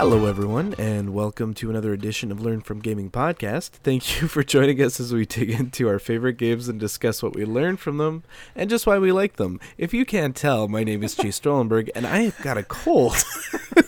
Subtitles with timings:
[0.00, 3.68] Hello, everyone, and welcome to another edition of Learn from Gaming podcast.
[3.82, 7.34] Thank you for joining us as we dig into our favorite games and discuss what
[7.34, 8.24] we learned from them
[8.56, 9.60] and just why we like them.
[9.76, 13.22] If you can't tell, my name is Chase Strollenberg, and I have got a cold.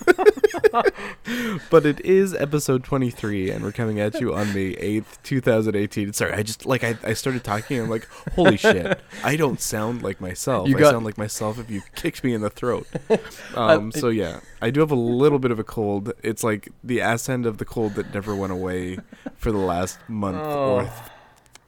[1.70, 6.12] but it is episode 23, and we're coming at you on May 8th, 2018.
[6.12, 9.60] Sorry, I just, like, I, I started talking, and I'm like, holy shit, I don't
[9.60, 10.68] sound like myself.
[10.68, 12.86] You I sound like myself if you kicked me in the throat.
[13.54, 16.12] Um, so, yeah, I do have a little bit of a cold.
[16.22, 18.98] It's like the ass end of the cold that never went away
[19.36, 20.92] for the last month or th-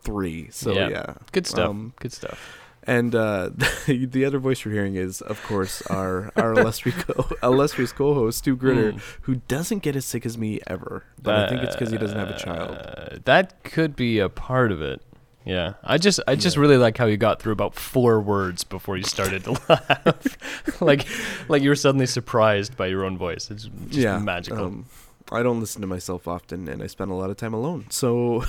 [0.03, 0.49] three.
[0.51, 0.89] So, Yeah.
[0.89, 1.15] yeah.
[1.33, 1.69] Good stuff.
[1.71, 2.59] Um, Good stuff.
[2.87, 7.29] And uh, the, the other voice you're hearing is, of course, our our illustrious, co-
[7.43, 9.01] illustrious co-host Stu Gritter, Mm.
[9.23, 11.05] who doesn't get as sick as me ever.
[11.23, 12.71] But I think it's because he doesn't have a child.
[12.77, 15.01] Uh, that could be a part of it.
[15.47, 16.63] Yeah, I just I just Yeah.
[16.63, 21.07] really like how you got through about four words before you started to laugh, like
[21.49, 23.51] like you were suddenly surprised by your own voice.
[23.51, 24.65] It's just yeah, magical.
[24.65, 24.87] Um,
[25.33, 27.87] I don't listen to myself often, and I spend a lot of time alone.
[27.91, 28.45] So,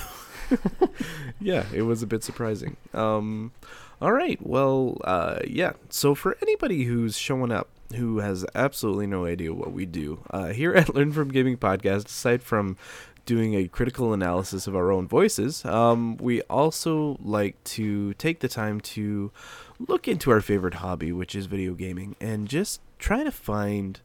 [1.39, 2.77] yeah, it was a bit surprising.
[2.93, 3.51] Um,
[4.01, 5.73] all right, well, uh, yeah.
[5.89, 10.47] So for anybody who's showing up who has absolutely no idea what we do uh,
[10.47, 12.77] here at Learn from Gaming Podcast, aside from
[13.25, 18.47] doing a critical analysis of our own voices, um, we also like to take the
[18.47, 19.31] time to
[19.79, 23.99] look into our favorite hobby, which is video gaming, and just try to find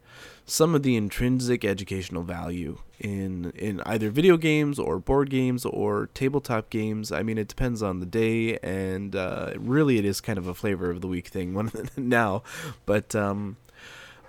[0.46, 6.08] some of the intrinsic educational value in in either video games or board games or
[6.12, 7.10] tabletop games.
[7.10, 10.54] I mean, it depends on the day, and uh, really, it is kind of a
[10.54, 12.42] flavor of the week thing one now.
[12.86, 13.56] But um,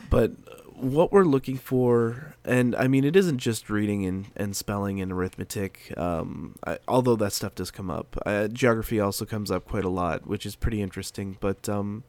[0.09, 0.31] but
[0.76, 5.12] what we're looking for, and I mean, it isn't just reading and, and spelling and
[5.12, 5.94] arithmetic.
[5.98, 9.90] Um, I, although that stuff does come up, uh, geography also comes up quite a
[9.90, 11.38] lot, which is pretty interesting.
[11.40, 12.03] But um,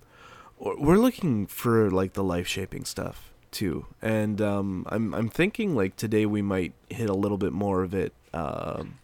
[0.58, 3.86] we're looking for like the life shaping stuff too.
[4.00, 7.94] And um i'm i'm thinking like today we might hit a little bit more of
[7.94, 8.98] it um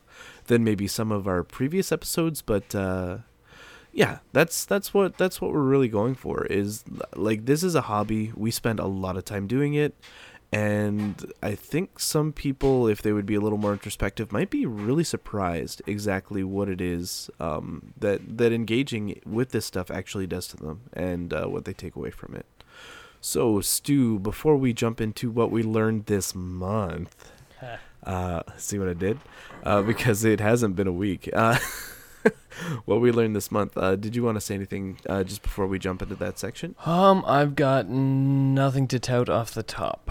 [0.46, 3.18] than maybe some of our previous episodes but uh
[3.92, 7.82] yeah that's that's what that's what we're really going for is like this is a
[7.82, 8.32] hobby.
[8.34, 9.94] We spend a lot of time doing it.
[10.50, 14.64] And i think some people if they would be a little more introspective might be
[14.64, 20.48] really surprised exactly what it is um, that that engaging with this stuff actually does
[20.48, 22.46] to them and uh, what they take away from it
[23.20, 27.30] so stu before we jump into what we learned this month
[28.04, 29.18] uh, see what i did?
[29.64, 31.28] Uh, because it hasn't been a week.
[31.32, 31.58] Uh,
[32.84, 35.66] what we learned this month uh, did you want to say anything uh, just before
[35.66, 36.74] we jump into that section?
[36.86, 40.10] Um, I've got nothing to tout off the top.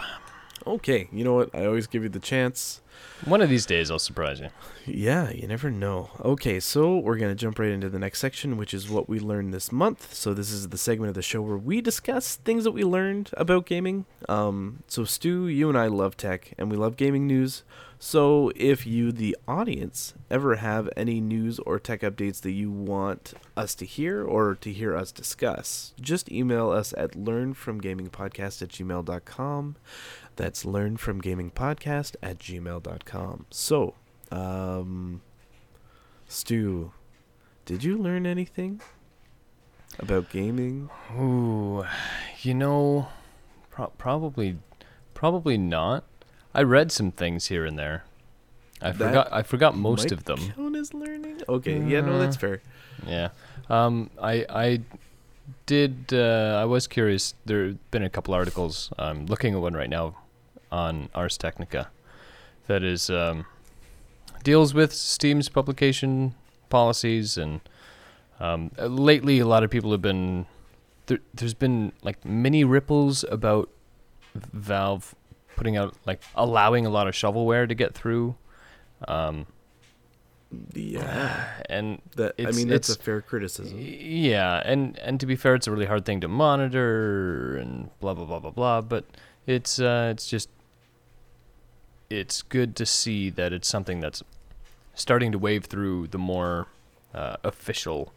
[0.68, 2.82] Okay you know what i always give you the chance
[3.26, 4.50] One of these days, I'll surprise you.
[4.86, 6.10] Yeah, you never know.
[6.22, 9.20] Okay, so we're going to jump right into the next section, which is what we
[9.20, 10.14] learned this month.
[10.14, 13.32] So this is the segment of the show where we discuss things that we learned
[13.34, 14.06] about gaming.
[14.30, 17.64] Um, so Stu, you and I love tech and we love gaming news.
[18.00, 23.34] So if you, the audience, ever have any news or tech updates that you want
[23.56, 29.76] us to hear or to hear us discuss, just email us at learnfromgamingpodcast at gmail.com.
[30.38, 33.46] That's learnfromgamingpodcast at gmail.com.
[33.50, 33.96] So,
[34.32, 35.22] um,
[36.28, 36.92] Stu,
[37.66, 38.80] did you learn anything
[40.00, 40.90] about gaming?
[41.20, 41.84] Ooh,
[42.42, 43.08] you know,
[43.72, 44.58] pro- probably,
[45.14, 46.04] probably not.
[46.54, 48.04] I read some things here and there.
[48.82, 49.34] I That forgot.
[49.34, 50.38] I forgot most of them.
[50.56, 51.42] Count as learning?
[51.50, 52.62] Okay, yeah, no, that's Uh, fair.
[53.08, 53.30] Yeah.
[53.70, 54.82] Um, I I
[55.66, 56.14] did.
[56.14, 57.34] Uh, I was curious.
[57.46, 58.92] There have been a couple articles.
[59.00, 60.16] I'm looking at one right now
[60.72, 61.90] on Ars Technica
[62.68, 63.46] that is um,
[64.44, 66.36] deals with Steam's publication
[66.70, 67.62] policies and
[68.40, 70.46] um, lately a lot of people have been
[71.08, 73.70] there, there's been like many ripples about
[74.36, 75.16] Valve
[75.56, 78.36] putting out like allowing a lot of shovelware to get through
[79.08, 79.48] um,
[80.74, 83.78] Yeah, and that I mean that's a fair criticism.
[83.80, 88.14] Yeah, and and to be fair, it's a really hard thing to monitor and blah
[88.14, 88.82] blah blah blah blah.
[88.82, 89.06] But
[89.46, 90.50] it's uh, it's just
[92.10, 94.24] it's good to see that it's something that's
[94.94, 96.68] starting to wave through the more
[97.14, 98.14] uh, official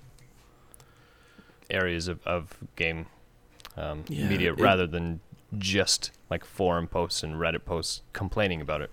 [1.70, 3.06] areas of of game
[3.76, 5.20] um, Yeah, media it- rather than
[5.58, 8.90] just like forum posts and Reddit posts complaining about it.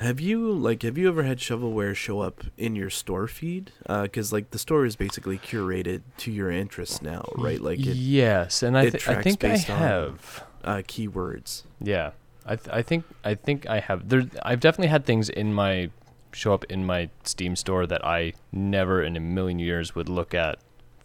[0.00, 3.72] Have you like have you ever had shovelware show up in your store feed?
[3.88, 7.60] Because like the store is basically curated to your interests now, right?
[7.60, 10.44] Like it, yes, and I th- I think I based on- have.
[10.64, 11.62] uh, keywords.
[11.80, 12.10] Yeah,
[12.46, 14.08] I th- I think I think I have.
[14.08, 15.90] There, I've definitely had things in my
[16.32, 20.32] show up in my Steam store that I never in a million years would look
[20.34, 20.58] at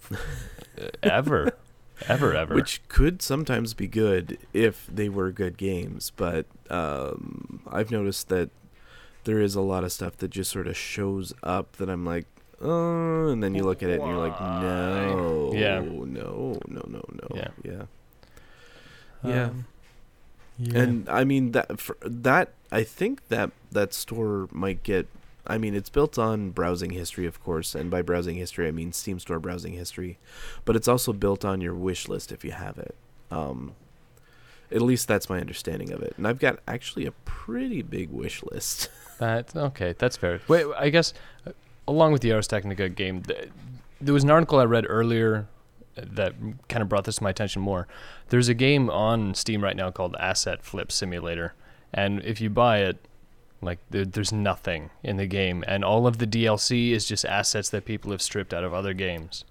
[1.03, 1.53] ever.
[2.07, 2.55] ever, ever.
[2.55, 6.11] which could sometimes be good if they were good games.
[6.15, 8.49] But um, I've noticed that
[9.23, 12.25] there is a lot of stuff that just sort of shows up that I'm like,
[12.59, 15.79] oh, and then you look at it and you're like, no, Yeah.
[15.79, 17.47] no, no, no, no, Yeah.
[17.63, 17.83] yeah.
[19.23, 19.43] Yeah.
[19.45, 19.65] Um,
[20.61, 20.79] yeah.
[20.79, 21.71] And I mean that
[22.01, 25.07] that I think that that store might get
[25.47, 28.93] I mean it's built on browsing history of course and by browsing history I mean
[28.93, 30.19] Steam store browsing history
[30.65, 32.95] but it's also built on your wish list if you have it.
[33.31, 33.73] Um
[34.71, 36.13] at least that's my understanding of it.
[36.17, 38.89] And I've got actually a pretty big wish list.
[39.21, 40.41] That okay, that's fair.
[40.47, 41.13] Wait, I guess
[41.45, 41.51] uh,
[41.87, 43.49] along with the Ars Technica game, th-
[43.99, 45.45] there was an article I read earlier
[45.95, 46.33] that
[46.69, 47.87] kind of brought this to my attention more.
[48.29, 51.53] There's a game on Steam right now called Asset Flip Simulator,
[51.93, 52.97] and if you buy it,
[53.61, 57.69] like there, there's nothing in the game, and all of the DLC is just assets
[57.69, 59.45] that people have stripped out of other games,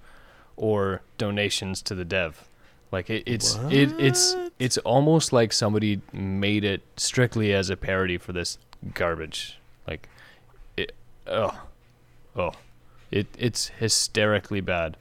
[0.57, 2.49] or donations to the dev.
[2.93, 8.19] Like it, it's it, it's it's almost like somebody made it strictly as a parody
[8.19, 8.59] for this
[8.95, 9.59] garbage.
[9.87, 10.09] Like
[10.77, 10.93] it,
[11.27, 11.57] oh,
[12.35, 12.53] oh,
[13.13, 14.97] it it's hysterically bad.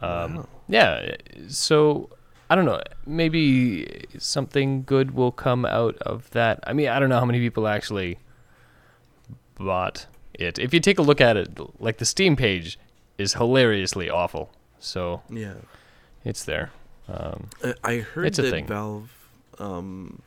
[0.00, 0.48] Um, Wow.
[0.68, 1.16] Yeah,
[1.48, 2.10] so
[2.50, 2.80] I don't know.
[3.06, 6.60] Maybe something good will come out of that.
[6.66, 8.18] I mean, I don't know how many people actually
[9.56, 10.58] bought it.
[10.58, 12.78] If you take a look at it, like the Steam page
[13.16, 14.50] is hilariously awful.
[14.78, 15.54] So Yeah.
[16.24, 16.70] it's there.
[17.08, 17.48] Um,
[17.82, 18.66] I heard It's a that thing.
[18.66, 19.10] Valve
[19.58, 20.22] um,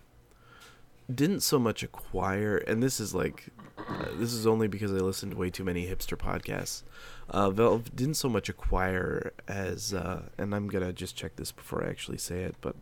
[1.15, 5.31] didn't so much acquire, and this is like, uh, this is only because I listened
[5.33, 6.83] to way too many hipster podcasts.
[7.29, 11.83] Uh, Valve didn't so much acquire as, uh, and I'm gonna just check this before
[11.83, 12.75] I actually say it, but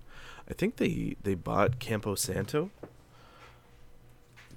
[0.49, 2.71] I think they they bought Campo Santo.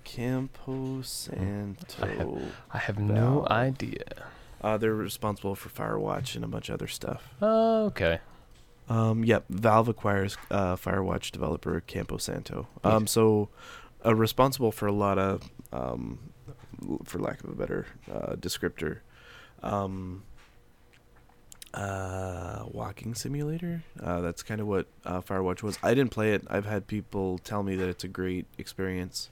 [0.04, 2.40] Campo Santo.
[2.72, 4.04] I have no idea.
[4.60, 7.34] Uh, they're responsible for Firewatch and a bunch of other stuff.
[7.40, 8.20] Oh, okay.
[8.92, 12.66] Um, yep, Valve acquires uh, Firewatch developer Campo Santo.
[12.84, 13.48] Um, so
[14.04, 16.18] uh, responsible for a lot of, um,
[17.04, 18.98] for lack of a better uh, descriptor,
[19.62, 20.24] um,
[21.72, 23.82] uh, walking simulator.
[24.02, 25.78] Uh, that's kind of what uh, Firewatch was.
[25.82, 26.42] I didn't play it.
[26.50, 29.30] I've had people tell me that it's a great experience.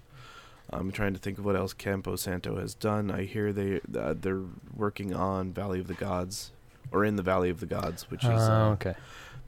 [0.73, 3.11] I'm trying to think of what else Campo Santo has done.
[3.11, 6.53] I hear they uh, they're working on Valley of the Gods,
[6.93, 8.95] or in the Valley of the Gods, which is Oh, okay.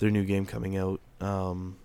[0.02, 1.00] Their new game coming out.
[1.20, 1.76] Um,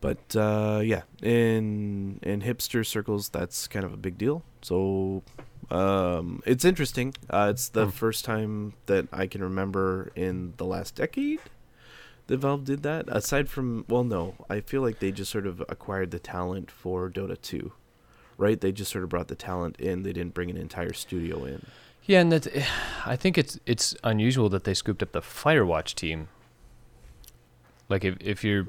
[0.00, 4.42] but uh, yeah, in in hipster circles, that's kind of a big deal.
[4.62, 5.22] So
[5.70, 7.14] um, it's interesting.
[7.30, 7.90] Uh, it's the Hmm.
[7.90, 11.40] first time that I can remember in the last decade
[12.26, 13.04] that Valve did that.
[13.08, 17.08] Aside from, well, no, I feel like they just sort of acquired the talent for
[17.10, 17.72] Dota 2.
[18.38, 18.60] Right?
[18.60, 20.02] They just sort of brought the talent in.
[20.02, 21.66] They didn't bring an entire studio in.
[22.06, 22.48] Yeah, and that
[23.06, 26.26] I think it's it's unusual that they scooped up the Firewatch team.
[27.92, 28.68] Like if if you're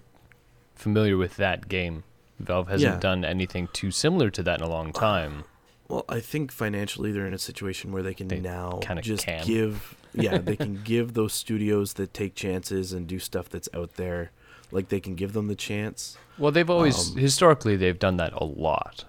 [0.76, 2.04] familiar with that game,
[2.40, 3.00] Valve hasn't Yeah.
[3.00, 5.46] done anything too similar to that in a long time.
[5.88, 9.46] Well, I think financially they're in a situation where they can They now just can.
[9.46, 13.94] give yeah, they can give those studios that take chances and do stuff that's out
[13.96, 14.32] there.
[14.72, 16.18] Like they can give them the chance.
[16.38, 19.06] Well, they've always Um, historically they've done that a lot.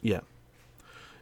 [0.00, 0.20] Yeah.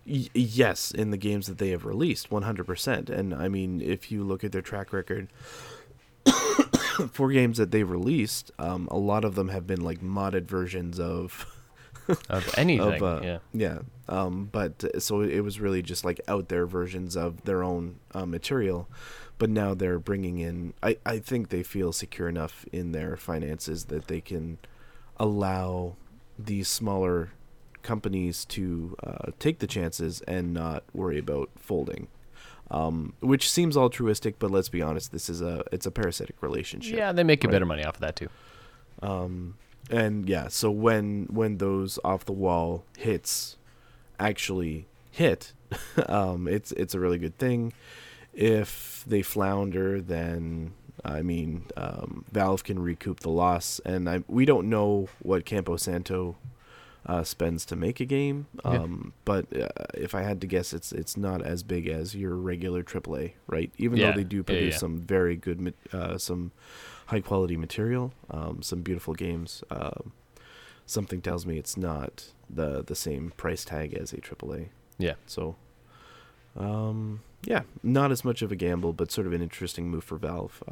[0.06, 3.10] Y- yes, in the games that they have released, 100%.
[3.10, 5.28] And I mean, if you look at their track record
[7.12, 10.98] for games that they've released, um, a lot of them have been like modded versions
[10.98, 11.46] of
[12.30, 13.38] Of anything, of uh, yeah.
[13.52, 13.78] yeah.
[14.08, 17.96] Um but uh, so it was really just like out there versions of their own
[18.14, 18.88] uh, material.
[19.36, 23.84] But now they're bringing in i i think they feel secure enough in their finances
[23.84, 24.58] that they can
[25.16, 25.94] allow
[26.38, 27.30] these smaller
[27.82, 32.08] companies to uh, take the chances and not worry about folding
[32.70, 36.96] um, which seems altruistic but let's be honest this is a it's a parasitic relationship
[36.96, 37.52] Yeah, they make a right.
[37.52, 38.28] better money off of that too.
[39.02, 39.54] um,
[39.90, 43.56] and yeah, so when when those off the wall hits
[44.20, 45.52] actually hit,
[46.08, 47.72] um, it's it's a really good thing.
[48.34, 50.72] If they flounder, then
[51.04, 55.76] I mean, um, Valve can recoup the loss, and I we don't know what Campo
[55.78, 56.36] Santo
[57.06, 58.46] uh, spends to make a game.
[58.64, 58.70] Yeah.
[58.70, 62.34] Um, but uh, if I had to guess, it's it's not as big as your
[62.34, 63.70] regular AAA, right?
[63.78, 64.78] Even Yeah, though they do produce yeah.
[64.78, 66.52] some very good, uh, some
[67.06, 69.62] high quality material, um, some beautiful games.
[69.70, 70.12] Um,
[70.86, 74.68] something tells me it's not the the same price tag as a AAA.
[74.98, 75.14] Yeah.
[75.26, 75.56] So,
[76.56, 80.18] um, yeah, not as much of a gamble, but sort of an interesting move for
[80.18, 80.62] Valve.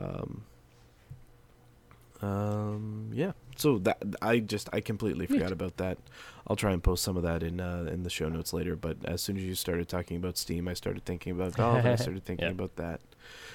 [2.23, 3.33] Um, yeah.
[3.57, 5.99] So that I just I completely forgot about that.
[6.47, 8.77] I'll try and post some of that in uh, in the show notes later.
[8.77, 11.79] But as soon as you started talking about Steam, I started thinking about Valve.
[11.79, 12.53] and I started thinking Yeah.
[12.53, 13.01] about that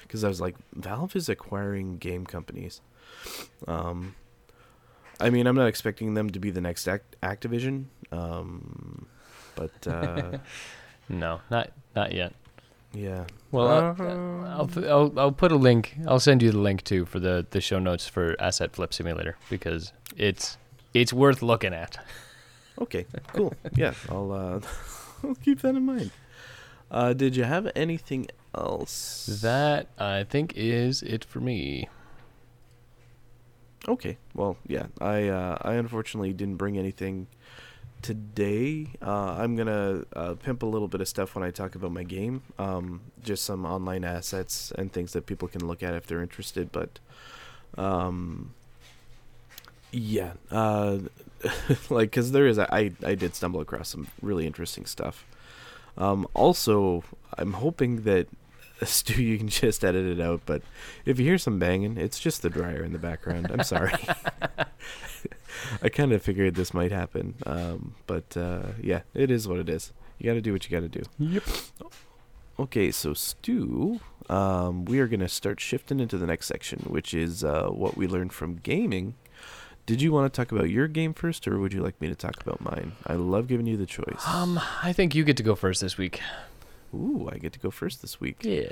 [0.02, 2.80] because I was like, Valve is acquiring game companies.
[3.66, 4.14] Um,
[5.20, 9.06] I mean, I'm not expecting them to be the next Act- Activision, um,
[9.54, 10.38] but uh,
[11.08, 12.32] No, not not yet.
[12.94, 13.24] Yeah.
[13.50, 13.94] Well, uh,
[14.48, 15.96] I'll, I'll I'll put a link.
[16.06, 19.36] I'll send you the link too for the the show notes for Asset Flip Simulator
[19.50, 20.56] because it's
[20.94, 22.04] it's worth looking at.
[22.80, 23.54] Okay, cool.
[23.74, 24.60] yeah, I'll uh,
[25.24, 26.10] I'll keep that in mind.
[26.90, 29.26] Uh, did you have anything else?
[29.42, 31.88] That I think is it for me.
[33.88, 34.18] Okay.
[34.34, 34.86] Well, yeah.
[35.00, 37.26] I uh, I unfortunately didn't bring anything
[38.02, 38.88] today.
[39.00, 42.02] Uh, I'm gonna uh, pimp a little bit of stuff when I talk about my
[42.02, 42.42] game.
[42.58, 46.70] Um, just some online assets and things that people can look at if they're interested.
[46.72, 46.98] But,
[47.76, 48.54] um,
[49.90, 50.32] yeah.
[50.50, 50.98] Uh,
[51.90, 55.24] like, cause there is I I did stumble across some really interesting stuff.
[55.96, 57.04] Um, also,
[57.38, 58.26] I'm hoping that
[58.84, 60.42] Stu, you can just edit it out.
[60.46, 60.62] But
[61.04, 63.50] if you hear some banging, it's just the dryer in the background.
[63.50, 63.94] I'm sorry.
[65.82, 69.68] I kind of figured this might happen, um, but uh, yeah, it is what it
[69.68, 69.92] is.
[70.18, 71.02] You got to do what you got to do.
[71.18, 71.42] Yep.
[72.58, 77.14] Okay, so Stu, um, we are going to start shifting into the next section, which
[77.14, 79.14] is uh, what we learned from gaming.
[79.84, 82.14] Did you want to talk about your game first, or would you like me to
[82.14, 82.92] talk about mine?
[83.06, 84.26] I love giving you the choice.
[84.28, 86.20] Um, I think you get to go first this week.
[86.94, 88.38] Ooh, I get to go first this week.
[88.42, 88.68] Yeah.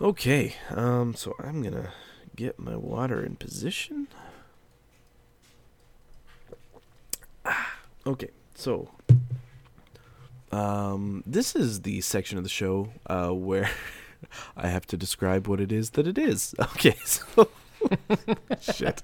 [0.00, 1.92] Okay, um, so I'm gonna
[2.36, 4.08] get my water in position.
[8.06, 8.88] Okay, so
[10.52, 13.70] um, this is the section of the show uh, where
[14.56, 16.54] I have to describe what it is that it is.
[16.60, 17.48] Okay, so
[18.60, 19.02] shit.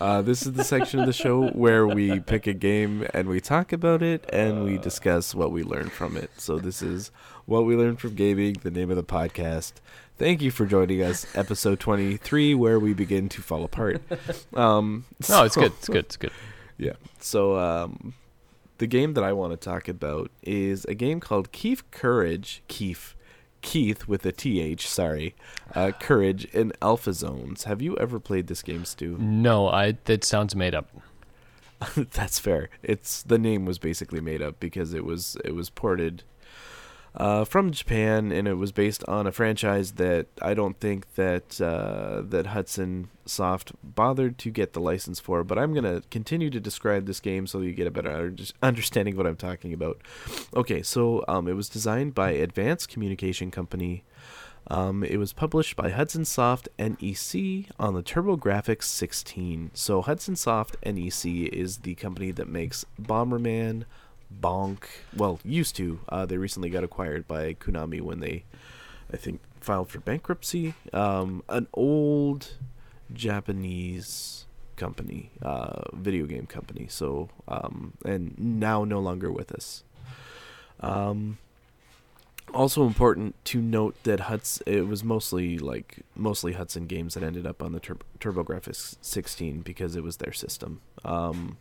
[0.00, 3.40] Uh, this is the section of the show where we pick a game and we
[3.40, 6.30] talk about it and we discuss what we learned from it.
[6.36, 7.12] So this is
[7.46, 9.74] what we learned from gaming, the name of the podcast.
[10.18, 14.02] Thank you for joining us, episode twenty-three, where we begin to fall apart.
[14.54, 15.72] Um, No, it's good.
[15.78, 16.04] It's good.
[16.04, 16.32] It's good.
[16.78, 16.94] Yeah.
[17.20, 18.14] So um,
[18.78, 22.62] the game that I want to talk about is a game called Keith Courage.
[22.68, 23.14] Keith.
[23.60, 25.34] Keith with a TH, sorry.
[25.72, 27.64] Uh, Courage in Alpha Zones.
[27.64, 29.16] Have you ever played this game, Stu?
[29.18, 30.90] No, I that sounds made up.
[31.96, 32.70] That's fair.
[32.82, 36.24] It's the name was basically made up because it was it was ported
[37.14, 41.60] uh, from Japan and it was based on a franchise that I don't think that
[41.60, 45.44] uh, that Hudson Soft bothered to get the license for.
[45.44, 49.18] But I'm gonna continue to describe this game so you get a better understanding of
[49.18, 50.00] what I'm talking about.
[50.54, 54.04] Okay, so um, it was designed by Advanced Communication Company.
[54.68, 59.72] Um, it was published by Hudson Soft NEC on the TurboGrafx 16.
[59.74, 63.84] So Hudson Soft NEC is the company that makes Bomberman,
[64.40, 64.84] Bonk.
[65.16, 66.00] Well, used to.
[66.08, 68.44] Uh, they recently got acquired by Konami when they,
[69.12, 70.74] I think, filed for bankruptcy.
[70.92, 72.56] Um, an old
[73.12, 74.46] Japanese
[74.76, 76.86] company, uh, video game company.
[76.88, 79.84] So, um, and now no longer with us.
[80.80, 81.38] Um,
[82.52, 87.46] also important to note that Hudson it was mostly like mostly Hudson games that ended
[87.46, 90.80] up on the Tur- TurboGrafx 16 because it was their system.
[91.04, 91.56] Um,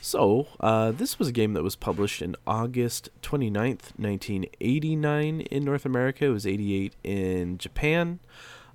[0.00, 5.84] so, uh, this was a game that was published in August 29th, 1989 in North
[5.84, 6.26] America.
[6.26, 8.20] It was 88 in Japan.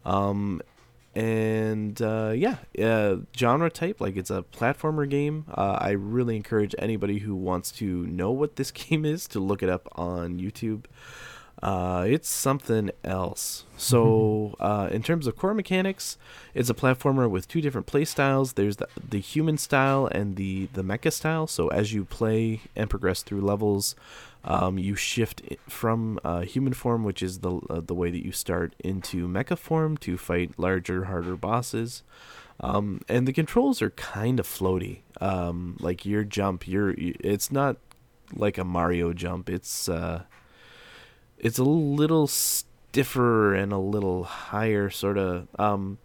[0.05, 0.61] Um,
[1.15, 5.45] and uh, yeah, uh, genre type like it's a platformer game.
[5.53, 9.61] Uh, I really encourage anybody who wants to know what this game is to look
[9.61, 10.85] it up on YouTube.
[11.63, 13.63] Uh, it's something else.
[13.77, 16.17] So, uh, in terms of core mechanics,
[16.53, 18.53] it's a platformer with two different play styles.
[18.53, 21.47] There's the, the human style and the, the mecha style.
[21.47, 23.95] So, as you play and progress through levels,
[24.43, 28.33] um, you shift from uh, human form, which is the uh, the way that you
[28.33, 32.03] start, into mecha form to fight larger, harder bosses.
[32.59, 34.99] Um, and the controls are kind of floaty.
[35.21, 37.77] Um, like your jump, your it's not
[38.35, 39.49] like a Mario jump.
[39.49, 40.23] It's uh,
[41.43, 45.47] it's a little stiffer and a little higher, sort of.
[45.59, 45.99] Um,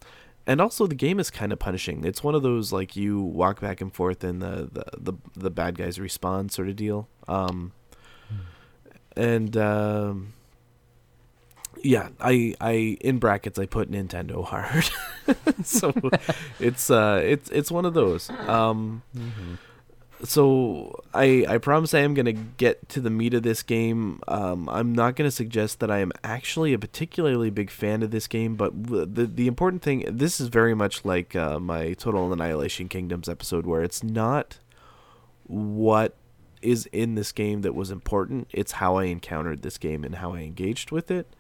[0.46, 2.04] and also the game is kind of punishing.
[2.04, 5.50] It's one of those like you walk back and forth and the the the, the
[5.50, 7.08] bad guys respawn sort of deal.
[7.28, 7.72] Um,
[9.16, 10.32] and um,
[11.82, 14.90] yeah, I I in brackets I put Nintendo hard.
[15.64, 15.92] so
[16.58, 18.30] it's uh it's it's one of those.
[18.30, 19.02] Um,
[20.24, 24.20] so I I promise I am gonna get to the meat of this game.
[24.26, 28.26] Um, I'm not gonna suggest that I am actually a particularly big fan of this
[28.26, 32.88] game, but the the important thing this is very much like uh, my Total Annihilation
[32.88, 34.58] Kingdoms episode, where it's not
[35.44, 36.16] what
[36.60, 38.48] is in this game that was important.
[38.52, 41.34] It's how I encountered this game and how I engaged with it.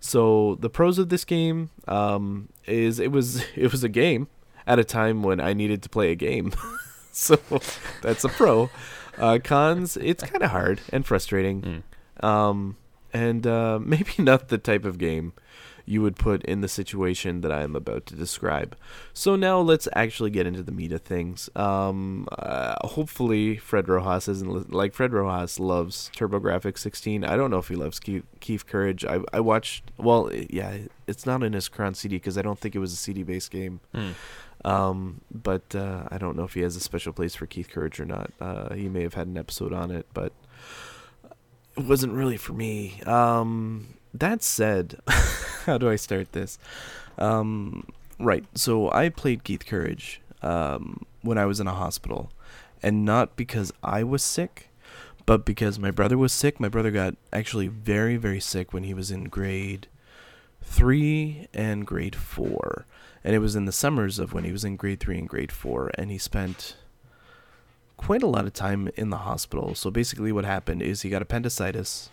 [0.00, 4.28] So the pros of this game um, is it was it was a game
[4.66, 6.52] at a time when I needed to play a game.
[7.16, 7.38] so
[8.02, 8.70] that's a pro.
[9.16, 11.82] Uh, cons, it's kind of hard and frustrating.
[12.20, 12.26] Mm.
[12.26, 12.76] Um,
[13.12, 15.32] and uh, maybe not the type of game
[15.86, 18.76] you would put in the situation that I am about to describe.
[19.12, 21.50] So now let's actually get into the meat of things.
[21.54, 27.24] Um, uh, hopefully, Fred Rojas isn't li- like Fred Rojas loves TurboGrafx 16.
[27.24, 29.04] I don't know if he loves Keith, Keith Courage.
[29.04, 29.90] I I watched.
[29.98, 32.96] Well, yeah, it's not in his Crown CD because I don't think it was a
[32.96, 33.80] CD based game.
[33.94, 34.14] Mm.
[34.64, 38.00] Um, but uh, I don't know if he has a special place for Keith Courage
[38.00, 38.30] or not.
[38.40, 40.32] Uh, he may have had an episode on it, but
[41.76, 43.00] it wasn't really for me.
[43.02, 45.00] Um, that said,
[45.66, 46.58] how do I start this?
[47.18, 47.86] Um,
[48.18, 48.44] right.
[48.54, 52.30] So I played Keith Courage um, when I was in a hospital,
[52.82, 54.70] and not because I was sick,
[55.26, 56.60] but because my brother was sick.
[56.60, 59.88] My brother got actually very, very sick when he was in grade
[60.62, 62.86] three and grade four.
[63.24, 65.50] And it was in the summers of when he was in grade three and grade
[65.50, 66.76] four, and he spent
[67.96, 69.74] quite a lot of time in the hospital.
[69.74, 72.10] So basically, what happened is he got appendicitis.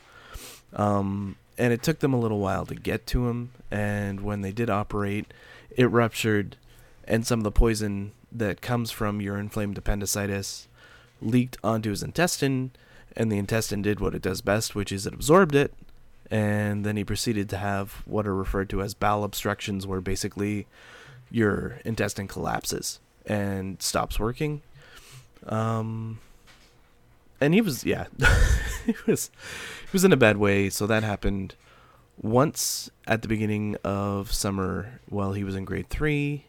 [0.73, 3.51] Um, and it took them a little while to get to him.
[3.69, 5.33] And when they did operate,
[5.75, 6.55] it ruptured,
[7.05, 10.67] and some of the poison that comes from your inflamed appendicitis
[11.21, 12.71] leaked onto his intestine,
[13.17, 15.73] and the intestine did what it does best, which is it absorbed it.
[16.29, 20.65] And then he proceeded to have what are referred to as bowel obstructions, where basically
[21.31, 24.61] your intestine collapses and stops working.
[25.45, 26.19] Um,
[27.39, 28.05] and he was yeah
[28.85, 29.31] he was
[29.81, 30.69] he was in a bad way.
[30.69, 31.55] So that happened
[32.21, 36.45] once at the beginning of summer while he was in grade 3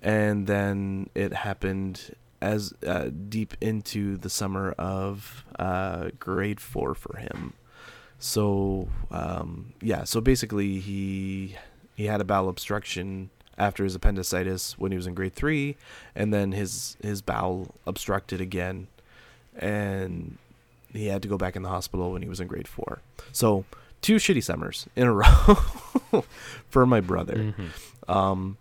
[0.00, 7.16] and then it happened as uh, deep into the summer of uh, grade 4 for
[7.16, 7.54] him.
[8.20, 11.56] So um, yeah so basically he
[11.96, 15.76] he had a bowel obstruction after his appendicitis when he was in grade 3
[16.14, 18.86] and then his his bowel obstructed again
[19.58, 20.38] and
[20.92, 23.00] he had to go back in the hospital when he was in grade four.
[23.32, 23.64] So
[24.00, 26.24] two shitty summers in a row
[26.70, 27.34] for my brother.
[27.52, 27.68] Mhm.
[28.08, 28.56] Um,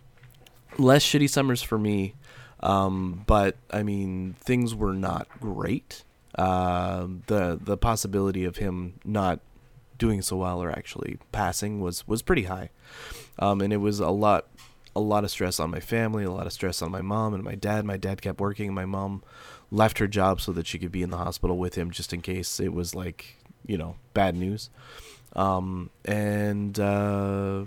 [0.78, 2.16] less shitty summers for me,
[2.60, 6.04] um, but I mean things were not great.
[6.36, 9.40] Uh, the the possibility of him not
[9.98, 12.70] doing so well or actually passing was was pretty high,
[13.40, 14.48] um, and it was a lot
[14.98, 17.44] a lot of stress on my family, a lot of stress on my mom and
[17.44, 17.86] my dad.
[17.86, 19.24] My dad kept working, and my mom
[19.72, 22.22] left her job so that she could be in the hospital with him just in
[22.22, 24.70] case it was like you know bad news
[25.36, 27.66] um, and uh,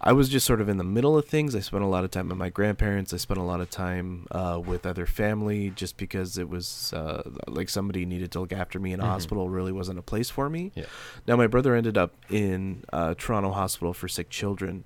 [0.00, 2.10] i was just sort of in the middle of things i spent a lot of
[2.10, 5.96] time with my grandparents i spent a lot of time uh, with other family just
[5.98, 9.08] because it was uh, like somebody needed to look after me in a Mhm.
[9.08, 10.86] hospital really wasn't a place for me Yeah.
[11.26, 14.84] now my brother ended up in uh, toronto hospital for sick children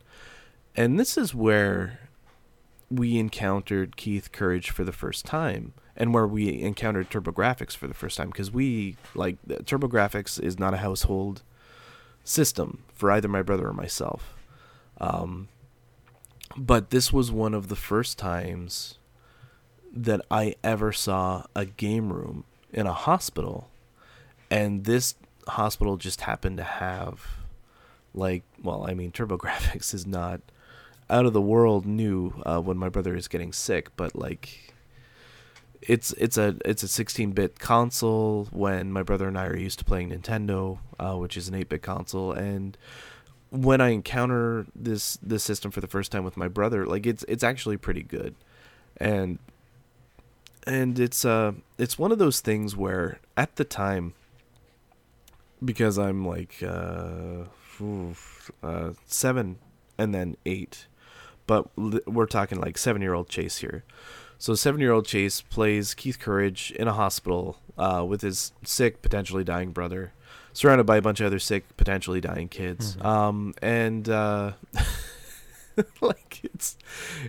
[0.77, 2.01] and this is where
[2.91, 7.95] we encountered Keith Courage for the first time and where we encountered TurboGrafx for the
[7.95, 11.43] first time because we like TurboGrafx is not a household
[12.23, 14.35] system for either my brother or myself.
[15.01, 15.49] Um,
[16.57, 18.99] but this was one of the first times
[19.93, 23.71] that I ever saw a game room in a hospital
[24.51, 25.15] and this
[25.49, 27.27] hospital just happened to have
[28.15, 30.41] like well I mean TurboGrafx is not
[31.09, 34.75] out of the world new uh, when my brother is getting sick, but like
[35.83, 39.85] it's it's a it's a 16-bit console when my brother and I are used to
[39.85, 42.77] playing Nintendo, uh, which is an 8-bit console, and
[43.51, 47.25] when I encounter this this system for the first time with my brother, like it's
[47.29, 48.35] it's actually pretty good,
[48.97, 49.39] and
[50.67, 54.15] and it's uh it's one of those things where at the time
[55.65, 57.45] because I'm like uh,
[57.81, 59.59] oof, uh seven
[59.97, 60.87] and then eight
[61.47, 63.85] but we're talking like seven year old Chase here.
[64.39, 69.01] So seven year old Chase plays Keith Courage in a hospital uh, with his sick,
[69.03, 70.13] potentially dying brother,
[70.53, 72.97] surrounded by a bunch of other sick, potentially dying kids.
[72.97, 73.05] Mhm.
[73.05, 74.53] Um, and uh,
[76.01, 76.77] like it's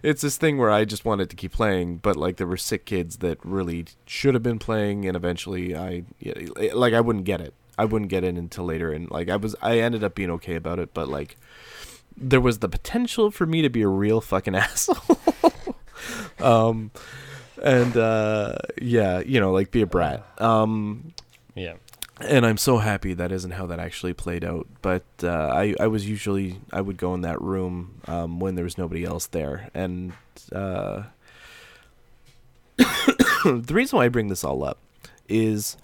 [0.03, 2.85] it's this thing where I just wanted to keep playing, but like there were sick
[2.85, 6.03] kids that really should have been playing, and eventually I
[6.73, 7.53] like I wouldn't get it.
[7.77, 10.55] I wouldn't get it until later, and like I was I ended up being okay
[10.55, 11.37] about it, but like
[12.17, 15.17] there was the potential for me to be a real fucking asshole.
[16.39, 16.91] um
[17.63, 20.25] and uh yeah, you know, like be a brat.
[20.41, 21.13] Um
[21.55, 21.73] Yeah.
[22.19, 24.67] and I'm so happy that isn't how that actually played out.
[24.81, 28.63] But uh, I I was usually I would go in that room um, when there
[28.63, 30.13] was nobody else there, and
[30.51, 31.03] uh,
[32.77, 34.79] the reason why I bring this all up
[35.29, 35.77] is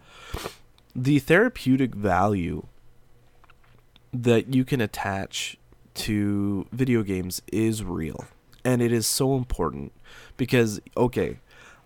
[0.95, 2.65] the therapeutic value
[4.11, 5.57] that you can attach
[5.95, 8.25] to video games is real.
[8.65, 9.91] And it is so important
[10.37, 11.39] because, okay,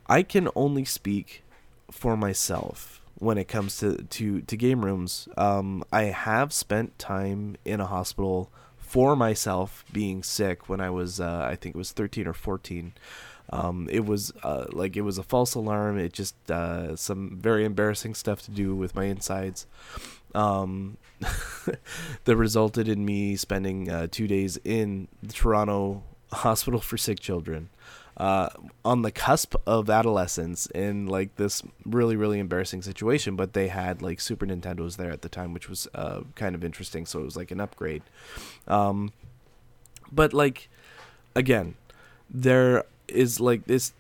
[0.07, 1.43] I can only speak
[1.91, 5.27] for myself when it comes to, to, to game rooms.
[5.37, 11.19] Um, I have spent time in a hospital for myself being sick when I was,
[11.19, 12.93] uh, I think it was 13 or 14.
[13.49, 15.97] Um, it was uh, like it was a false alarm.
[15.97, 19.67] It just uh, some very embarrassing stuff to do with my insides.
[20.35, 20.97] Um,
[22.25, 27.69] that resulted in me spending uh, two days in the Toronto Hospital for Sick Children.
[28.17, 28.49] Uh,
[28.83, 34.01] on the cusp of adolescence in like this really really embarrassing situation but they had
[34.01, 37.23] like super nintendos there at the time which was uh, kind of interesting so it
[37.23, 38.01] was like an upgrade
[38.67, 39.13] um,
[40.11, 40.67] but like
[41.35, 41.75] again
[42.27, 43.93] there is like this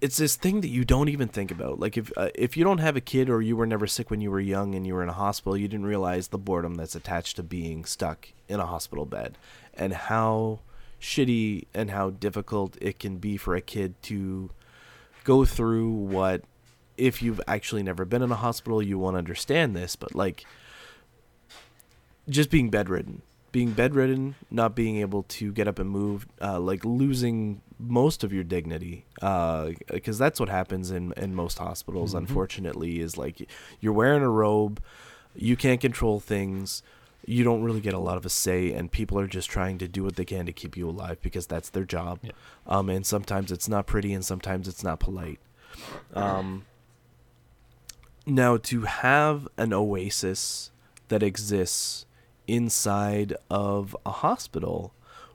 [0.00, 1.80] it's this thing that you don't even think about.
[1.80, 4.20] Like if uh, if you don't have a kid or you were never sick when
[4.20, 6.94] you were young and you were in a hospital, you didn't realize the boredom that's
[6.94, 9.38] attached to being stuck in a hospital bed
[9.74, 10.60] and how
[11.00, 14.50] shitty and how difficult it can be for a kid to
[15.24, 16.42] go through what
[16.96, 20.44] if you've actually never been in a hospital, you won't understand this, but like
[22.28, 23.22] just being bedridden
[23.56, 28.32] being bedridden, not being able to get up and move, uh, like losing most of
[28.32, 32.10] your dignity, because uh, that's what happens in in most hospitals.
[32.10, 32.18] Mm-hmm.
[32.18, 33.48] Unfortunately, is like
[33.80, 34.82] you're wearing a robe,
[35.34, 36.82] you can't control things,
[37.26, 39.88] you don't really get a lot of a say, and people are just trying to
[39.88, 42.20] do what they can to keep you alive because that's their job.
[42.22, 42.32] Yeah.
[42.66, 45.40] Um, and sometimes it's not pretty, and sometimes it's not polite.
[46.14, 46.64] Um,
[48.24, 50.70] now to have an oasis
[51.08, 52.06] that exists
[52.46, 54.92] inside of a hospital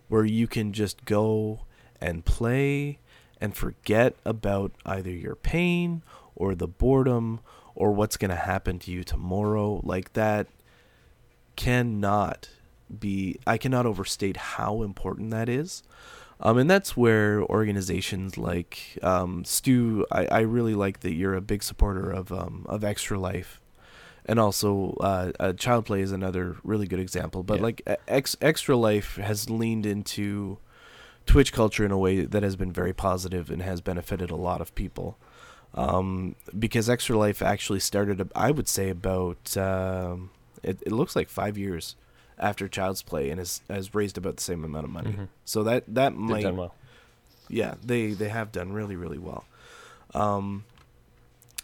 [0.08, 1.62] where you can just go
[2.02, 3.00] and play
[3.40, 6.04] and forget about either your pain
[6.36, 7.40] or the boredom
[7.76, 10.48] or what's going to happen to you tomorrow like that
[11.56, 12.50] cannot
[13.00, 15.84] be I cannot overstate how important that is.
[16.44, 21.42] Um, and that's where organizations like um, Stu, I, I really like that you're a
[21.42, 23.62] big supporter of um, of Extra Life
[24.26, 27.44] and also uh, uh, child play is another really good example.
[27.44, 27.64] But yeah.
[27.64, 30.58] like X, Extra Life has leaned into
[31.25, 34.62] Twitch culture in a way that has been very positive and has benefited a lot
[34.62, 35.17] of people.
[35.73, 40.31] Um, because Extra Life actually started, I would say, about um,
[40.63, 41.95] it, it looks like five years
[42.38, 45.12] after Child's Play and has has raised about the same amount of money.
[45.12, 45.23] Mm-hmm.
[45.45, 46.75] So that that might, well.
[47.47, 49.45] yeah, they they have done really really well.
[50.13, 50.65] Um,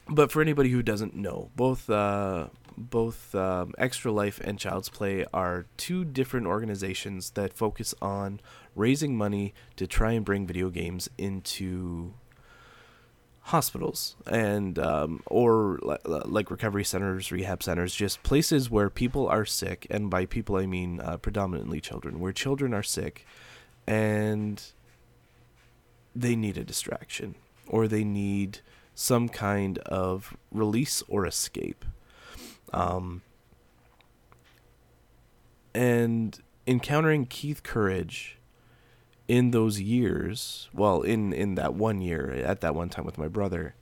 [0.07, 5.25] but for anybody who doesn't know, both uh, both um, Extra Life and Child's Play
[5.33, 8.39] are two different organizations that focus on
[8.77, 12.13] raising money to try and bring video games into
[13.41, 19.87] hospitals and um, or like recovery centers, rehab centers, just places where people are sick,
[19.89, 23.25] and by people I mean uh, predominantly children, where children are sick
[23.87, 24.61] and
[26.13, 27.35] they need a distraction
[27.67, 28.59] or they need
[28.93, 31.85] some kind of release or escape.
[32.73, 33.21] Um,
[35.73, 38.39] and encountering Keith Courage
[39.27, 43.27] in those years, well, in, in that one year, at that one time with my
[43.27, 43.75] brother,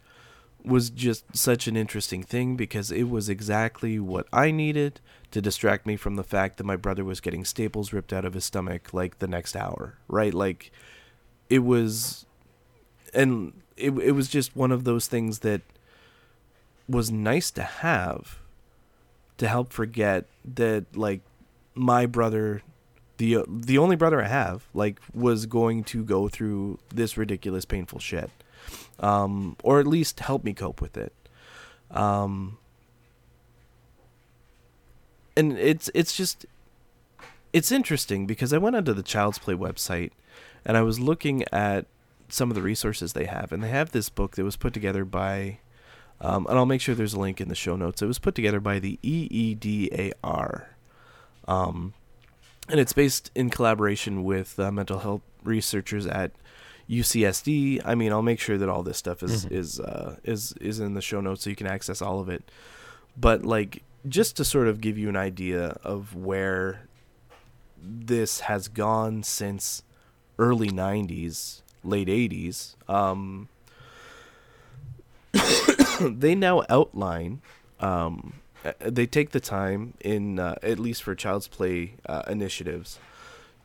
[0.64, 5.00] was just such an interesting thing because it was exactly what I needed
[5.32, 8.34] to distract me from the fact that my brother was getting staples ripped out of
[8.34, 10.34] his stomach like the next hour, right?
[10.34, 10.72] Like
[11.50, 12.26] it was
[13.14, 15.62] and it it was just one of those things that
[16.88, 18.40] was nice to have
[19.38, 21.22] to help forget that like
[21.74, 22.62] my brother
[23.18, 28.00] the the only brother I have like was going to go through this ridiculous painful
[28.00, 28.30] shit
[29.00, 31.14] um or at least help me cope with it.
[31.92, 32.58] Um
[35.38, 36.46] and it's it's just
[37.54, 40.12] it's interesting because I went onto the Child's Play website
[40.66, 41.86] and I was looking at
[42.30, 45.06] some of the resources they have, and they have this book that was put together
[45.06, 45.60] by,
[46.20, 48.02] um, and I'll make sure there's a link in the show notes.
[48.02, 50.66] It was put together by the EEDAR,
[51.48, 51.94] um,
[52.70, 56.32] and it's based in collaboration with uh, mental health researchers at
[56.90, 57.82] UCSD.
[57.86, 59.56] I mean, I'll make sure that all this stuff is mm-hmm.
[59.56, 62.50] is uh, is is in the show notes so you can access all of it.
[63.18, 66.88] But like, just to sort of give you an idea of where
[67.82, 69.84] this has gone since
[70.38, 73.48] early 90s late 80s, um,
[76.02, 77.42] they now outline,
[77.80, 78.34] um,
[78.80, 83.00] they take the time in, uh, at least for child's play uh, initiatives,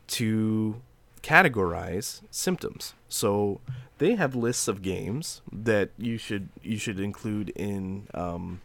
[0.07, 0.81] to
[1.23, 2.93] categorize symptoms.
[3.07, 3.61] So
[3.97, 8.61] they have lists of games that you should you should include in um,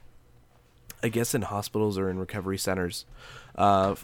[1.03, 3.05] I guess in hospitals or in recovery centers.
[3.55, 3.94] Uh,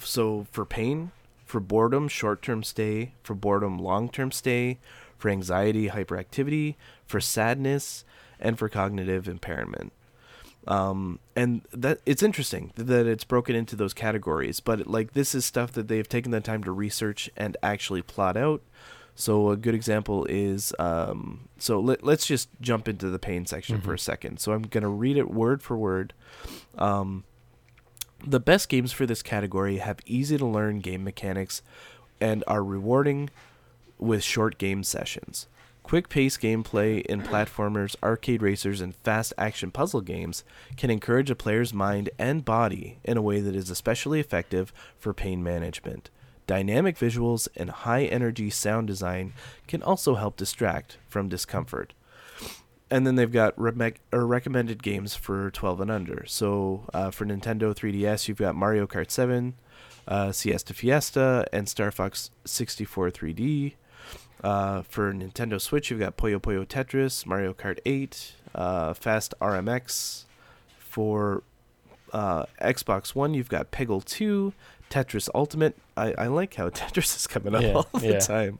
[0.00, 1.12] so for pain,
[1.44, 4.78] for boredom, short-term stay, for boredom, long-term stay,
[5.16, 6.74] for anxiety, hyperactivity,
[7.06, 8.04] for sadness,
[8.40, 9.92] and for cognitive impairment.
[10.66, 15.44] Um, and that it's interesting that it's broken into those categories, but like this is
[15.44, 18.62] stuff that they've taken the time to research and actually plot out.
[19.14, 23.80] So a good example is um, so let, let's just jump into the pain section
[23.80, 24.38] for a second.
[24.38, 26.14] So I'm gonna read it word for word.
[26.78, 27.24] Um,
[28.24, 31.60] the best games for this category have easy to learn game mechanics
[32.20, 33.30] and are rewarding
[33.98, 35.46] with short game sessions.
[35.82, 40.44] Quick paced gameplay in platformers, arcade racers, and fast action puzzle games
[40.76, 45.12] can encourage a player's mind and body in a way that is especially effective for
[45.12, 46.08] pain management.
[46.46, 49.32] Dynamic visuals and high energy sound design
[49.66, 51.94] can also help distract from discomfort
[52.92, 56.24] and then they've got re- recommended games for 12 and under.
[56.26, 59.54] So uh, for Nintendo 3DS, you've got Mario Kart 7,
[60.06, 63.72] uh, Siesta Fiesta, and Star Fox 64 3D.
[64.42, 70.24] Uh, for Nintendo Switch, you've got Puyo Puyo Tetris, Mario Kart 8, uh, Fast RMX.
[70.78, 71.42] For
[72.12, 74.52] uh, Xbox One, you've got Peggle 2,
[74.90, 75.76] Tetris Ultimate.
[75.96, 78.18] I, I like how Tetris is coming up Yeah, all the yeah.
[78.18, 78.58] time.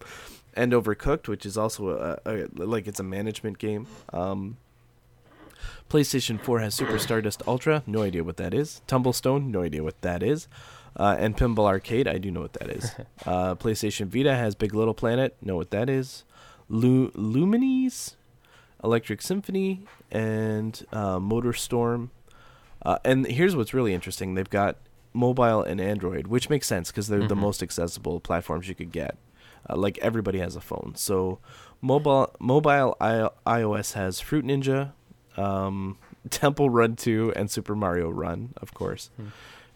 [0.55, 3.87] And Overcooked, which is also a, a like it's a management game.
[4.13, 4.59] Um,
[5.89, 7.83] PlayStation 4 has Super Stardust Ultra.
[7.87, 8.81] No idea what that is.
[8.87, 9.47] Tumblestone.
[9.51, 10.49] No idea what that is.
[10.97, 12.07] Uh, and Pinball Arcade.
[12.07, 12.95] I do know what that is.
[13.27, 15.37] uh, PlayStation Vita has Big Little Planet.
[15.41, 16.25] Know what that is.
[16.69, 18.15] Lu- Lumines,
[18.85, 22.11] Electric Symphony, and uh, Motor Storm.
[22.85, 24.77] Uh, and here's what's really interesting: they've got
[25.15, 27.41] mobile and Android, which makes sense because they're the Mhm.
[27.41, 29.17] most accessible platforms you could get.
[29.69, 31.39] Uh, like everybody has a phone, so
[31.81, 34.93] mobile mobile I- iOS has Fruit Ninja,
[35.37, 35.99] um,
[36.31, 39.11] Temple Run 2, and Super Mario Run, of course.
[39.17, 39.27] Hmm.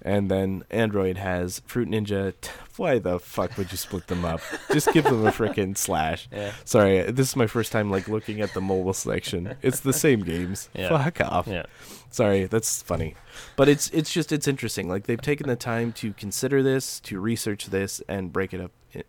[0.06, 2.32] And then Android has Fruit Ninja.
[2.40, 4.40] T- Why the fuck would you split them up?
[4.72, 6.28] Just give them a freaking slash.
[6.32, 6.52] Yeah.
[6.64, 9.56] Sorry, this is my first time like looking at the mobile section.
[9.62, 10.68] It's the same games.
[10.74, 10.90] Yeah.
[10.90, 11.48] Fuck off.
[11.48, 11.64] Yeah.
[12.10, 13.16] Sorry, that's funny.
[13.56, 14.88] But it's it's just it's interesting.
[14.88, 18.70] Like they've taken the time to consider this, to research this and break it up
[18.94, 19.02] i-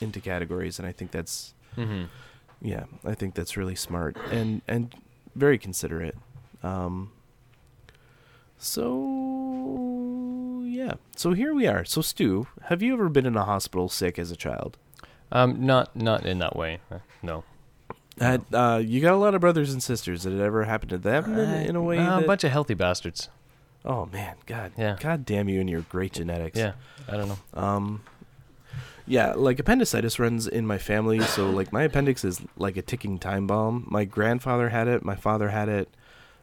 [0.00, 2.04] into categories and I think that's Mm-hmm.
[2.62, 4.94] yeah, I think that's really smart and and
[5.34, 6.16] very considerate.
[6.62, 7.10] Um
[8.60, 10.94] so yeah.
[11.16, 11.84] So here we are.
[11.84, 14.76] So Stu, have you ever been in a hospital sick as a child?
[15.32, 16.80] Um, not not in that way.
[16.90, 17.44] Uh, no.
[18.18, 20.24] Had uh, you got a lot of brothers and sisters?
[20.24, 21.98] Did it ever happen to them in, in a way?
[21.98, 23.28] Uh, that, a bunch of healthy bastards.
[23.84, 24.96] oh man, God, Yeah.
[25.00, 26.58] God damn you and your great genetics.
[26.58, 26.72] Yeah.
[27.08, 27.38] I don't know.
[27.54, 28.02] Um,
[29.06, 33.18] yeah, like appendicitis runs in my family, so like my appendix is like a ticking
[33.18, 33.86] time bomb.
[33.90, 35.88] My grandfather had it, my father had it,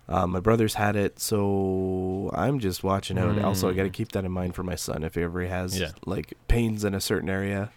[0.09, 3.37] uh, my brothers had it, so I'm just watching out.
[3.43, 3.93] Also, I got to Mm.
[3.93, 5.91] keep that in mind for my son if he ever he has Yeah.
[6.05, 7.71] like pains in a certain area.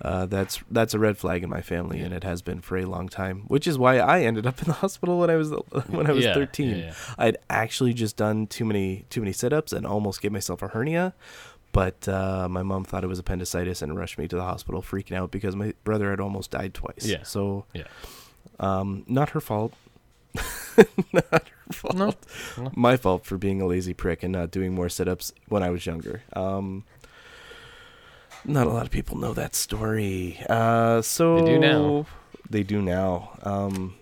[0.00, 2.84] Uh, that's that's a red flag in my family, and it has been for a
[2.86, 3.42] long time.
[3.46, 5.50] Which is why I ended up in the hospital when I was
[5.88, 6.68] when I was Yeah, 13.
[6.70, 6.94] yeah, yeah.
[7.18, 11.14] I'd actually just done too many too many sit-ups and almost gave myself a hernia.
[11.70, 15.16] But uh, my mom thought it was appendicitis and rushed me to the hospital, freaking
[15.16, 17.06] out because my brother had almost died twice.
[17.06, 17.22] Yeah.
[17.22, 17.84] So, Yeah.
[18.60, 19.72] um, not her fault.
[21.12, 21.94] not her fault.
[21.96, 22.14] No,
[22.58, 22.72] no.
[22.74, 25.84] My fault for being a lazy prick and not doing more sit-ups when I was
[25.86, 26.22] younger.
[26.32, 26.84] Um,
[28.44, 30.38] not a lot of people know that story.
[30.48, 32.06] Uh, so They do now.
[32.50, 33.38] They do now.
[33.42, 33.94] Um,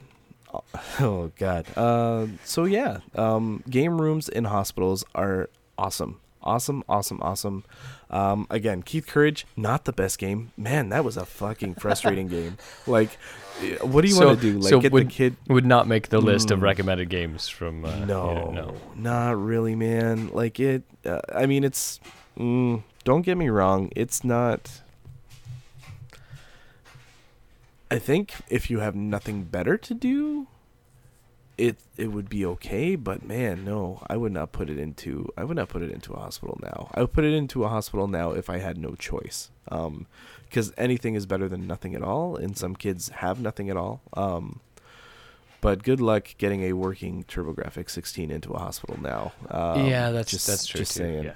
[1.00, 1.66] oh God.
[1.76, 6.20] Uh, so yeah, um, game rooms in hospitals are awesome.
[6.42, 7.64] Awesome, awesome, awesome.
[8.10, 10.52] Um, again, Keith Courage, not the best game.
[10.56, 12.56] Man, that was a fucking frustrating game.
[12.86, 13.18] Like,
[13.62, 14.58] eh, what do you So- want to do?
[14.58, 16.62] Like, so get would- the kid Would not make the list of Mm.
[16.62, 17.84] recommended games from.
[17.84, 18.74] Uh, you no, know, no.
[18.96, 20.28] not really, man.
[20.32, 20.82] Like it.
[21.04, 22.00] Uh, I mean, it's.
[22.38, 23.90] Mm, don't get me wrong.
[23.94, 24.80] It's not.
[27.90, 30.46] I think if you have nothing better to do,
[31.68, 32.96] it it would be okay.
[32.96, 35.32] But man, no, I would not put it into.
[35.36, 36.90] I would not put it into a hospital now.
[36.94, 39.50] I would put it into a hospital now if I had no choice.
[39.68, 40.06] Um,
[40.48, 44.00] because anything is better than nothing at all, and some kids have nothing at all.
[44.14, 44.60] Um.
[45.62, 49.32] But good luck getting a working TurboGrafx 16 into a hospital now.
[49.50, 51.02] Um, yeah, that's just- that's true just too.
[51.02, 51.24] saying.
[51.24, 51.34] Yeah.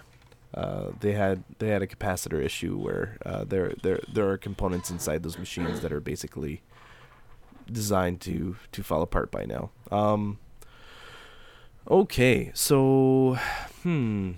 [0.54, 4.88] Uh, they had they had a capacitor issue where uh, there there there are components
[4.88, 6.62] inside those machines that are basically
[7.70, 9.70] designed to to fall apart by now.
[9.90, 10.38] Um,
[11.90, 13.38] okay, so
[13.82, 14.32] hmm,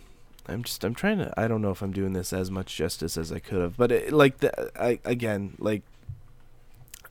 [0.47, 3.17] I'm just I'm trying to I don't know if I'm doing this as much justice
[3.17, 5.83] as I could have, but it, like the I again like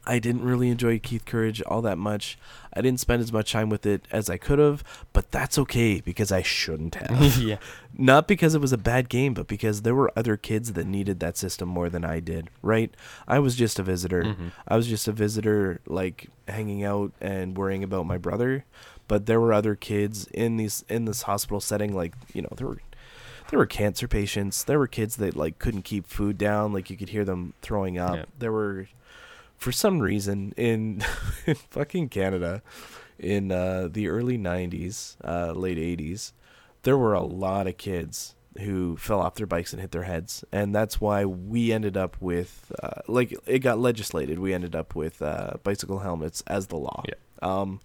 [0.07, 2.37] I didn't really enjoy Keith Courage all that much.
[2.73, 6.01] I didn't spend as much time with it as I could have, but that's okay
[6.01, 7.37] because I shouldn't have.
[7.37, 7.57] yeah.
[7.97, 11.19] Not because it was a bad game, but because there were other kids that needed
[11.21, 12.93] that system more than I did, right?
[13.27, 14.23] I was just a visitor.
[14.23, 14.51] Mhm.
[14.67, 18.65] I was just a visitor, like hanging out and worrying about my brother.
[19.07, 22.67] But there were other kids in these in this hospital setting, like you know, there
[22.67, 22.79] were
[23.49, 24.63] there were cancer patients.
[24.63, 27.97] There were kids that like couldn't keep food down, like you could hear them throwing
[27.99, 28.15] up.
[28.15, 28.25] Yeah.
[28.39, 28.87] There were,
[29.57, 31.03] for some reason, in,
[31.45, 32.61] in fucking Canada,
[33.17, 36.33] in uh, the early '90s, uh, late '80s,
[36.83, 40.43] there were a lot of kids who fell off their bikes and hit their heads,
[40.51, 44.39] and that's why we ended up with, uh, like, it got legislated.
[44.39, 47.03] We ended up with uh, bicycle helmets as the law.
[47.07, 47.15] Yeah.
[47.41, 47.81] Um,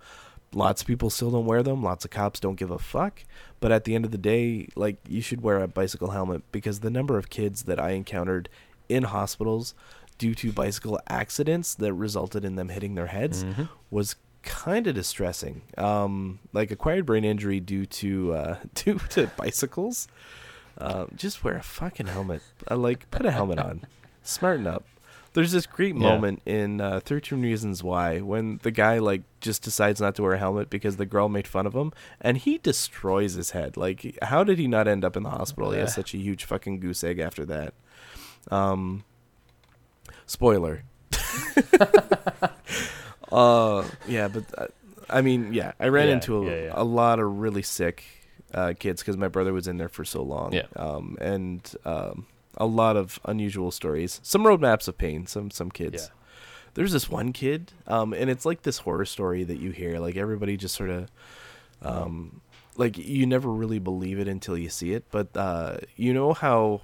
[0.54, 1.82] lots of people still don't wear them.
[1.82, 3.24] Lots of cops don't give a fuck.
[3.58, 6.80] But at the end of the day, like, you should wear a bicycle helmet because
[6.80, 8.48] the number of kids that I encountered
[8.88, 9.74] in hospitals
[10.20, 13.68] due to bicycle accidents that resulted in them hitting their heads Mhm.
[13.90, 15.62] was kind of distressing.
[15.78, 20.06] Um, like acquired brain injury due to uh, due to bicycles.
[20.78, 22.42] Uh, just wear a fucking helmet.
[22.68, 23.86] I like put a helmet on.
[24.22, 24.84] Smarten up.
[25.32, 26.00] There's this great Yeah.
[26.10, 30.32] moment in uh, 13 Reasons Why when the guy like just decides not to wear
[30.34, 33.76] a helmet because the girl made fun of him and he destroys his head.
[33.76, 35.70] Like how did he not end up in the hospital?
[35.70, 36.00] He has Uh.
[36.02, 37.72] such a huge fucking goose egg after that.
[38.50, 39.04] Um
[40.30, 40.84] spoiler.
[43.32, 44.66] uh yeah, but uh,
[45.08, 46.72] I mean, yeah, I ran Yeah, into a, yeah, yeah.
[46.74, 48.04] a lot of really sick
[48.54, 50.52] uh, kids because my brother was in there for so long.
[50.52, 50.66] Yeah.
[50.76, 54.20] Um, and um, a lot of unusual stories.
[54.22, 55.26] Some roadmaps of pain.
[55.26, 56.10] Some some kids.
[56.74, 59.98] There's this one kid, um, and it's like this horror story that you hear.
[59.98, 61.10] Like everybody just sort of,
[61.82, 62.40] um,
[62.76, 65.04] like you never really believe it until you see it.
[65.10, 66.82] But uh, you know how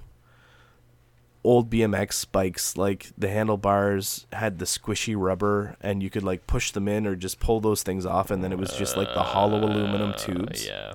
[1.47, 6.71] old BMX bikes, like the handlebars had the squishy rubber, and you could like push
[6.71, 9.23] them in or just pull those things off, and then it was just like the
[9.23, 10.65] hollow aluminum Uh, tubes.
[10.67, 10.93] Yeah.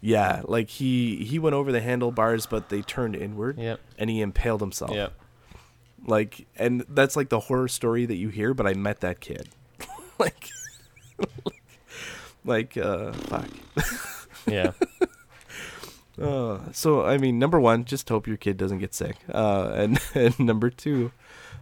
[0.00, 3.80] Yeah, like he he went over the handlebars, but they turned inward, Yep.
[3.98, 4.90] and he impaled himself.
[4.92, 5.12] Yep.
[6.06, 8.52] Like, and that's like the horror story that you hear.
[8.54, 9.48] But I met that kid,
[10.18, 10.50] like,
[12.44, 13.48] like, uh, fuck.
[14.46, 14.72] Yeah.
[16.20, 19.16] Uh, so I mean, number one, just hope your kid doesn't get sick.
[19.32, 21.10] Uh, and and number two,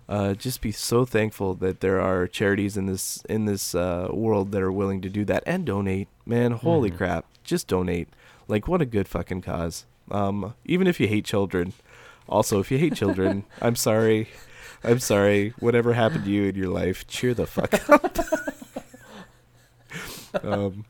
[0.09, 4.53] uh, just be so thankful that there are charities in this in this uh, world
[4.53, 6.09] that are willing to do that and donate.
[6.27, 6.97] Man, holy Mhm.
[6.99, 8.09] crap, just donate.
[8.49, 9.87] Like, what a good fucking cause.
[10.11, 11.73] Um, even if you hate children.
[12.29, 14.29] Also, if you hate children, I'm sorry.
[14.85, 15.55] I'm sorry.
[15.59, 18.19] Whatever happened to you in your life, cheer the fuck up.
[20.45, 20.85] um,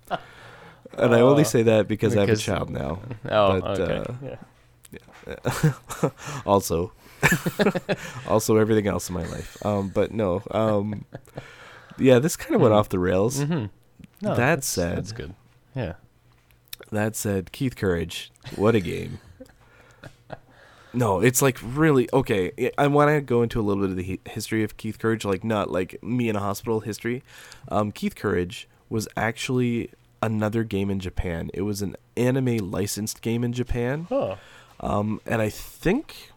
[0.98, 3.00] and I only Uh, say that because, I have a child now.
[3.30, 3.96] Oh, But, okay.
[3.98, 4.36] uh,
[5.26, 6.10] yeah.
[6.46, 6.92] also,
[8.28, 9.56] also everything else in my life.
[9.64, 10.42] Um, but no.
[10.50, 11.04] Um,
[11.98, 12.78] yeah, this kind of went Hmm.
[12.78, 13.40] off the rails.
[13.40, 13.66] Mm-hmm.
[14.22, 15.34] No, That that's, said- that's good.
[15.74, 15.94] Yeah.
[16.90, 19.18] That said, Keith Courage, what a game.
[20.94, 22.52] No, it's like really okay.
[22.58, 25.24] I- I want to go into a little bit of the history of Keith Courage,
[25.24, 27.22] like not like me in a hospital history.
[27.68, 29.90] Um, Keith Courage was actually
[30.22, 31.50] another game in Japan.
[31.52, 34.06] It was an anime licensed game in Japan.
[34.10, 34.38] Oh.
[34.80, 36.30] Um, and I think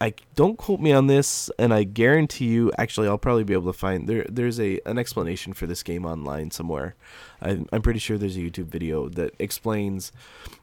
[0.00, 3.72] I don't quote me on this, and I guarantee you, actually, I'll probably be able
[3.72, 4.26] to find there.
[4.28, 6.94] There's a an explanation for this game online somewhere.
[7.40, 10.12] I'm, I'm pretty sure there's a YouTube video that explains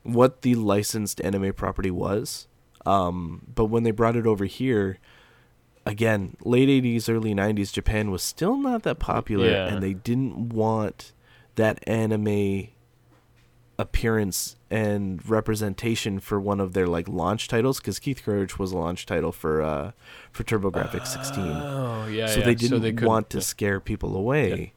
[0.03, 2.47] what the licensed anime property was.
[2.85, 4.97] Um, but when they brought it over here,
[5.85, 9.67] again, late '80s, early '90s, Japan was still not that popular, Yeah.
[9.67, 11.11] and they didn't want
[11.55, 12.67] that anime
[13.79, 18.77] appearance and representation for one of their like launch titles because Keith Courage was a
[18.77, 19.91] launch title for uh
[20.31, 22.27] for TurboGrafx 16 Oh, yeah.
[22.27, 22.45] So yeah.
[22.45, 23.43] they didn't couldn't- want to yeah.
[23.43, 24.73] scare people away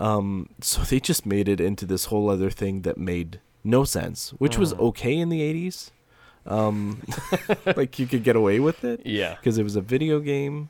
[0.00, 4.30] um so they just made it into this whole other thing that made no sense
[4.38, 4.80] which was Mm.
[4.88, 5.90] okay in the 80s
[6.46, 7.00] um
[7.76, 9.36] like you could get away with it Yeah.
[9.36, 10.68] because it was a video game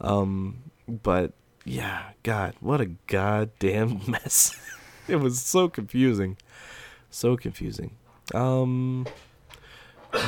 [0.00, 1.32] um but
[1.64, 4.58] yeah god what a goddamn mess.
[5.08, 6.36] It was so confusing.
[7.10, 7.92] So confusing.
[8.34, 9.06] Um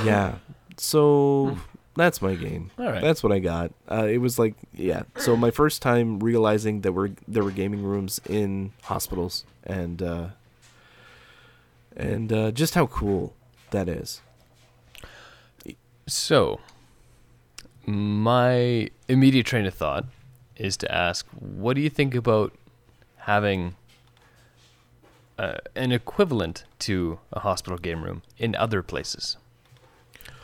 [0.05, 0.37] yeah
[0.76, 1.57] so
[1.97, 2.70] that's my game.
[2.78, 3.01] All right.
[3.03, 3.72] that's what i got.
[3.91, 7.82] Uh, it was like yeah so my first time realizing that we're there were gaming
[7.82, 10.28] rooms in hospitals and uh
[11.97, 13.35] and uh just how cool
[13.70, 14.20] that is.
[16.07, 16.61] So,
[17.87, 20.05] my immediate train of thought
[20.57, 22.53] is to ask, what do you think about
[23.19, 23.75] having
[25.39, 29.37] uh, an equivalent to a hospital game room in other places?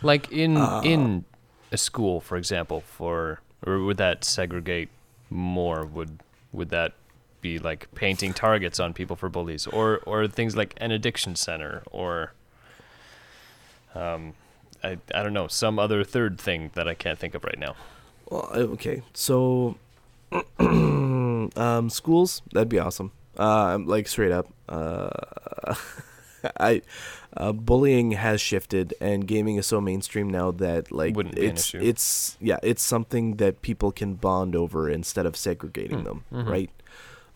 [0.03, 0.81] Like in Uh.
[0.85, 1.25] in
[1.73, 4.89] a school, for example, for or would that segregate
[5.29, 5.85] more?
[5.85, 6.21] Would
[6.53, 6.93] would that
[7.41, 11.83] be like painting targets on people for bullies, or or things like an addiction center,
[11.91, 12.33] or
[13.95, 14.35] um,
[14.83, 17.77] I I don't know some other third thing that I can't think of right now.
[18.31, 19.77] Well, okay, so
[20.59, 23.13] um, schools that'd be awesome.
[23.39, 25.11] Uh, like straight up, uh,
[26.59, 26.83] I
[27.37, 32.37] uh, bullying has shifted, and gaming is so mainstream now that like Wouldn't it's it's
[32.41, 36.49] yeah, it's something that people can bond over instead of segregating Hmm, them, mhm.
[36.49, 36.71] right?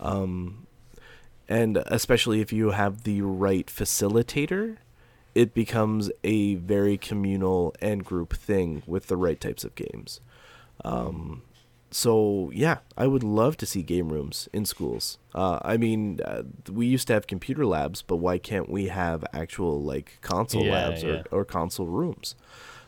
[0.01, 0.66] Um,
[1.49, 4.78] and especially if you have the right facilitator,
[5.34, 10.20] it becomes a very communal and group thing with the right types of games.
[10.84, 11.42] Um,
[11.95, 15.18] so yeah, I would love to see game rooms in schools.
[15.32, 19.24] Uh, I mean, uh, we used to have computer labs, but why can't we have
[19.32, 21.22] actual like console Yeah, labs yeah.
[21.30, 22.34] or, or console rooms?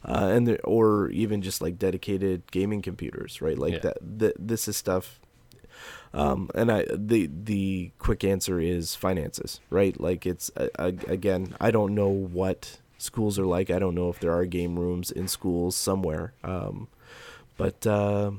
[0.04, 3.58] Uh, and there, or even just like dedicated gaming computers, right?
[3.58, 3.78] Like Yeah.
[3.86, 4.18] that.
[4.20, 5.20] Th- this is stuff.
[6.12, 9.98] Um, and I the the quick answer is finances, right?
[10.00, 10.68] Like it's uh,
[11.06, 13.70] again, I don't know what schools are like.
[13.70, 16.32] I don't know if there are game rooms in schools somewhere.
[16.42, 16.88] Um,
[17.56, 18.30] but uh,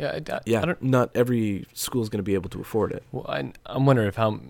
[0.00, 0.82] Yeah, I, I, yeah, I don't.
[0.82, 3.02] not every school is going to be able to afford it.
[3.12, 4.40] Well, I, I'm wondering if how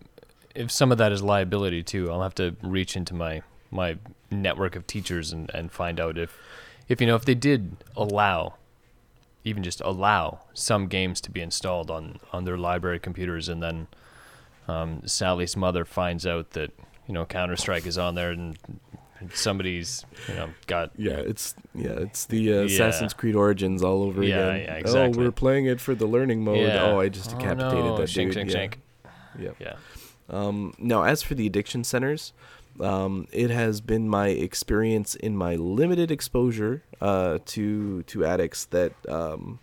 [0.54, 2.10] if some of that is liability too.
[2.10, 3.98] I'll have to reach into my my
[4.30, 6.38] network of teachers and, and find out if
[6.88, 8.54] if you know if they did allow
[9.42, 13.88] even just allow some games to be installed on on their library computers and then
[14.68, 16.70] um, Sally's mother finds out that
[17.08, 18.56] you know Counter Strike is on there and
[19.34, 22.64] somebody's you know got Yeah, it's yeah, it's the uh, Yeah.
[22.66, 24.82] Assassin's Creed Origins all over Yeah, again.
[24.84, 26.58] yeah, Oh, we're playing it for the learning mode.
[26.58, 26.84] Yeah.
[26.84, 27.96] Oh, I just Oh, decapitated no.
[27.98, 28.34] that Shank, dude.
[28.34, 28.56] shank, yeah.
[28.56, 28.78] shank.
[29.38, 29.50] Yeah.
[29.58, 29.76] yeah
[30.28, 32.32] Um, now, as for the addiction centers,
[32.80, 38.92] um, it has been my experience in my limited exposure uh, to to addicts that,
[39.08, 39.58] um,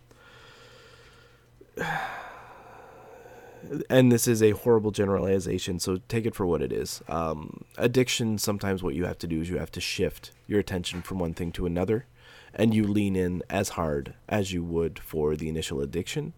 [3.89, 7.01] and this is a horrible generalization, so take it for what it is.
[7.07, 8.37] Um, addiction.
[8.37, 11.33] Sometimes what you have to do is you have to shift your attention from one
[11.33, 12.05] thing to another,
[12.53, 16.33] and you lean in as hard as you would for the initial addiction.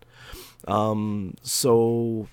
[0.67, 2.27] Um, so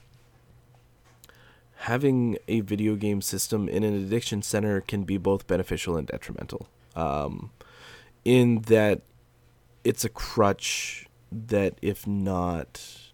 [1.76, 6.68] having a video game system in an addiction center can be both beneficial and detrimental.
[6.94, 7.50] Um,
[8.24, 9.02] in that
[9.84, 13.05] it's a crutch that if not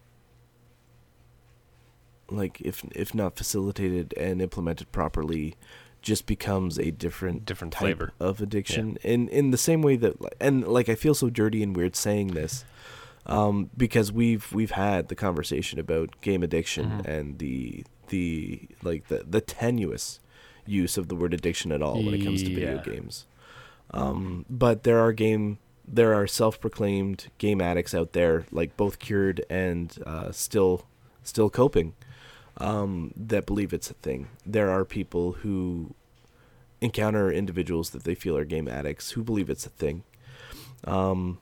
[2.35, 5.55] like if if not facilitated and implemented properly
[6.01, 8.11] just becomes a different Different type flavor.
[8.19, 11.75] of addiction in in the same way that and like I feel so dirty and
[11.75, 12.65] weird saying this
[13.25, 17.05] um, because we've we've had the conversation about game addiction Mhm.
[17.05, 20.19] and the the like the the tenuous
[20.65, 23.25] use of the word addiction at all when it comes to video games.
[23.91, 29.45] Um, but there are game there are self-proclaimed game addicts out there, like both cured
[29.49, 30.85] and uh, still
[31.23, 31.93] still coping,
[32.57, 34.27] um, that believe it's a thing.
[34.45, 35.93] There are people who
[36.81, 40.03] encounter individuals that they feel are game addicts who believe it's a thing.
[40.85, 41.39] Um,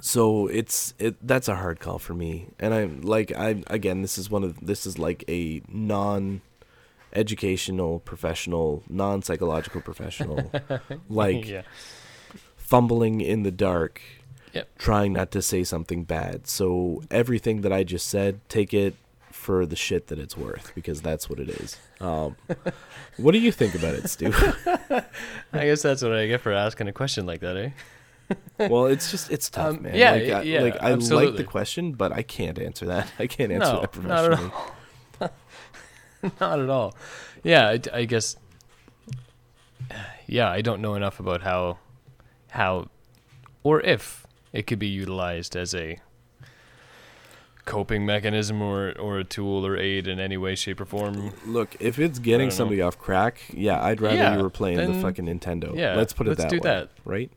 [0.00, 4.16] so it's it that's a hard call for me and i'm like i again this
[4.16, 6.40] is one of this is like a non
[7.12, 10.52] educational professional non psychological professional
[11.08, 11.62] like yeah
[12.56, 14.00] fumbling in the dark
[14.52, 14.78] Yep.
[14.78, 18.94] trying not to say something bad so everything that i just said take it
[19.48, 22.36] for the shit that it's worth because that's what it is um
[23.16, 24.30] what do you think about it stu
[25.54, 27.70] I guess that's what I get for asking a question like that, eh?
[28.68, 31.44] well it's just it's tough Um, man yeah, like, I, yeah, like i like the
[31.44, 34.50] question but i can't answer that i can't answer No, that not at professionally
[36.40, 36.94] Not at all.
[37.42, 38.36] Yeah, I, I guess.
[40.26, 41.78] Yeah, I don't know enough about how,
[42.50, 42.88] how,
[43.62, 45.98] or if it could be utilized as a
[47.68, 51.32] coping mechanism or or a tool or aid in any way, shape, or form.
[51.46, 52.54] Look, if it's getting don't know.
[52.60, 55.76] somebody off crack, yeah, I'd rather Yeah, you were playing the fucking Nintendo.
[55.76, 56.90] yeah, let's put it let's that do way, that.
[57.04, 57.30] right?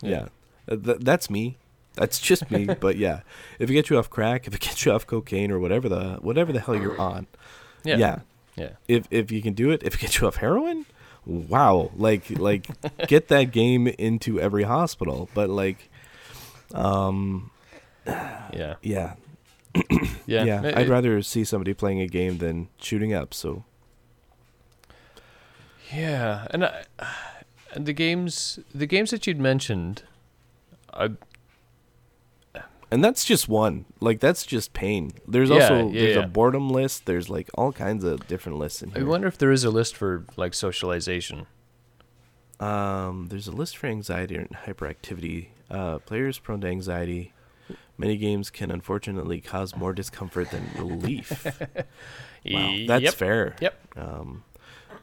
[0.00, 0.28] Yeah.
[0.68, 1.56] Yeah, th- that's me.
[1.94, 2.64] That's just me.
[2.86, 3.20] but yeah,
[3.58, 6.14] if it gets you off crack, if it gets you off cocaine or whatever the
[6.22, 7.26] whatever the hell you're on,
[7.84, 8.18] Yeah, yeah,
[8.56, 8.70] yeah.
[8.88, 10.86] if if you can do it, if it gets you off heroin,
[11.26, 12.66] wow, like like
[13.08, 15.28] get that game into every hospital.
[15.34, 15.90] But like,
[16.74, 17.50] um,
[18.06, 19.14] yeah, yeah,
[20.26, 20.44] yeah.
[20.44, 23.32] yeah, It- I'd rather see somebody playing a game than shooting up.
[23.34, 23.64] So
[25.92, 26.84] Yeah, and I,
[27.74, 30.02] and the games, the games that you'd mentioned,
[30.92, 31.10] I
[32.90, 33.86] And that's just one.
[34.00, 35.12] Like that's just pain.
[35.26, 36.24] There's Yeah, also yeah, there's yeah.
[36.24, 37.06] a boredom list.
[37.06, 39.02] There's like all kinds of different lists in here.
[39.02, 41.46] I wonder if there is a list for like socialization.
[42.60, 45.48] Um, there's a list for anxiety and hyperactivity.
[45.70, 47.32] Uh, players prone to anxiety
[47.98, 51.44] Many games can unfortunately cause more discomfort than relief.
[52.46, 53.14] wow, that's yep.
[53.14, 53.56] fair.
[53.60, 53.80] Yep.
[53.96, 54.44] Um,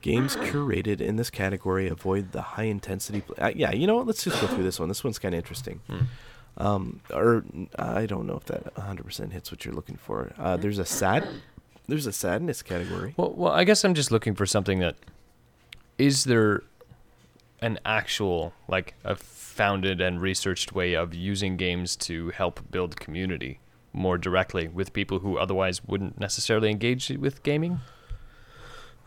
[0.01, 3.21] games curated in this category avoid the high intensity.
[3.21, 4.07] Pl- uh, yeah, you know what?
[4.07, 4.89] Let's just go through this one.
[4.89, 5.81] This one's kind of interesting.
[5.87, 5.99] Hmm.
[6.57, 7.45] Um, or
[7.77, 10.33] I don't know if that 100% hits what you're looking for.
[10.37, 11.25] Uh, there's a sad,
[11.87, 13.13] there's a sadness category.
[13.15, 14.95] Well, well, I guess I'm just looking for something that
[15.97, 16.63] is there
[17.61, 19.15] an actual like a
[19.59, 23.59] founded and researched way of using games to help build community
[23.91, 27.81] more directly with people who otherwise wouldn't necessarily engage with gaming?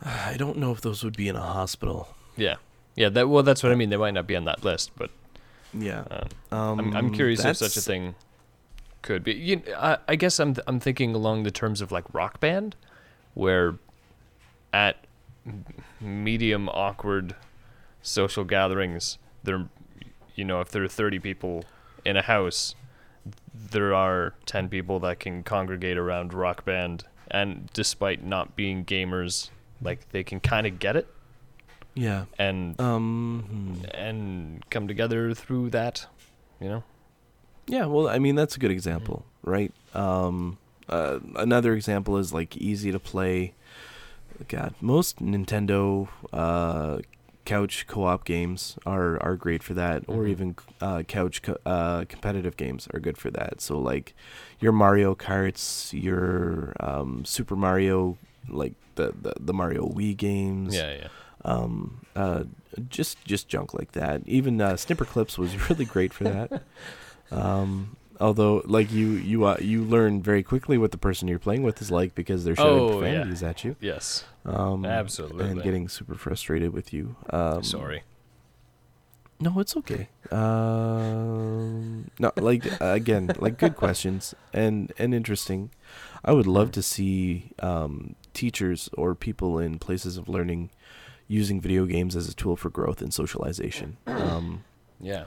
[0.05, 2.09] I don't know if those would be in a hospital.
[2.37, 2.57] Yeah.
[2.97, 3.89] Yeah, that well that's what I mean.
[3.89, 5.11] They might not be on that list, but
[5.73, 6.05] Yeah.
[6.11, 8.15] uh, Um, I'm I'm curious if such a thing
[9.01, 9.33] could be.
[9.33, 12.77] You, I, I guess I'm I'm thinking along the terms of like rock band,
[13.33, 13.77] where
[14.71, 15.07] at
[15.99, 17.37] medium awkward
[18.03, 19.67] social gatherings, there,
[20.35, 21.65] you know, if there are 30 people
[22.05, 22.75] in a house,
[23.55, 29.51] there are 10 people that can congregate around rock band, and despite not being gamers,
[29.81, 31.07] like they can kind of get it
[31.95, 32.25] Yeah.
[32.39, 33.45] and Um.
[33.83, 33.85] hmm.
[33.95, 36.07] and come together through that,
[36.61, 36.85] you know.
[37.67, 39.73] Yeah, well, I mean that's a good example, right?
[39.95, 40.59] Um,
[40.89, 43.55] uh, another example is like easy to play.
[44.49, 46.99] God, most Nintendo uh,
[47.45, 50.29] couch co-op games are are great for that, or Mhm.
[50.29, 53.61] even uh, couch co- uh, competitive games are good for that.
[53.61, 54.15] So like
[54.61, 58.17] your Mario Karts, your um, Super Mario,
[58.49, 61.09] like the, the the Mario Wii games Yeah, yeah.
[61.45, 62.45] um, uh,
[62.89, 64.23] just just junk like that.
[64.27, 66.63] Even uh, Snipperclips was really great for that.
[67.31, 71.63] Um, although, like you you uh, you learn very quickly what the person you're playing
[71.63, 72.99] with is like because they're shouting Oh, yeah.
[73.01, 73.77] profanities at you.
[73.81, 74.25] Yes.
[74.47, 75.45] Um, Absolutely.
[75.51, 77.17] And getting super frustrated with you.
[77.31, 78.03] Um, Sorry.
[79.41, 80.09] No, it's okay.
[80.31, 85.71] Um, no, like again, like good questions and and interesting.
[86.25, 90.71] I would love to see um, teachers or people in places of learning
[91.29, 93.97] using video games as a tool for growth and socialization.
[94.07, 94.65] Um,
[95.01, 95.25] Yeah.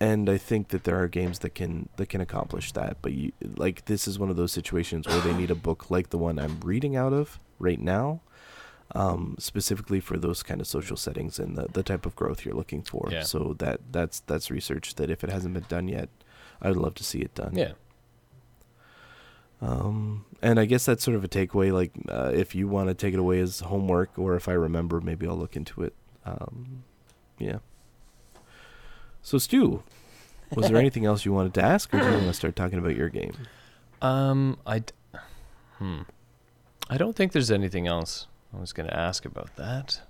[0.00, 2.98] And I think that there are games that can that can accomplish that.
[3.02, 6.10] But you, like this is one of those situations where they need a book like
[6.10, 8.20] the one I'm reading out of right now,
[8.94, 12.54] um, specifically for those kind of social settings and the, the type of growth you're
[12.54, 13.08] looking for.
[13.10, 13.22] Yeah.
[13.22, 16.08] So that that's that's research that if it hasn't been done yet,
[16.62, 17.56] I'd love to see it done.
[17.56, 17.72] Yeah.
[19.60, 21.72] Um, and I guess that's sort of a takeaway.
[21.72, 25.00] Like, uh, if you want to take it away as homework, or if I remember,
[25.00, 25.94] maybe I'll look into it.
[26.24, 26.84] Um,
[27.38, 27.58] yeah.
[29.22, 29.82] So, Stu,
[30.54, 32.78] was there anything else you wanted to ask, or do you want to start talking
[32.78, 33.32] about your game?
[34.00, 34.92] Um, I, d-
[35.78, 36.02] hmm,
[36.88, 40.00] I don't think there's anything else I was gonna ask about that.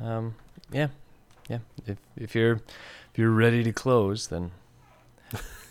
[0.00, 0.36] Um,
[0.70, 0.88] yeah,
[1.48, 1.58] yeah.
[1.86, 2.52] If if you're
[3.12, 4.52] if you're ready to close, then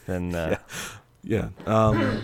[0.06, 0.58] then uh,
[1.24, 1.50] Yeah.
[1.66, 2.24] Um,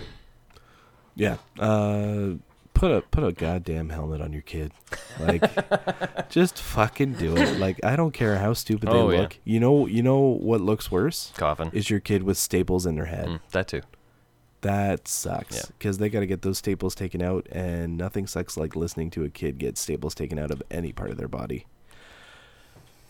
[1.16, 1.36] yeah.
[1.58, 2.34] Uh,
[2.82, 4.72] put a put a goddamn helmet on your kid.
[5.20, 5.40] Like,
[6.30, 7.60] just fucking do it.
[7.60, 9.20] Like, I don't care how stupid they Oh, yeah.
[9.20, 9.36] look.
[9.44, 9.86] You know.
[9.86, 11.70] You know what looks worse coffin.
[11.72, 13.26] is your kid with staples in their head.
[13.28, 13.82] Mm, that too.
[14.62, 15.62] That sucks Yeah.
[15.78, 19.22] because they got to get those staples taken out, and nothing sucks like listening to
[19.24, 21.66] a kid get staples taken out of any part of their body.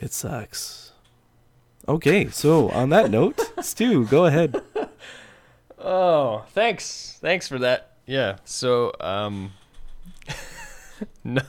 [0.00, 0.92] It sucks.
[1.88, 4.60] Okay, so on that note, Stu, go ahead.
[5.78, 7.18] Oh, thanks.
[7.22, 7.92] Thanks for that.
[8.06, 8.36] Yeah.
[8.44, 9.52] So, um
[11.24, 11.42] no.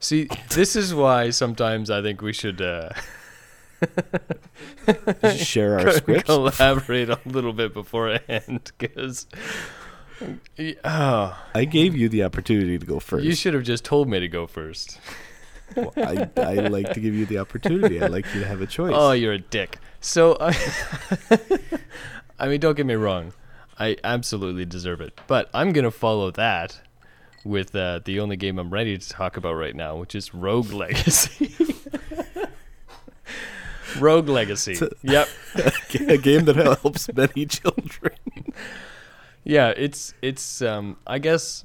[0.00, 2.90] See, this is why sometimes I think we should uh
[5.36, 6.24] Share our scripts.
[6.24, 9.26] collaborate a little bit beforehand cuz
[10.84, 13.24] oh, I gave you the opportunity to go first.
[13.24, 14.98] you should have just told me to go first.
[15.76, 18.02] Well, I, I like to give you the opportunity.
[18.02, 18.92] I like you to have a choice.
[18.94, 19.78] Oh, you're a dick.
[20.00, 20.52] So, uh,
[22.38, 23.32] I mean, don't get me wrong.
[23.78, 25.18] I absolutely deserve it.
[25.28, 26.80] But I'm going to follow that
[27.44, 30.72] with uh, the only game I'm ready to talk about right now, which is Rogue
[30.72, 31.54] Legacy.
[33.98, 34.74] Rogue Legacy.
[34.74, 35.28] So- Yep.
[36.08, 38.14] a game that helps many children.
[39.42, 41.64] Yeah, it's it's um I guess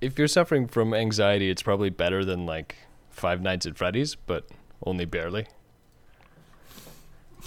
[0.00, 2.76] if you're suffering from anxiety, it's probably better than like
[3.10, 4.44] Five Nights at Freddy's, but
[4.84, 5.46] only barely.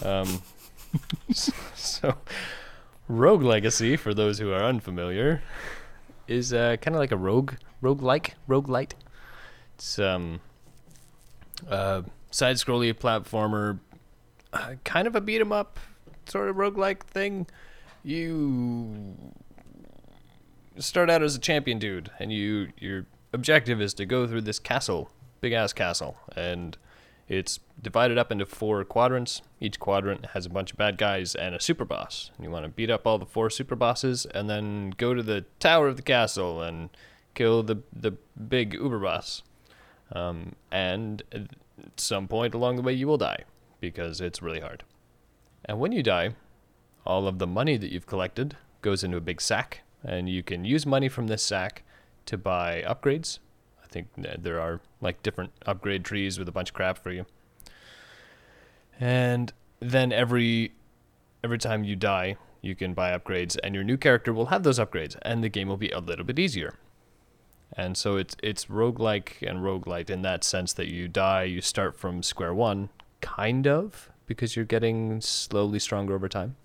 [0.02, 0.42] Um
[1.76, 2.16] so
[3.08, 5.44] Rogue Legacy, for those who are unfamiliar,
[6.30, 8.92] is uh, kind of like a rogue rogue-like, roguelite.
[9.76, 10.40] It's um
[11.70, 13.80] uh side-scrolly platformer
[14.54, 15.80] uh, kind of a beat 'em up
[16.28, 17.48] sort of roguelike thing.
[18.04, 19.16] You
[20.78, 24.60] start out as a champion dude, and you your objective is to go through this
[24.60, 25.12] castle,
[25.42, 26.78] big ass castle, and
[27.30, 29.44] It's divided up into four quadrants.
[29.62, 32.32] Each quadrant has a bunch of bad guys and a super boss.
[32.42, 35.46] You want to beat up all the four super bosses and then go to the
[35.60, 36.90] tower of the castle and
[37.36, 38.14] kill the the
[38.48, 39.44] big uber boss.
[40.12, 41.50] Um, and at
[41.98, 43.44] some point along the way, you will die
[43.80, 44.84] because it's really hard.
[45.66, 46.34] And when you die,
[47.06, 50.66] all of the money that you've collected goes into a big sack, and you can
[50.66, 51.84] use money from this sack
[52.26, 53.38] to buy upgrades.
[53.92, 57.26] Think there are like different upgrade trees with a bunch of crap for you.
[59.00, 60.74] And then every
[61.44, 64.80] every time you die, you can buy upgrades, and your new character will have those
[64.80, 66.76] upgrades, and the game will be a little bit easier.
[67.74, 71.98] And so it's it's roguelike and roguelite in that sense that you die, you start
[71.98, 72.90] from square one,
[73.22, 76.56] kind of, because you're getting slowly stronger over time.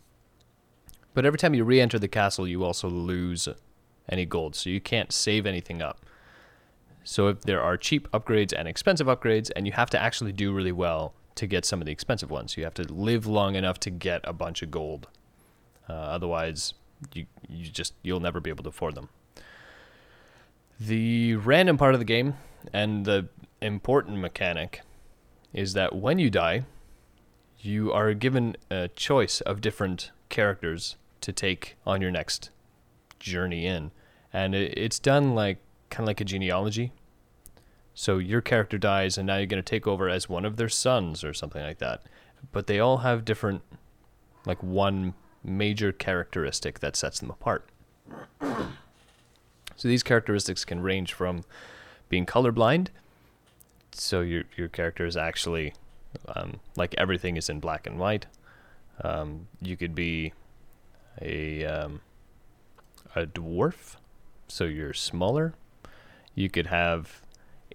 [1.15, 3.49] But every time you re enter the castle, you also lose
[4.09, 6.04] any gold, so you can't save anything up.
[7.05, 10.53] So if there are cheap upgrades and expensive upgrades, and you have to actually do
[10.53, 13.79] really well to get some of the expensive ones, you have to live long enough
[13.81, 15.09] to get a bunch of gold.
[15.89, 16.75] Uh, otherwise,
[17.13, 19.11] you you just you'll never be able to afford them.
[20.81, 22.35] The random part of the game
[22.73, 23.29] and the
[23.61, 24.81] important mechanic
[25.53, 26.65] is that when you die,
[27.61, 32.51] you are given a choice of different characters to take on your next
[33.19, 33.91] journey in.
[34.33, 35.59] And it's done like
[35.91, 36.93] kind of like a genealogy.
[37.95, 40.69] So your character dies, and now you're going to take over as one of their
[40.69, 42.03] sons or something like that.
[42.53, 43.63] But they all have different,
[44.45, 45.15] like one
[45.45, 47.69] major characteristic that sets them apart.
[49.77, 51.45] So these characteristics can range from
[52.09, 52.89] being colorblind.
[53.93, 55.75] So your your character is actually
[56.29, 58.27] um, like everything is in black and white.
[59.03, 60.33] Um, you could be
[61.21, 62.01] a um,
[63.15, 63.97] a dwarf,
[64.49, 65.55] so you're smaller.
[66.35, 67.23] You could have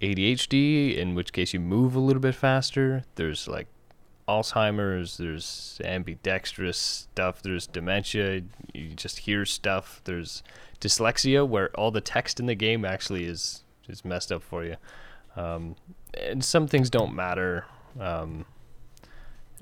[0.01, 3.03] ADHD, in which case you move a little bit faster.
[3.15, 3.67] There's like
[4.27, 8.43] Alzheimer's, there's ambidextrous stuff, there's dementia,
[8.73, 10.01] you just hear stuff.
[10.03, 10.43] There's
[10.79, 14.75] dyslexia, where all the text in the game actually is is messed up for you.
[15.35, 15.75] Um,
[16.19, 17.65] and some things don't matter.
[17.99, 18.45] Um,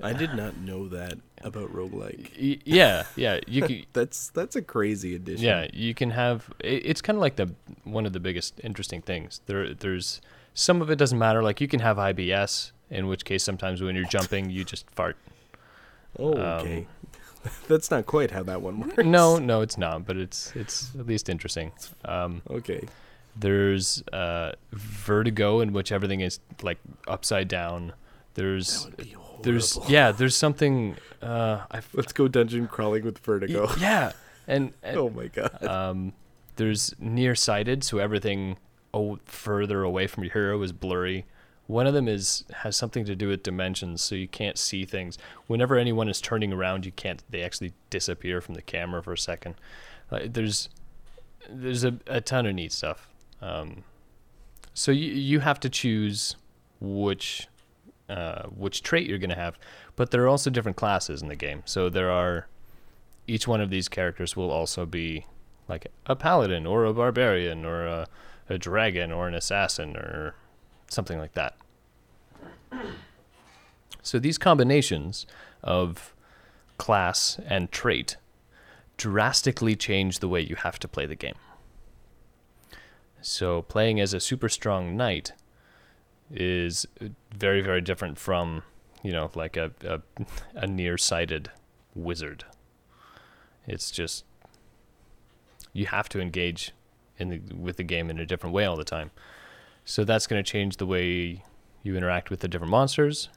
[0.00, 2.30] I did not know that about roguelike.
[2.40, 3.84] y- yeah, yeah, you can.
[3.92, 5.44] That's that's a crazy addition.
[5.44, 6.48] Yeah, you can have.
[6.60, 7.52] It, it's kind of like the
[7.84, 9.40] one of the biggest interesting things.
[9.46, 10.20] There, there's
[10.54, 11.42] some of it doesn't matter.
[11.42, 15.16] Like you can have IBS, in which case sometimes when you're jumping, you just fart.
[16.18, 16.86] Oh, okay.
[17.68, 19.04] that's not quite how that one works.
[19.04, 20.06] No, no, it's not.
[20.06, 21.72] But it's it's at least interesting.
[22.04, 22.86] Um, Okay.
[23.36, 27.88] there's uh, vertigo, in which everything is like upside down.
[28.34, 29.27] That There's would be horrible.
[29.42, 33.68] There's yeah there's something uh, I Let's go dungeon crawling with vertigo.
[33.78, 34.12] yeah
[34.48, 35.64] and, and oh my god.
[35.64, 36.12] Um,
[36.56, 38.56] there's nearsighted, so everything
[38.92, 41.24] oh, further away from your hero is blurry.
[41.66, 45.18] One of them is has something to do with dimensions, so you can't see things.
[45.46, 47.22] Whenever anyone is turning around, you can't.
[47.30, 49.54] They actually disappear from the camera for a second.
[50.10, 50.70] Uh, there's
[51.48, 53.08] there's a, a ton of neat stuff.
[53.42, 53.84] Um,
[54.72, 56.36] so you you have to choose
[56.80, 57.48] which
[58.08, 59.58] uh, which trait you're going to have,
[59.96, 61.62] but there are also different classes in the game.
[61.64, 62.48] So there are
[63.26, 65.26] each one of these characters will also be
[65.68, 68.06] like a paladin or a barbarian or a,
[68.48, 70.34] a dragon or an assassin or
[70.88, 71.56] something like that.
[74.02, 75.26] So these combinations
[75.62, 76.14] of
[76.78, 78.16] class and trait
[78.96, 81.34] drastically change the way you have to play the game.
[83.20, 85.32] So playing as a super strong knight
[86.30, 86.86] is
[87.34, 88.62] very very different from,
[89.02, 90.00] you know, like a a,
[90.54, 91.50] a nearsighted
[91.94, 92.44] wizard.
[93.66, 94.24] It's just
[95.72, 96.72] you have to engage
[97.18, 99.10] in the, with the game in a different way all the time.
[99.84, 101.42] So that's going to change the way
[101.82, 103.28] you interact with the different monsters.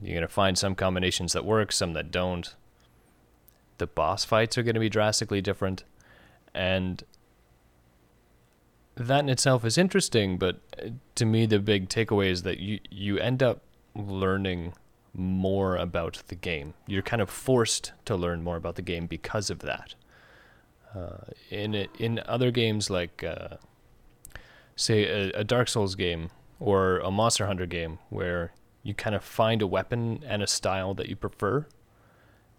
[0.00, 2.54] You're going to find some combinations that work, some that don't.
[3.78, 5.84] The boss fights are going to be drastically different.
[6.54, 7.02] And
[9.06, 12.80] that in itself is interesting, but uh, to me, the big takeaway is that you,
[12.90, 13.62] you end up
[13.94, 14.74] learning
[15.14, 16.74] more about the game.
[16.86, 19.94] You're kind of forced to learn more about the game because of that.
[20.94, 21.18] Uh,
[21.50, 23.56] in it, in other games like, uh,
[24.76, 26.30] say, a, a Dark Souls game
[26.60, 30.94] or a Monster Hunter game, where you kind of find a weapon and a style
[30.94, 31.66] that you prefer,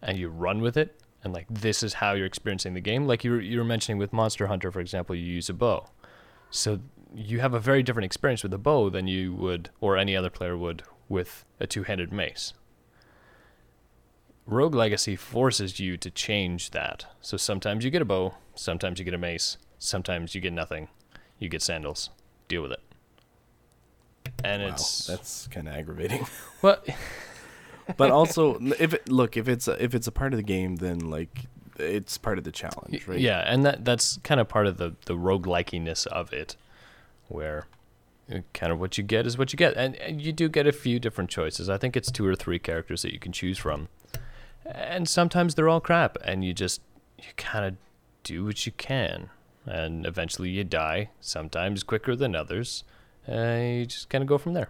[0.02, 3.08] and you run with it, and like this is how you're experiencing the game.
[3.08, 5.88] Like you were, you were mentioning with Monster Hunter, for example, you use a bow,
[6.50, 6.80] so
[7.14, 10.30] you have a very different experience with a bow than you would, or any other
[10.30, 12.54] player would, with a two-handed mace.
[14.46, 17.06] Rogue Legacy forces you to change that.
[17.22, 20.90] So sometimes you get a bow, sometimes you get a mace, sometimes you get nothing.
[21.38, 22.10] You get sandals.
[22.48, 22.82] Deal with it.
[24.44, 26.26] and Wow, it's that's kind of aggravating.
[26.62, 26.80] well,
[27.98, 30.78] but also, if it, look if it's a, if it's a part of the game,
[30.78, 31.46] then like
[31.80, 33.20] it's part of the challenge, right?
[33.20, 36.56] yeah, and that that's kind of part of the the roguelikiness of it,
[37.28, 37.68] where
[38.54, 40.72] kind of what you get is what you get, and, and you do get a
[40.72, 41.70] few different choices.
[41.70, 43.88] I think it's two or three characters that you can choose from,
[44.66, 46.82] and sometimes they're all crap, and you just
[47.18, 47.76] you kind of
[48.24, 49.30] do what you can,
[49.66, 51.10] and eventually you die.
[51.22, 52.84] Sometimes quicker than others.
[53.26, 54.70] and you just kind of go from there.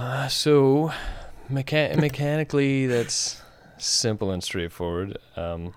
[0.00, 0.90] Uh, so,
[1.52, 3.42] mecha- mechanically, that's
[3.76, 5.18] simple and straightforward.
[5.36, 5.74] Um,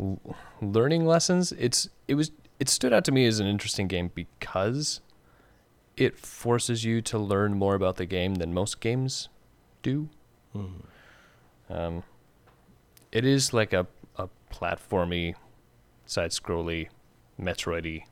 [0.00, 0.20] l-
[0.60, 1.52] learning lessons.
[1.52, 5.00] It's it was it stood out to me as an interesting game because
[5.96, 9.28] it forces you to learn more about the game than most games
[9.82, 10.08] do.
[10.56, 10.82] Mhm.
[11.70, 12.02] Um,
[13.12, 13.86] it is like a
[14.16, 15.36] a platformy,
[16.06, 16.88] side scrolly,
[17.40, 18.02] Metroidy,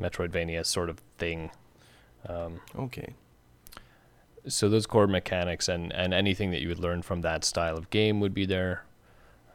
[0.00, 1.50] Metroidvania sort of thing.
[2.28, 3.14] Um, Okay.
[4.48, 7.90] So those core mechanics and, and anything that you would learn from that style of
[7.90, 8.84] game would be there.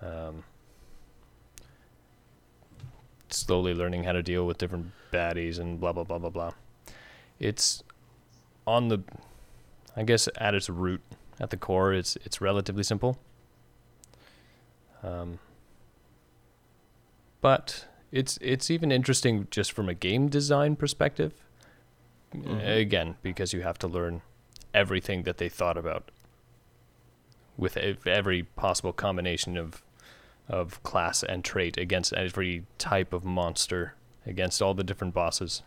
[0.01, 0.43] Um,
[3.29, 6.51] slowly learning how to deal with different baddies and blah blah blah blah blah.
[7.39, 7.83] It's
[8.67, 8.99] on the,
[9.95, 11.01] I guess at its root,
[11.39, 13.17] at the core, it's it's relatively simple.
[15.03, 15.39] Um,
[17.41, 21.33] but it's it's even interesting just from a game design perspective.
[22.35, 22.77] Mhm.
[22.79, 24.21] Again, because you have to learn
[24.73, 26.11] everything that they thought about
[27.57, 29.83] with every possible combination of
[30.49, 33.95] of class and trait against every type of monster
[34.25, 35.63] against all the different bosses.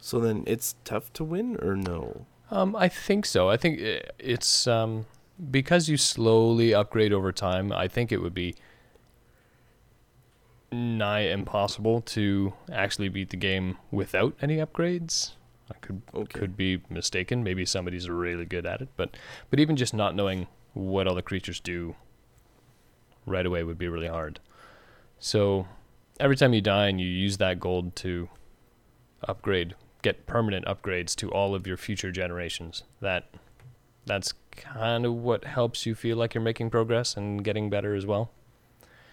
[0.00, 2.26] So then it's tough to win or no?
[2.50, 3.48] Um, I think so.
[3.48, 3.78] I think
[4.18, 5.06] it's um,
[5.50, 7.72] because you slowly upgrade over time.
[7.72, 8.56] I think it would be
[10.72, 15.32] nigh impossible to actually beat the game without any upgrades.
[15.70, 16.38] I could Okay.
[16.38, 17.42] could be mistaken.
[17.42, 19.16] Maybe somebody's really good at it, but
[19.50, 21.94] but even just not knowing what all the creatures do
[23.26, 24.40] right away would be really hard.
[25.18, 25.66] So
[26.20, 28.28] every time you die and you use that gold to
[29.26, 32.84] upgrade, get permanent upgrades to all of your future generations.
[33.00, 33.26] That
[34.06, 38.06] that's kind of what helps you feel like you're making progress and getting better as
[38.06, 38.30] well.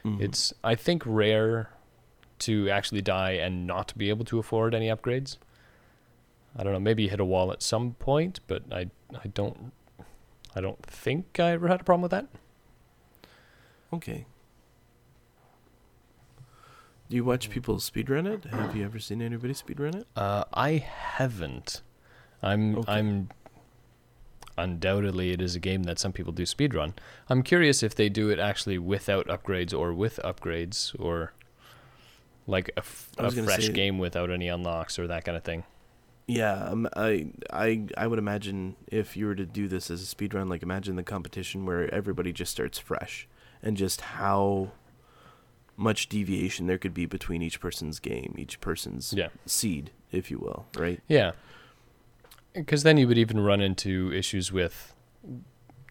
[0.05, 0.21] Mhm.
[0.21, 1.69] It's I think rare
[2.39, 5.37] to actually die and not be able to afford any upgrades.
[6.55, 9.71] I don't know, maybe you hit a wall at some point, but I I don't
[10.55, 12.27] I don't think I ever had a problem with that.
[13.93, 14.25] okay.
[17.09, 18.45] Do you watch people speedrun it?
[18.45, 20.07] Have you ever seen anybody speedrun it?
[20.15, 21.81] Uh, I haven't.
[22.41, 22.91] I'm Okay.
[22.93, 23.29] I'm
[24.57, 26.93] undoubtedly it is a game that some people do speedrun.
[27.29, 31.33] I'm curious if they do it actually without upgrades or with upgrades or
[32.47, 35.63] like a, f- a fresh say- game without any unlocks or that kind of thing.
[36.27, 40.05] Yeah, um, I, I, I would imagine if you were to do this as a
[40.05, 43.27] speed run, like imagine the competition where everybody just starts fresh,
[43.61, 44.71] and just how
[45.77, 49.27] much deviation there could be between each person's game, each person's Yeah.
[49.45, 50.99] seed, if you will, right?
[51.07, 51.33] Yeah.
[52.53, 54.93] Because then you would even run into issues with,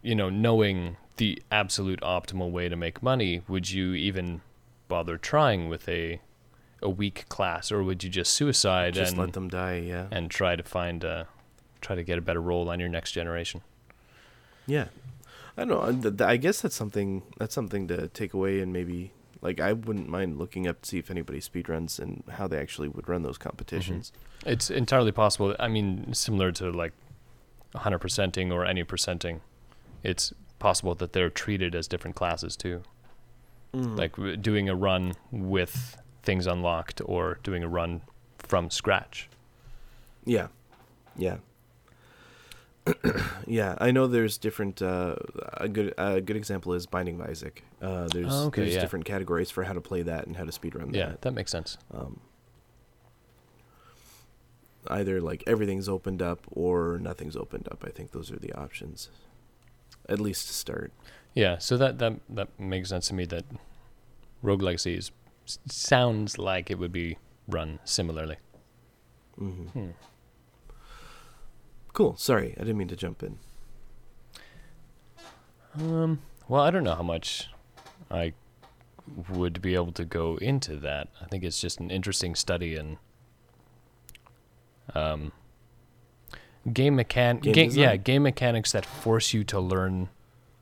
[0.03, 3.43] you know, knowing the absolute optimal way to make money.
[3.47, 4.41] Would you even
[4.89, 6.21] bother trying with a
[6.85, 9.79] a weak class, or would you just suicide and Just and let them die.
[9.79, 11.27] Yeah, and try to find a,
[11.81, 13.63] try to get a better role on your next generation?
[14.67, 14.87] yeah.
[15.57, 16.11] I don't know.
[16.25, 17.23] uh, I guess that's something.
[17.39, 20.99] That's something to take away and maybe like I wouldn't mind looking up to see
[20.99, 24.11] if anybody speedruns and how they actually would run those competitions.
[24.45, 25.55] It's entirely possible.
[25.61, 26.93] I mean, similar to like
[27.73, 29.43] 100 percenting or any percenting,
[30.03, 32.83] it's possible that they're treated as different classes too.
[33.73, 33.99] Mhm.
[33.99, 38.03] like doing a run with things unlocked or doing a run
[38.39, 39.29] from scratch.
[40.25, 40.49] Yeah,
[41.17, 41.37] yeah,
[43.47, 43.75] yeah.
[43.79, 44.81] I know there's different.
[44.83, 45.17] Uh,
[45.55, 47.63] a good a good example is Binding of Isaac.
[47.81, 48.81] Uh, there's Oh, okay, there's yeah.
[48.81, 51.23] different categories for how to play that and how to speedrun Yeah, that.
[51.23, 51.77] that makes sense.
[51.93, 52.21] Um,
[54.89, 57.85] either like everything's opened up or nothing's opened up.
[57.87, 59.09] I think those are the options,
[60.09, 60.93] at least to start.
[61.35, 63.45] Yeah, so that that that makes sense to me that
[64.43, 65.11] Rogue Legacy is,
[65.47, 67.19] s- sounds like it would be
[67.49, 68.37] run similarly.
[69.37, 69.91] hmm Hmm.
[71.93, 72.17] Cool.
[72.17, 73.39] Sorry, I didn't mean to jump in.
[75.79, 77.49] Um, well, I don't know how much
[78.11, 78.33] I
[79.31, 81.09] would be able to go into that.
[81.21, 82.99] I think it's just an interesting study in
[84.95, 85.33] um,
[86.73, 90.09] game mechan Game game, yeah, game mechanics that force you to learn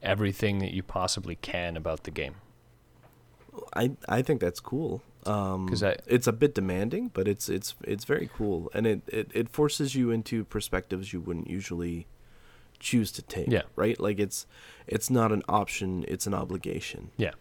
[0.02, 2.34] everything that you possibly can about the game.
[3.74, 5.02] I I think that's cool.
[5.26, 9.02] Um, 'Cause I- it's a bit demanding, but it's it's it's very cool, and it,
[9.06, 12.06] it, it forces you into perspectives you wouldn't usually
[12.80, 13.48] choose to take.
[13.48, 13.62] Yeah.
[13.76, 14.00] Right.
[14.00, 14.46] Like it's
[14.86, 17.10] it's not an option; it's an obligation.
[17.16, 17.32] Yeah.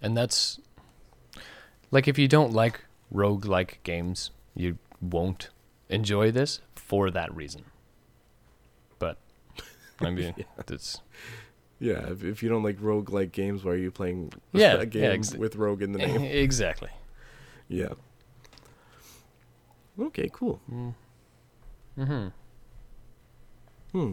[0.00, 0.60] And that's
[1.90, 5.50] like if you don't like rogue-like games, you won't
[5.88, 7.64] enjoy this for that reason.
[9.00, 9.16] But
[10.00, 10.34] I mean,
[10.68, 11.00] it's
[11.80, 12.10] Yeah.
[12.10, 14.84] If, if you don't like rogue like games, why are you playing Yeah, a yeah,
[14.86, 16.22] game ex- with rogue in the name?
[16.24, 16.90] exactly.
[17.68, 17.88] yeah.
[20.00, 20.28] Okay.
[20.32, 20.60] Cool.
[21.98, 22.28] Mm-hmm.
[23.92, 24.12] Hmm.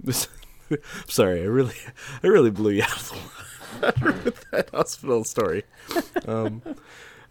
[0.00, 0.28] This.
[1.08, 1.74] sorry, I really,
[2.22, 3.16] I really blew you out of the
[4.08, 5.64] water with that hospital story.
[6.26, 6.62] Um,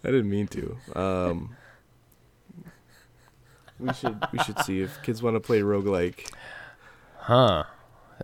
[0.03, 0.77] I didn't mean to.
[0.95, 1.55] Um,
[3.79, 6.29] we should, we should see if kids want to play roguelike.
[7.19, 7.63] Huh.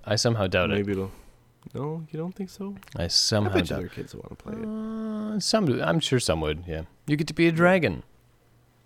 [0.06, 0.76] I somehow doubt it.
[0.76, 1.12] Maybe it'll.
[1.74, 2.76] No, you don't think so?
[2.96, 4.66] I I somehow bet you doubt are kids want to play it.
[4.66, 6.64] Uh, some, I'm sure some would.
[6.68, 8.04] Yeah, you get to be a dragon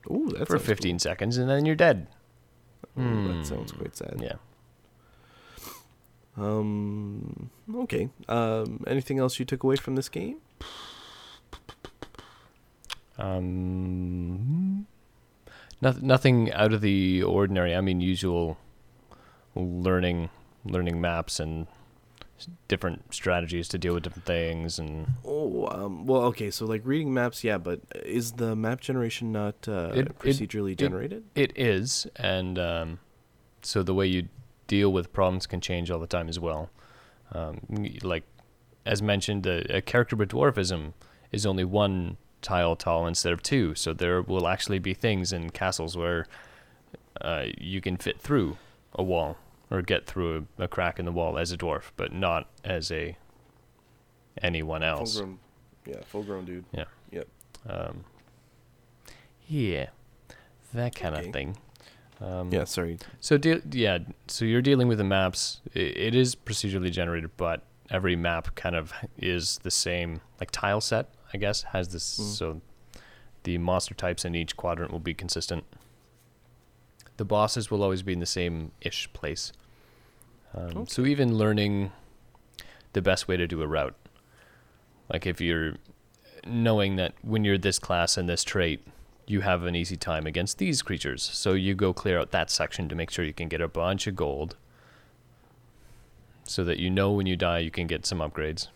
[0.09, 2.07] Ooh, that for sounds 15 seconds, and then you're dead.
[2.95, 3.03] Cool.
[3.03, 3.37] Ooh, Hmm.
[3.37, 4.19] that sounds quite sad.
[4.21, 4.33] Yeah.
[6.37, 7.49] Um.
[7.75, 8.09] Okay.
[8.27, 8.83] Um.
[8.87, 10.37] Anything else you took away from this game?
[13.51, 14.87] Um,
[15.81, 17.75] nothing, nothing out of the ordinary.
[17.75, 18.57] I mean, usual
[19.55, 20.29] learning,
[20.65, 21.67] learning maps and
[22.67, 26.49] different strategies to deal with different things, and Oh, um, well, okay.
[26.49, 30.71] So, like reading maps, yeah, but is the map generation not uh, It- it- procedurally
[30.71, 31.23] it- generated?
[31.35, 32.99] it is, and um,
[33.61, 34.27] so the way you
[34.67, 36.69] deal with problems can change all the time as well.
[37.33, 37.61] Um,
[38.01, 38.23] like
[38.85, 40.93] as mentioned, a, a character with dwarfism
[41.31, 45.51] is only one tile tall instead of two, so there will actually be things in
[45.51, 46.25] castles where
[47.21, 48.57] uh, you can fit through
[48.95, 49.37] a wall
[49.71, 52.91] or get through a, a crack in the wall as a dwarf, but not as
[52.91, 53.17] a
[54.41, 55.15] anyone else.
[55.15, 55.39] Full grown,
[55.87, 56.65] yeah, full grown dude.
[56.71, 56.83] Yeah.
[57.67, 58.03] Um,
[59.47, 59.87] yeah,
[60.73, 61.57] that kind of thing.
[62.19, 62.97] Um, Yeah, sorry.
[63.19, 65.61] So deal, yeah, so you're dealing with the maps.
[65.75, 70.81] I it is procedurally generated, but every map kind of is the same, like tile
[70.81, 72.19] set, I guess, has this.
[72.19, 72.23] Mm.
[72.23, 72.61] So
[73.43, 75.65] the monster types in each quadrant will be consistent.
[77.17, 79.51] The bosses will always be in the same ish place.
[80.53, 81.91] Um, So even learning
[82.93, 83.95] the best way to do a route,
[85.11, 85.75] like if you're
[86.45, 88.85] knowing that when you're this class and this trait,
[89.27, 91.23] you have an easy time against these creatures.
[91.23, 94.07] So you go clear out that section to make sure you can get a bunch
[94.07, 94.57] of gold.
[96.43, 98.67] So that you know when you die you can get some upgrades.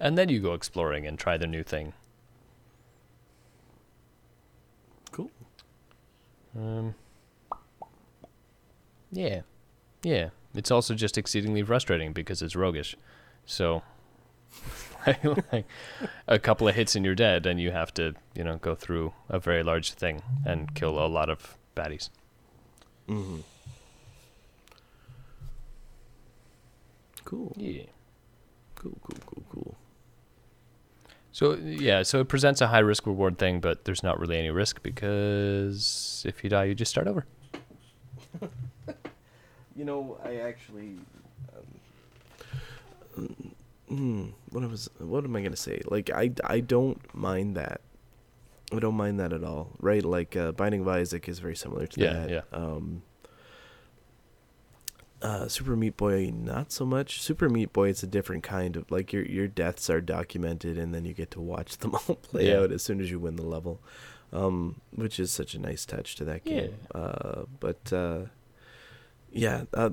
[0.00, 1.92] And then you go exploring and try the new thing.
[5.10, 5.30] Cool.
[6.56, 6.94] Um
[9.10, 9.42] Yeah.
[10.02, 10.30] Yeah.
[10.54, 12.96] It's also just exceedingly frustrating because it's roguish.
[13.46, 13.82] So
[15.52, 15.66] like
[16.28, 19.12] a couple of hits and you're dead and you have to, you know, go through
[19.28, 22.10] a very large thing and kill a lot of baddies.
[23.08, 23.40] Mm-hmm.
[27.24, 27.52] Cool.
[27.56, 27.84] Yeah.
[28.74, 28.98] Cool.
[29.02, 29.18] Cool.
[29.26, 29.44] Cool.
[29.50, 29.76] Cool.
[31.32, 34.50] So yeah, so it presents a high risk reward thing, but there's not really any
[34.50, 37.26] risk because if you die, you just start over.
[39.82, 40.94] You know, I actually.
[43.18, 43.56] Um,
[43.90, 45.82] mm, what I was, what am I gonna say?
[45.86, 47.80] Like, I, I don't mind that.
[48.72, 50.04] I don't mind that at all, right?
[50.04, 52.30] Like, uh, Binding of Isaac is very similar to Yeah, that.
[52.30, 52.40] yeah.
[52.52, 53.02] Um,
[55.20, 57.20] uh, Super Meat Boy, not so much.
[57.20, 60.94] Super Meat Boy, it's a different kind of like your your deaths are documented, and
[60.94, 62.60] then you get to watch them all play Yeah.
[62.60, 63.80] out as soon as you win the level,
[64.32, 66.74] um, which is such a nice touch to that game.
[66.94, 68.20] Uh, but uh,
[69.32, 69.90] yeah, uh,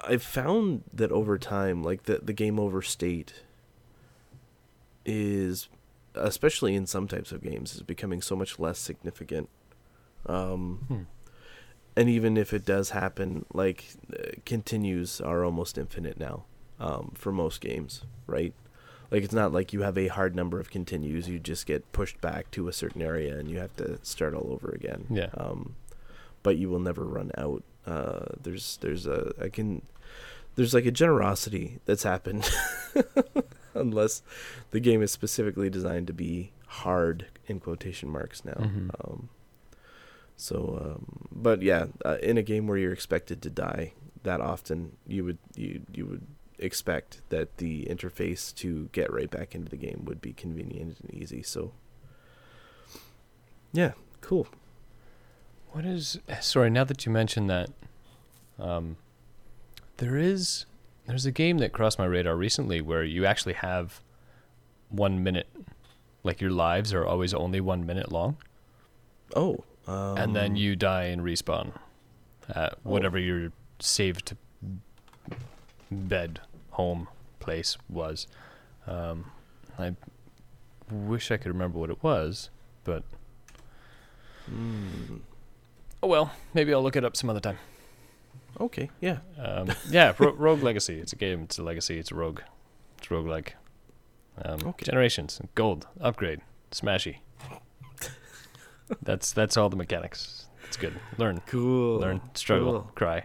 [0.00, 3.42] I've found that over time, like the the game over state
[5.04, 5.68] is,
[6.14, 9.48] especially in some types of games, is becoming so much less significant.
[10.26, 11.02] Um, Hmm.
[11.96, 16.44] and even if it does happen, like uh, continues are almost infinite now,
[16.78, 18.54] um, for most games, right?
[19.10, 22.20] Like it's not like you have a hard number of continues; you just get pushed
[22.20, 25.06] back to a certain area and you have to start all over again.
[25.10, 25.28] Yeah.
[25.36, 25.74] Um,
[26.42, 27.62] but you will never run out.
[27.86, 29.82] Uh, there's there's a I can
[30.54, 32.48] there's like a generosity that's happened,
[33.74, 34.22] unless
[34.70, 38.52] the game is specifically designed to be hard in quotation marks now.
[38.52, 38.90] Mhm.
[39.04, 39.28] Um,
[40.36, 43.92] so, um, but yeah, uh, in a game where you're expected to die
[44.24, 46.26] that often, you would you you would
[46.58, 51.12] expect that the interface to get right back into the game would be convenient and
[51.12, 51.42] easy.
[51.42, 51.72] So,
[53.72, 54.46] yeah, cool.
[55.72, 57.70] What is sorry, now that you mention that
[58.58, 58.96] um
[59.96, 60.66] there is
[61.06, 64.00] there's a game that crossed my radar recently where you actually have
[64.90, 65.48] one minute
[66.22, 68.36] like your lives are always only one minute long,
[69.34, 69.64] Oh.
[69.88, 71.72] Um, and then you die and respawn
[72.48, 72.76] at Oh.
[72.84, 73.50] whatever your
[73.80, 74.36] saved
[75.90, 77.08] bed, home,
[77.40, 78.28] place was.
[78.86, 79.32] Um,
[79.78, 79.96] I
[80.90, 82.50] wish I could remember what it was,
[82.84, 83.02] but
[84.48, 85.20] mm,
[86.02, 86.32] oh well.
[86.54, 87.58] Maybe I'll look it up some other time.
[88.60, 88.90] okay.
[89.00, 89.18] Yeah.
[89.38, 90.98] Um, yeah, Ro- Rogue Legacy.
[90.98, 91.42] It's a game.
[91.42, 91.98] It's a legacy.
[91.98, 92.40] It's a rogue.
[92.98, 93.50] It's roguelike.
[94.44, 94.84] Um, Okay.
[94.86, 96.40] Generations, gold, upgrade,
[96.70, 97.16] smashy.
[99.02, 100.46] that's that's all the mechanics.
[100.68, 100.94] It's good.
[101.18, 101.98] Learn, Cool.
[102.00, 102.90] learn, struggle, Cool.
[102.94, 103.24] cry.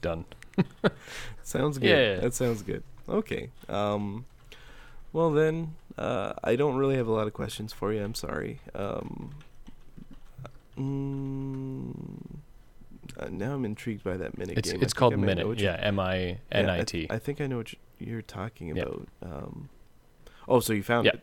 [0.00, 0.24] Done.
[1.42, 1.88] Sounds good.
[1.88, 2.20] Yeah.
[2.20, 2.82] That sounds good.
[3.08, 3.50] Okay.
[3.68, 4.24] Um,
[5.12, 8.02] well then, uh, I don't really have a lot of questions for you.
[8.02, 8.60] I'm sorry.
[8.74, 9.34] Um,
[10.78, 11.92] mm,
[13.18, 14.82] uh, now I'm intrigued by that Minit It's game.
[14.82, 15.58] It's called Minit.
[15.60, 17.06] Yeah, M I N I T.
[17.10, 19.08] I think I know what you- you're talking about.
[19.22, 19.68] Um,
[20.48, 21.12] oh, so you found Yeah.
[21.14, 21.20] it?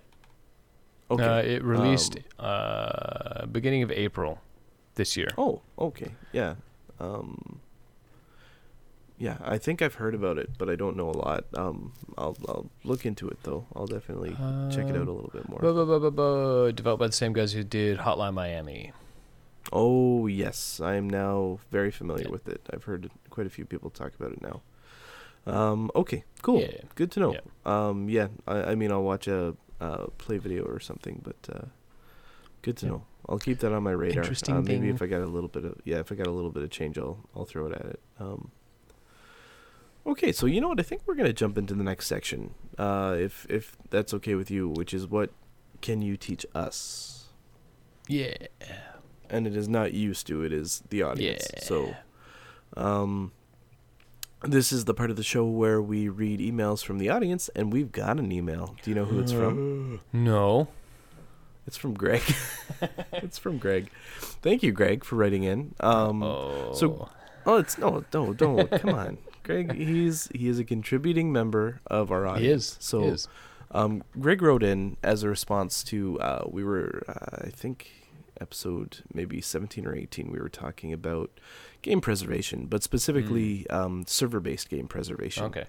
[1.12, 1.24] Okay.
[1.24, 4.40] Uh, it released Um, uh, beginning of April
[4.96, 5.28] this year.
[5.38, 6.14] Oh, okay.
[6.32, 6.56] Yeah.
[7.00, 7.60] Um
[9.20, 11.46] Yeah, I think I've heard about it, but I don't know a lot.
[11.56, 13.68] Um I'll I'll look into it though.
[13.76, 14.32] I'll definitely
[14.74, 15.60] check it out a Um, little bit more.
[16.72, 18.92] Developed by the same guys who did Hotline Miami.
[19.72, 20.80] Oh, yes.
[20.82, 22.32] I am now very familiar Yeah.
[22.32, 22.62] with it.
[22.72, 24.62] I've heard quite a few people talk about it now.
[25.46, 26.62] Um okay, cool.
[26.62, 26.82] Yeah.
[26.96, 27.34] Good to know.
[27.34, 27.42] Yeah.
[27.66, 31.66] Um yeah, I I mean I'll watch a uh play video or something, but uh
[32.62, 32.92] good to Yeah.
[32.92, 33.06] know.
[33.28, 34.24] I'll keep that on my radar.
[34.24, 34.96] Interesting uh, maybe thing.
[34.96, 36.70] if I got a little bit of yeah, if I got a little bit of
[36.70, 38.00] change, I'll I'll throw it at it.
[38.20, 38.52] Um,
[40.06, 40.80] okay, so you know what?
[40.80, 44.50] I think we're gonna jump into the next section, uh, if if that's okay with
[44.52, 45.32] you, which is what
[45.82, 47.26] can you teach us?
[48.08, 48.36] Yeah.
[49.34, 50.44] And it is not you, Stu.
[50.44, 51.46] It is the audience.
[51.64, 51.96] So,
[52.78, 53.32] um,
[54.44, 57.72] this is the part of the show where we read emails from the audience, and
[57.72, 58.76] we've got an email.
[58.84, 60.02] Do you know who it's from?
[60.14, 60.68] No.
[61.66, 62.22] It's from Greg.
[63.14, 63.90] it's from Greg.
[64.42, 65.74] Thank you, Greg, for writing in.
[65.80, 66.74] Um, oh.
[66.74, 67.10] so-
[67.46, 68.70] Oh, it's no, no, don't.
[68.72, 69.74] Come on, Greg.
[69.74, 72.64] He's he is a contributing member of our he audience.
[72.72, 72.78] is.
[72.80, 73.28] So, he is.
[73.72, 77.92] um, Greg wrote in as a response to uh, we were uh, I think
[78.42, 81.30] episode maybe 17 or 18 we were talking about
[81.82, 85.66] game preservation but specifically um, server-based game preservation Okay.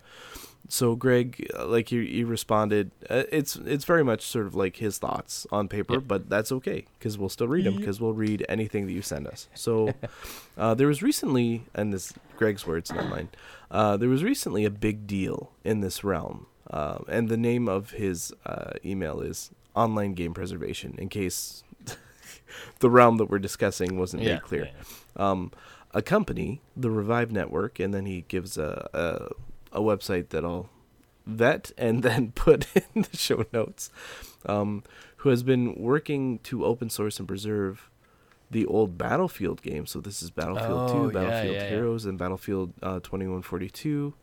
[0.68, 4.76] so greg uh, like you, you responded uh, it's it's very much sort of like
[4.76, 6.00] his thoughts on paper Yeah.
[6.06, 9.26] but that's okay because we'll still read them because we'll read anything that you send
[9.26, 9.92] us so
[10.56, 13.28] uh, there was recently and this greg's words not mine
[13.70, 17.90] uh, there was recently a big deal in this realm uh, and the name of
[17.90, 21.63] his uh, email is online game preservation in case
[22.80, 24.34] the realm that we're discussing wasn't Yeah.
[24.34, 25.30] made clear yeah.
[25.30, 25.50] um,
[25.92, 30.68] a company, the Revive Network, and then he gives a, a a website that I'll
[31.26, 33.90] vet and then put in the show notes.
[34.46, 34.82] Um,
[35.18, 37.88] who has been working to open source and preserve
[38.50, 39.90] the old Battlefield games?
[39.90, 41.68] So this is Battlefield Oh, Two, yeah, Battlefield yeah, yeah.
[41.70, 44.14] Heroes, and Battlefield uh, Twenty One Forty Two.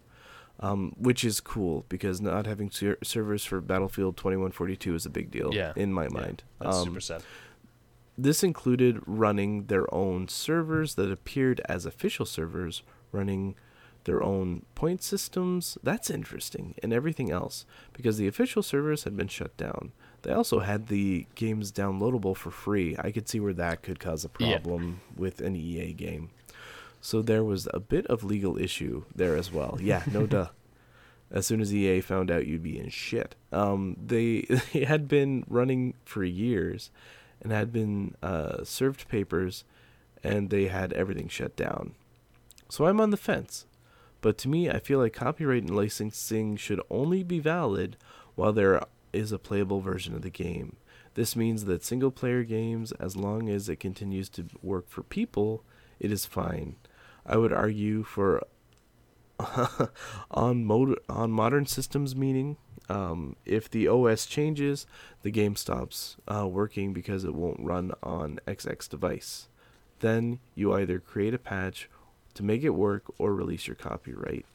[0.60, 5.32] Um, which is cool because not having ser- servers for Battlefield 2142 is a big
[5.32, 5.74] deal Yeah.
[5.76, 6.10] in my Yeah.
[6.10, 6.44] mind.
[6.60, 7.24] That's Um, super sad.
[8.24, 13.56] This included running their own servers that appeared as official servers, running
[14.04, 15.78] their own point systems.
[15.84, 19.92] That's interesting, and everything else, because the official servers had been shut down.
[20.24, 22.96] They also had the games downloadable for free.
[23.00, 24.58] I could see where that could cause a Yeah.
[24.60, 26.30] problem with an EA game.
[27.00, 29.78] So there was a bit of legal issue there as well.
[29.82, 30.50] Yeah, no duh.
[31.32, 33.36] As soon as EA found out you'd be in shit.
[33.52, 34.42] Um, they,
[34.74, 36.92] they had been running for years
[37.42, 39.64] and had been uh, served papers
[40.24, 41.96] and they had everything shut down.
[42.70, 43.66] So I'm on the fence.
[44.22, 47.98] But to me, I feel like copyright and licensing should only be valid
[48.36, 50.78] while there is a playable version of the game.
[51.16, 55.64] This means that single player games, as long as it continues to work for people,
[56.00, 56.76] it is fine.
[57.26, 58.44] I would argue for
[60.32, 62.58] on mod- on modern systems meaning
[62.90, 64.86] um, if the OS changes,
[65.22, 69.48] the game stops uh, working because it won't run on XX device.
[70.00, 71.90] Then you either create a patch
[72.34, 74.46] to make it work or release your copyright.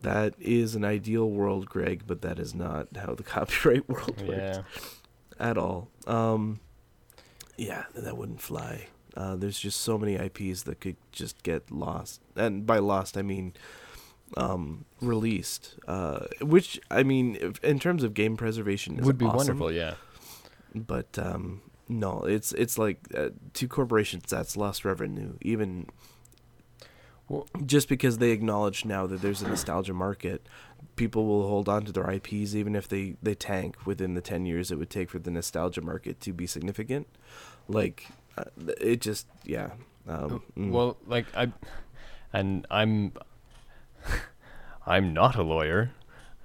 [0.00, 4.58] That is an ideal world, Greg, but that is not how the copyright world works
[5.38, 5.88] at all.
[6.06, 6.60] Um,
[7.56, 8.88] yeah, that wouldn't fly.
[9.16, 13.22] Uh, there's just so many IPs that could just get lost, and by lost I
[13.22, 13.54] mean
[14.36, 15.76] um, released.
[15.86, 19.72] Uh, which I mean, if, in terms of game preservation, is Would be awesome, wonderful.
[19.72, 19.94] Yeah.
[20.74, 25.34] But um, no, it's it's like uh, to corporations that's lost revenue.
[25.40, 25.86] Even
[27.28, 30.46] Well- just because they acknowledge now that there's a nostalgia market,
[30.96, 34.46] people will hold on to their IPs even if they they tank within the ten
[34.46, 37.06] years it would take for the nostalgia market to be significant.
[37.68, 38.44] Like, uh,
[38.80, 39.70] it just yeah.
[40.06, 40.70] Um, mm.
[40.70, 41.52] Well, like I,
[42.32, 43.12] and I'm,
[44.86, 45.90] I'm not a lawyer.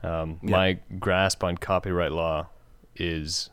[0.03, 0.49] Um, Yeah.
[0.51, 2.47] My grasp on copyright law
[2.95, 3.49] is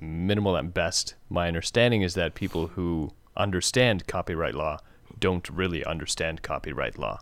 [0.00, 1.14] minimal at best.
[1.30, 4.78] My understanding is that people who understand copyright law
[5.18, 7.20] don't really understand copyright law.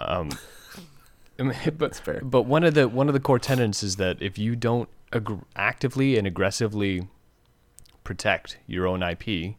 [0.00, 0.30] Um,
[1.36, 2.20] but That's fair.
[2.22, 5.40] but one of the one of the core tenets is that if you don't ag-
[5.56, 7.08] actively and aggressively
[8.04, 9.56] protect your own IP,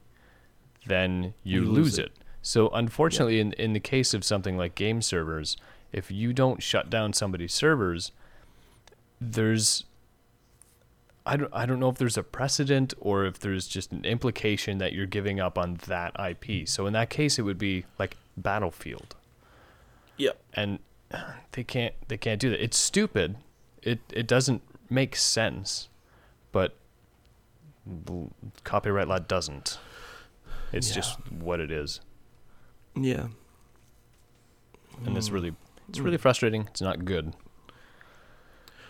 [0.85, 2.05] then you, You lose, lose it.
[2.07, 2.11] it.
[2.41, 5.57] So unfortunately, in in the case of something like game servers,
[5.95, 8.11] if you don't shut down somebody's servers,
[9.21, 9.85] there's
[11.25, 14.77] I don't I don't know if there's a precedent or if there's just an implication
[14.79, 16.67] that you're giving up on that IP.
[16.67, 19.15] So in that case, it would be like Battlefield
[20.17, 20.37] Yep.
[20.53, 20.79] and
[21.53, 22.61] they can't they can't do that.
[22.63, 23.37] It's stupid.
[23.81, 25.87] It it doesn't make sense,
[26.51, 26.75] but
[28.63, 29.79] copyright law doesn't.
[30.71, 30.95] It's Yeah.
[30.95, 32.01] just what it is,
[32.95, 33.27] Yeah.
[35.05, 35.33] and it's Mm.
[35.33, 35.55] really
[35.89, 36.63] it's really frustrating.
[36.67, 37.33] It's not good.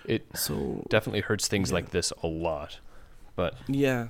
[0.05, 1.75] It so definitely hurts things Yeah.
[1.75, 2.79] like this a lot,
[3.35, 4.09] but Yeah.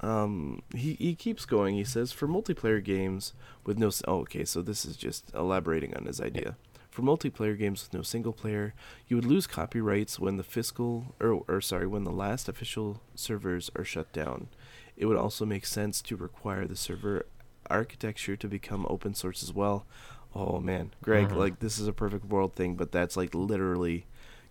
[0.00, 1.76] Um, he, he keeps going.
[1.76, 3.90] He says for multiplayer games with no.
[4.08, 4.44] Oh, okay.
[4.44, 6.56] So this is just elaborating on his idea.
[6.90, 8.74] For multiplayer games with no single player,
[9.08, 13.70] you would lose copyrights when the fiscal or or sorry when the last official servers
[13.76, 14.48] are shut down.
[14.96, 17.24] It would also make sense to require the server
[17.70, 19.86] architecture to become open source as well.
[20.34, 21.36] Oh man, Greg, Mhm.
[21.36, 24.06] like this is a perfect world thing, but that's like literally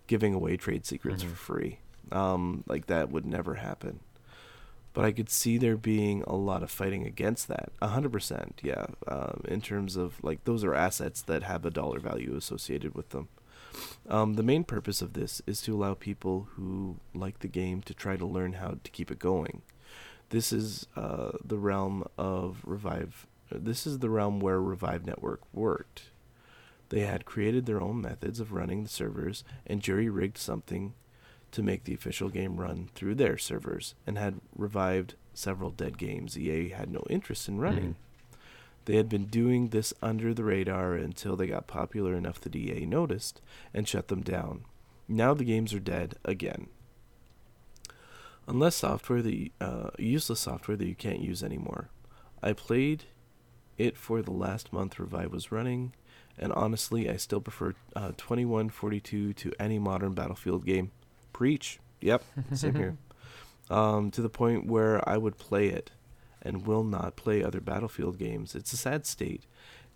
[0.06, 1.28] giving away trade secrets Mhm.
[1.28, 1.78] for free.
[2.10, 4.00] Um, like that would never happen
[4.94, 7.72] but I could see there being a lot of fighting against that.
[7.80, 8.84] A hundred percent, yeah.
[9.08, 13.08] Um, in terms of like those are assets that have a dollar value associated with
[13.08, 13.28] them.
[14.06, 17.94] Um, the main purpose of this is to allow people who like the game to
[17.94, 19.62] try to learn how to keep it going.
[20.28, 23.26] This is uh, the realm of Revive.
[23.54, 26.10] This is the realm where Revive Network worked.
[26.88, 30.94] They had created their own methods of running the servers and jury rigged something
[31.52, 36.38] to make the official game run through their servers and had revived several dead games
[36.38, 37.96] EA had no interest in running.
[38.84, 42.84] They had been doing this under the radar until they got popular enough that EA
[42.84, 43.40] noticed
[43.72, 44.64] and shut them down.
[45.08, 46.66] Now the games are dead again.
[48.48, 51.90] Unless software, the uh, useless software that you can't use anymore.
[52.42, 53.04] I played
[53.78, 55.92] it for the last month Revive was running,
[56.38, 60.90] and honestly, I still prefer uh, 2142 to any modern Battlefield game.
[61.32, 61.78] Preach.
[62.00, 62.96] Yep, same here.
[63.70, 65.92] Um, to the point where I would play it
[66.42, 68.54] and will not play other Battlefield games.
[68.54, 69.44] It's a sad state,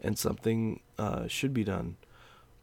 [0.01, 1.97] and something uh, should be done.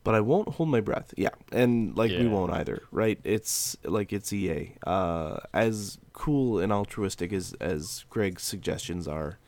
[0.03, 1.13] But I won't hold my breath.
[1.15, 3.19] Yeah, and like we won't either, right?
[3.23, 4.75] It's like it's EA.
[4.85, 9.39] Uh, as cool and altruistic as as Greg's suggestions are,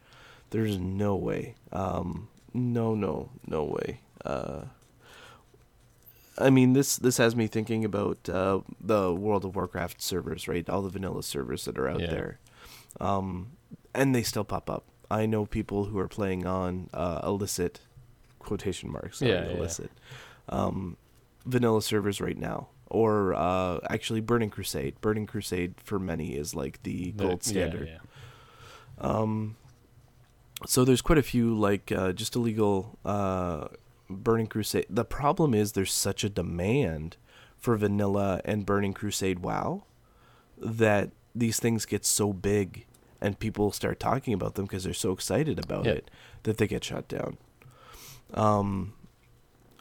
[0.51, 1.55] there's no way.
[1.71, 3.99] Um, no, no, no way.
[4.23, 4.65] Uh,
[6.37, 10.69] I mean, this this has me thinking about uh, the World of Warcraft servers, right?
[10.69, 12.09] All the vanilla servers that are out Yeah.
[12.11, 12.39] there,
[12.99, 13.51] um,
[13.93, 14.83] and they still pop up.
[15.09, 17.79] I know people who are playing on uh, illicit
[18.39, 19.91] quotation marks, Yeah, illicit
[20.49, 20.97] um,
[21.45, 24.99] vanilla servers right now, or uh, actually Burning Crusade.
[24.99, 27.87] Burning Crusade for many is like the gold standard.
[27.87, 27.99] yeah.
[28.99, 29.55] Um,
[30.65, 33.67] so there's quite a few like uh, just illegal uh,
[34.09, 34.85] Burning Crusade.
[34.89, 37.17] The problem is there's such a demand
[37.57, 39.83] for vanilla and Burning Crusade WoW
[40.57, 42.85] that these things get so big
[43.19, 45.93] and people start talking about them because they're so excited about Yeah.
[45.93, 46.11] it
[46.43, 47.37] that they get shut down.
[48.33, 48.93] Um,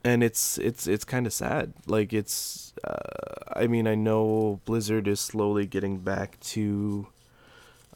[0.05, 1.73] and it's it's it's kind of sad.
[1.87, 7.07] Like it's, uh, I mean, I know Blizzard is slowly getting back to,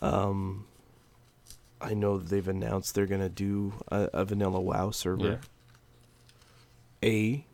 [0.00, 0.66] um,
[1.80, 5.40] I know they've announced they're gonna do a, a vanilla WoW server.
[7.04, 7.44] A,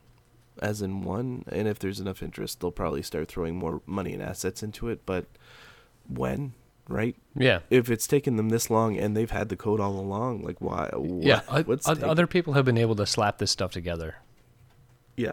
[0.63, 4.23] as in one, and if there's enough interest, they'll probably start throwing more money and
[4.23, 5.05] assets into it.
[5.05, 5.27] But
[6.09, 6.55] when,
[6.89, 7.15] right?
[7.37, 7.61] Yeah.
[7.69, 10.91] If it's taken them this long and they've had the code all along, like why?
[11.21, 14.17] Yeah, what's o- other people have been able to slap this stuff together
[15.17, 15.33] Yeah,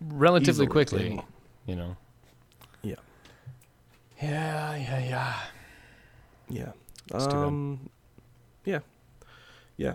[0.00, 1.14] relatively Easily, quickly.
[1.14, 1.22] yeah.
[1.66, 1.96] You know.
[2.82, 2.94] Yeah.
[4.20, 5.36] Yeah, yeah, yeah.
[6.48, 6.72] yeah.
[7.12, 7.32] Bad.
[7.32, 7.90] um,
[8.64, 8.80] yeah,
[9.76, 9.94] yeah.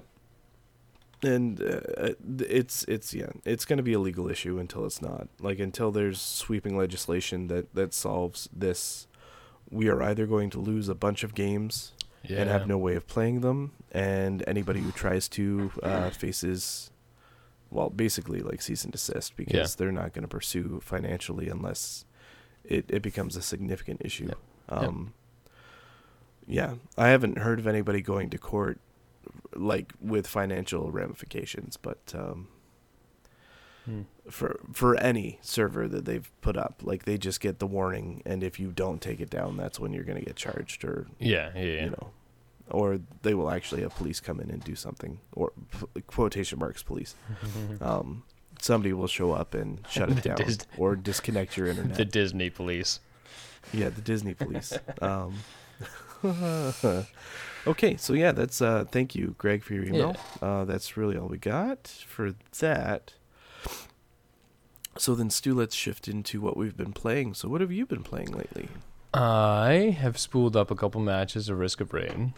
[1.23, 5.27] And uh, it's it's yeah, it's going to be a legal issue until it's not.
[5.39, 9.07] Like until there's sweeping legislation that that solves this,
[9.71, 11.93] we are either going to lose a bunch of games
[12.23, 12.41] Yeah.
[12.41, 16.91] and have no way of playing them, and anybody who tries to uh, faces
[17.71, 19.75] well, basically like cease and desist because Yeah.
[19.77, 22.05] they're not going to pursue financially unless
[22.63, 24.27] it, it becomes a significant issue.
[24.27, 24.37] Yep.
[24.69, 25.13] Um,
[26.47, 28.79] yeah, I haven't heard of anybody going to court
[29.55, 32.47] like with financial ramifications, but um,
[33.85, 34.01] Hmm.
[34.31, 38.41] for for any server that they've put up, like they just get the warning, and
[38.43, 41.51] if you don't take it down, that's when you're going to get charged, or Yeah,
[41.55, 41.83] yeah, yeah.
[41.83, 42.09] you know,
[42.71, 45.51] or they will actually have police come in and do something, or
[46.07, 47.13] quotation marks police.
[47.79, 48.23] Um,
[48.59, 51.95] somebody will show up and shut it down Dis- or disconnect your internet.
[51.95, 53.01] the Disney police.
[53.71, 54.73] yeah, the Disney police.
[54.99, 55.35] Um,
[57.67, 60.15] okay, so yeah, that's uh, thank you, Greg, for your email.
[60.41, 63.13] Uh, that's really all we got for that.
[64.97, 67.33] So then, Stu, let's shift into what we've been playing.
[67.33, 68.69] So, what have you been playing lately?
[69.13, 72.33] I have spooled up a couple matches of Risk of Rain.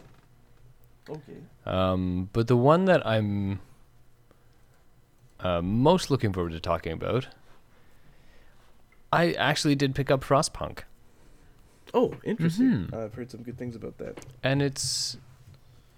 [1.10, 1.38] Okay.
[1.66, 3.60] Um, but the one that I'm
[5.40, 7.28] uh, most looking forward to talking about,
[9.12, 10.82] I actually did pick up Frostpunk,
[11.94, 12.88] Oh, interesting.
[12.88, 12.94] Mhm.
[12.94, 14.26] I've heard some good things about that.
[14.44, 15.18] and it's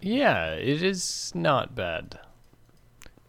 [0.01, 2.19] yeah, it is not bad.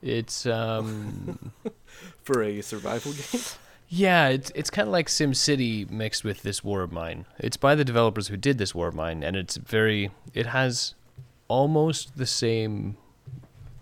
[0.03, 1.53] It's um
[2.23, 3.43] For a survival game.
[3.89, 7.27] yeah, it's it's kind of like SimCity mixed with this War of Mine.
[7.39, 10.95] It's by the developers who did this War of Mine, and it's very it has
[11.49, 12.97] almost the same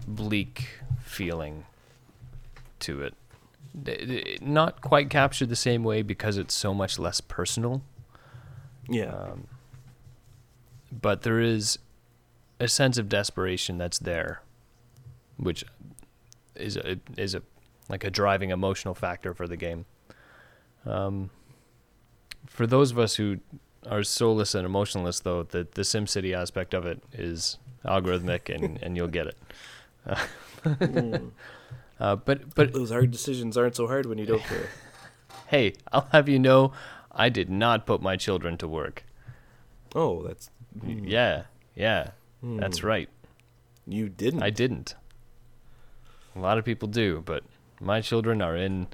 [0.07, 0.69] bleak
[1.05, 1.65] feeling
[2.81, 3.15] to it.
[3.81, 7.83] D- d- Not quite captured the same way because it's so much less personal.
[8.89, 9.15] Yeah.
[9.15, 9.47] Um,
[10.91, 11.79] but there is
[12.59, 14.43] a sense of desperation that's there,
[15.37, 15.65] which
[16.55, 17.43] is a, is a
[17.89, 19.87] like a driving emotional factor for the game.
[20.85, 21.31] Um,
[22.47, 23.39] for those of us who
[23.87, 28.97] are soulless and emotionless, though, the the SimCity aspect of it is algorithmic, and, and
[28.97, 29.37] you'll get it.
[30.65, 31.31] Mm.
[32.01, 34.69] Uh, but but Those hard decisions aren't so hard when you don't care.
[35.49, 36.73] hey, I'll have you know,
[37.19, 39.05] I did not put my children to work.
[39.95, 42.11] Oh, that's mm, Yeah, yeah,
[42.43, 42.85] that's mm.
[42.85, 43.09] right.
[43.87, 44.43] You didn't.
[44.43, 44.95] I didn't.
[46.37, 47.43] A lot of people do, but
[47.81, 48.87] my children are in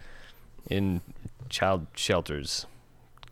[0.70, 1.02] in
[1.50, 2.66] child shelters,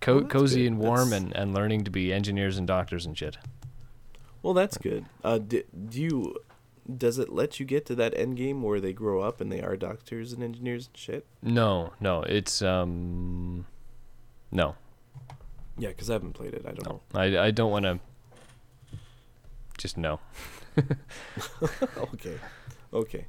[0.00, 0.66] Co- Well, cozy good.
[0.72, 3.38] and warm, That's- and, and learning to be engineers and doctors and shit.
[4.42, 5.06] Well, that's good.
[5.24, 6.36] Uh, do, do you?
[6.98, 9.62] Does it let you get to that end game where they grow up and they
[9.62, 11.24] are doctors and engineers and shit?
[11.40, 13.66] No, no, it's um,
[14.52, 14.76] no,
[15.78, 16.64] Yeah, because I haven't played it.
[16.66, 17.00] I don't no.
[17.14, 17.98] I I don't want to.
[19.78, 20.20] Just no.
[22.14, 22.36] okay.
[22.92, 23.24] Okay.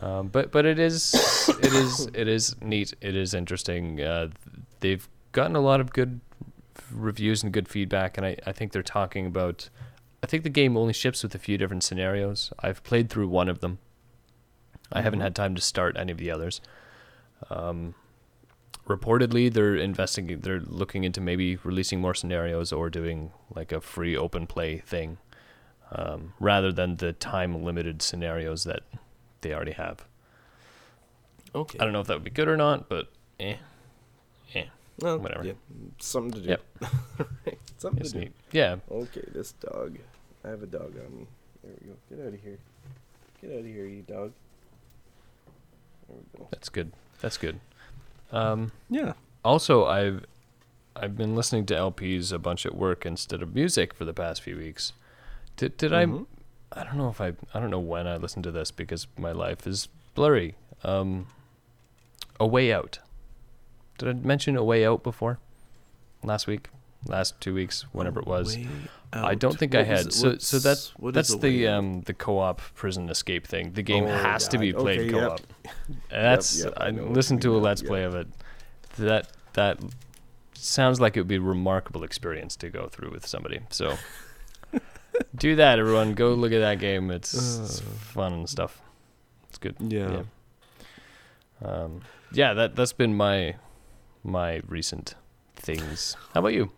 [0.00, 1.14] Um, but but it is
[1.62, 2.94] it is it is neat.
[3.00, 4.00] It is interesting.
[4.00, 4.28] Uh,
[4.80, 6.20] they've gotten a lot of good
[6.92, 9.68] reviews and good feedback, and I, I think they're talking about.
[10.22, 12.52] I think the game only ships with a few different scenarios.
[12.60, 13.78] I've played through one of them.
[14.92, 15.22] I haven't Mhm.
[15.22, 16.60] had time to start any of the others.
[17.48, 17.94] Um,
[18.96, 20.40] reportedly, they're investing.
[20.40, 25.18] They're looking into maybe releasing more scenarios or doing like a free open play thing,
[25.92, 28.82] um, rather than the time limited scenarios that
[29.40, 30.04] they already have.
[31.54, 31.78] Okay.
[31.80, 33.08] I don't know if that would be good or not, but
[33.40, 33.56] eh,
[35.00, 35.44] Well, whatever.
[35.44, 35.52] Yeah,
[35.98, 36.48] something to do.
[36.50, 36.62] Yep.
[37.46, 38.24] Right, something it's to do.
[38.24, 38.32] neat.
[38.52, 39.98] Yeah, Okay, this dog.
[40.44, 41.26] I have a dog on me.
[41.62, 41.94] There we go.
[42.08, 42.58] Get out of here.
[43.40, 44.32] Get out of here, you dog.
[46.08, 46.48] There we go.
[46.50, 46.92] that's good.
[47.20, 47.60] That's good.
[48.32, 49.14] Um, Yeah.
[49.44, 50.24] also, I've
[50.96, 54.42] I've been listening to LPs a bunch at work instead of music for the past
[54.42, 54.92] few weeks.
[55.56, 56.26] Did did Mhm.
[56.74, 56.80] I?
[56.80, 57.32] I don't know if I.
[57.54, 60.54] I don't know when I listened to this because my life is blurry.
[60.84, 61.26] Um,
[62.38, 62.98] a way out.
[63.98, 65.38] Did I mention a way out before?
[66.22, 66.68] Last week,
[67.06, 68.56] last two weeks, whenever it was.
[69.14, 70.12] Way I don't think What I had.
[70.12, 73.72] So so that's that's the um the co-op prison escape thing.
[73.72, 75.40] The game Oh, has to be played Okay, co-op.
[75.64, 75.74] And
[76.10, 78.28] that's yep, I I listened to a let's play of it.
[78.98, 79.78] That that
[80.54, 83.60] sounds like it would be a remarkable experience to go through with somebody.
[83.70, 83.96] So
[85.36, 86.14] do that, everyone.
[86.14, 87.10] Go look at that game.
[87.10, 87.84] It's, it's Uh.
[88.14, 88.80] fun and stuff.
[89.48, 89.74] It's good.
[89.80, 90.22] Yeah.
[91.62, 91.68] Yeah.
[91.68, 93.56] Um, yeah, that that's been my
[94.22, 95.14] my recent
[95.56, 96.16] things.
[96.32, 96.70] How about you?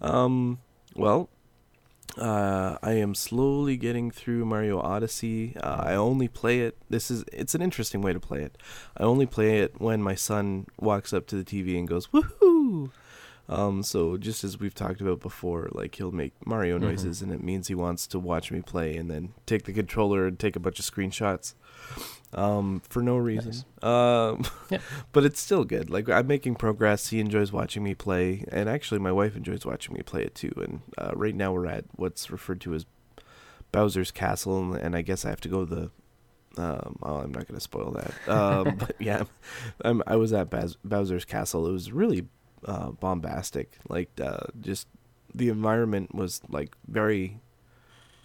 [0.00, 0.58] Um.
[0.98, 1.28] Well,
[2.16, 5.54] uh, I am slowly getting through Mario Odyssey.
[5.62, 6.76] Uh, I only play it.
[6.90, 8.58] This is it's an interesting way to play it.
[8.96, 12.90] I only play it when my son walks up to the TV and goes woohoo.
[13.48, 13.82] Um.
[13.84, 16.82] So just as we've talked about before, like he'll make Mario Mhm.
[16.82, 20.26] noises, and it means he wants to watch me play, and then take the controller
[20.26, 21.54] and take a bunch of screenshots.
[22.34, 23.54] Um, for no reason.
[23.82, 24.78] Um, Yeah.
[25.12, 25.88] but it's still good.
[25.88, 27.08] Like I'm making progress.
[27.08, 30.52] He enjoys watching me play, and actually, my wife enjoys watching me play it too.
[30.56, 32.84] And uh, right now, we're at what's referred to as
[33.72, 35.90] Bowser's Castle, and- and I guess I have to go the
[36.56, 38.12] Um, oh, I'm not going to spoil that.
[38.28, 39.22] Um, but yeah,
[39.84, 41.66] I'm, I was at Baz- Bowser's Castle.
[41.68, 42.26] It was really
[42.64, 43.78] uh, bombastic.
[43.88, 44.88] Like, uh, just
[45.34, 47.38] the environment was like very,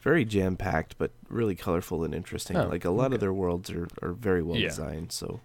[0.04, 2.58] very jam packed, but really colorful and interesting.
[2.58, 3.16] Oh, like a lot okay.
[3.16, 4.68] of their worlds are, are very well Yeah.
[4.68, 5.12] designed.
[5.14, 5.40] So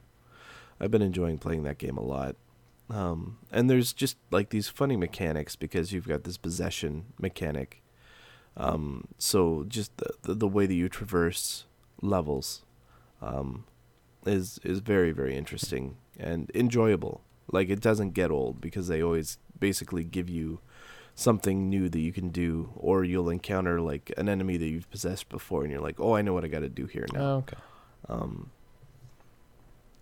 [0.81, 2.35] I've been enjoying playing that game a lot.
[2.91, 7.83] Um, and there's just like these funny mechanics because you've got this possession mechanic.
[8.57, 11.67] Um, so just the, the the way that you traverse
[12.03, 12.65] levels,
[13.23, 13.65] um,
[14.27, 17.21] is is very very interesting and enjoyable.
[17.53, 20.59] Like it doesn't get old because they always basically give you
[21.19, 25.29] something new that you can do, or you'll encounter like an enemy that you've possessed
[25.29, 27.21] before, and you're like, oh, I know what I got to do here now.
[27.21, 27.57] Oh, okay.
[28.09, 28.51] Um,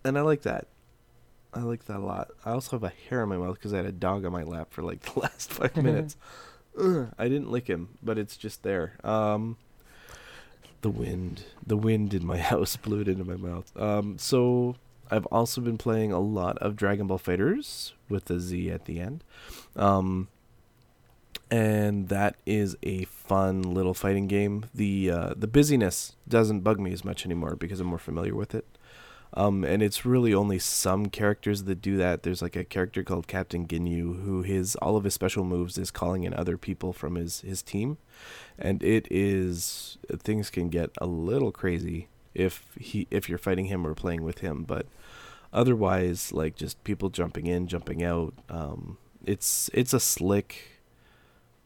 [0.04, 0.66] and I like that.
[1.54, 2.32] I like that a lot.
[2.44, 4.42] I also have a hair in my mouth because I had a dog on my
[4.42, 6.16] lap for like the last five minutes.
[6.78, 8.98] Ugh, I didn't lick him, but it's just there.
[9.02, 9.56] Um,
[10.82, 13.74] the wind, the wind in my house blew it into my mouth.
[13.74, 14.76] Um, so
[15.10, 19.00] I've also been playing a lot of Dragon Ball FighterZ with the Z at the
[19.00, 19.24] end.
[19.76, 20.28] Um,
[21.50, 24.66] and that is a fun little fighting game.
[24.74, 28.54] The uh, the busyness doesn't bug me as much anymore because I'm more familiar with
[28.54, 28.66] it.
[29.34, 32.22] Um, and it's really only some characters that do that.
[32.22, 35.90] There's like a character called Captain Ginyu who his all of his special moves is
[35.90, 37.98] calling in other people from his his team,
[38.58, 43.86] and it is things can get a little crazy if he if you're fighting him
[43.86, 44.64] or playing with him.
[44.64, 44.86] But
[45.52, 48.34] otherwise, like just people jumping in, jumping out.
[48.48, 50.75] Um, it's it's a slick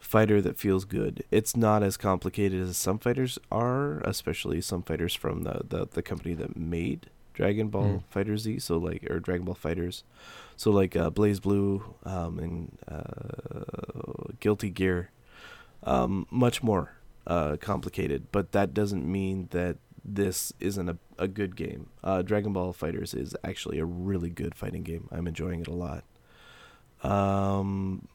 [0.00, 1.22] fighter that feels good.
[1.30, 6.02] It's not as complicated as some fighters are, especially some fighters from the the, the
[6.02, 8.02] company that made Dragon Ball Mm.
[8.10, 10.02] Fighter Z, so like or Dragon Ball FighterZ,
[10.56, 15.10] so like uh, BlazBlue um, and uh, Guilty Gear,
[15.84, 16.92] um, much more
[17.26, 18.26] uh, complicated.
[18.32, 21.90] But that doesn't mean that this isn't a, a good game.
[22.02, 25.08] Uh, Dragon Ball FighterZ is actually a really good fighting game.
[25.12, 26.04] I'm enjoying it a lot.
[27.02, 28.08] Um,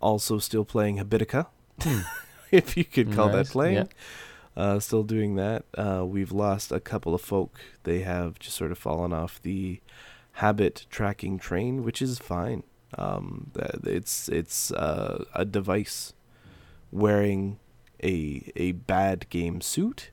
[0.00, 1.46] also still playing Habitica,
[2.50, 3.74] if you could call that playing.
[3.74, 3.84] yeah.
[4.56, 5.64] Uh, still doing that.
[5.78, 7.60] Uh, we've lost a couple of folk.
[7.84, 9.80] They have just sort of fallen off the
[10.32, 12.64] habit tracking train, which is fine.
[12.98, 13.52] Um,
[13.84, 16.12] it's it's uh, a device
[16.90, 17.58] wearing
[18.02, 20.10] a a bad game suit,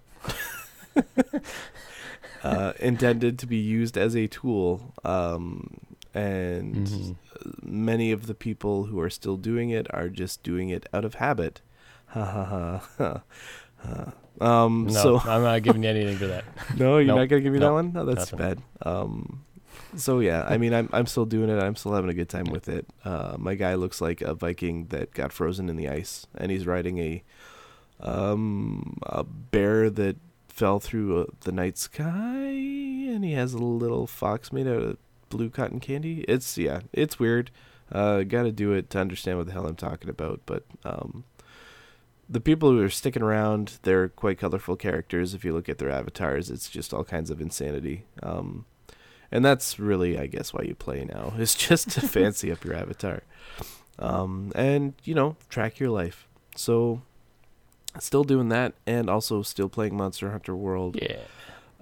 [2.43, 4.93] uh, intended to be used as a tool.
[5.03, 5.80] Um,
[6.18, 7.15] and Mhm.
[7.64, 11.15] many of the people who are still doing it are just doing it out of
[11.15, 11.61] habit.
[12.15, 13.22] Ha ha ha ha.
[13.84, 14.14] ha.
[14.39, 16.44] Um, No, so I'm not giving you anything for that.
[16.77, 17.18] no, you're Nope.
[17.18, 17.91] not gonna give me that one.
[17.95, 18.39] Oh, that's Nothing.
[18.39, 18.57] bad.
[18.89, 19.44] Um,
[19.95, 21.60] so yeah, I mean, I'm I'm still doing it.
[21.61, 22.85] I'm still having a good time with it.
[23.03, 26.65] Uh, my guy looks like a Viking that got frozen in the ice, and he's
[26.65, 27.23] riding a
[27.99, 30.15] um a bear that
[30.48, 32.48] fell through uh, the night sky,
[33.14, 34.98] and he has a little fox made out of
[35.30, 36.22] blue cotton candy.
[36.28, 37.52] It's yeah, it's weird.
[37.91, 41.24] Uh, got to do it to understand what the hell I'm talking about, but um
[42.30, 45.34] the people who are sticking around, they're quite colorful characters.
[45.34, 48.04] If you look at their avatars, it's just all kinds of insanity.
[48.22, 48.66] Um,
[49.32, 52.76] and that's really, I guess, why you play now is just to fancy up your
[52.76, 53.24] avatar,
[53.99, 56.28] um, and you know, track your life.
[56.56, 57.02] So,
[57.99, 60.98] still doing that, and also still playing Monster Hunter World.
[61.02, 61.20] Yeah.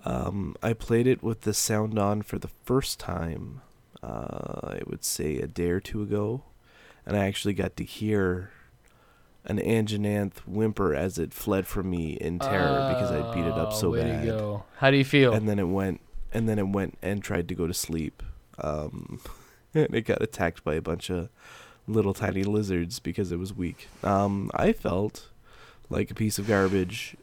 [0.05, 3.61] Um, I played it with the sound on for the first time.
[4.03, 6.43] Uh, I would say a day or two ago,
[7.05, 8.51] and I actually got to hear
[9.45, 13.73] an Anjanath whimper as it fled from me in terror because I beat it up
[13.73, 14.21] so way bad.
[14.21, 14.63] To go.
[14.77, 15.33] How do you feel?
[15.33, 16.01] And then it went,
[16.31, 18.21] and then it went and tried to go to sleep.
[18.59, 19.19] Um,
[19.73, 21.29] and it got attacked by a bunch of
[21.87, 23.87] little tiny lizards because it was weak.
[24.03, 25.29] Um, I felt
[25.89, 27.15] like a piece of garbage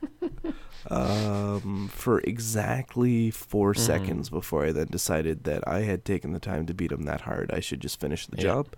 [0.90, 3.78] um, for exactly 4 Mhm.
[3.78, 7.22] seconds before I then decided that I had taken the time to beat him that
[7.22, 7.50] hard.
[7.52, 8.42] I should just finish the Yeah.
[8.42, 8.68] job,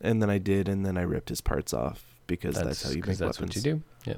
[0.00, 2.96] and then I did, and then I ripped his parts off because that's, how you
[3.06, 3.56] make that's weapons.
[3.56, 3.82] what you do.
[4.06, 4.16] Yeah.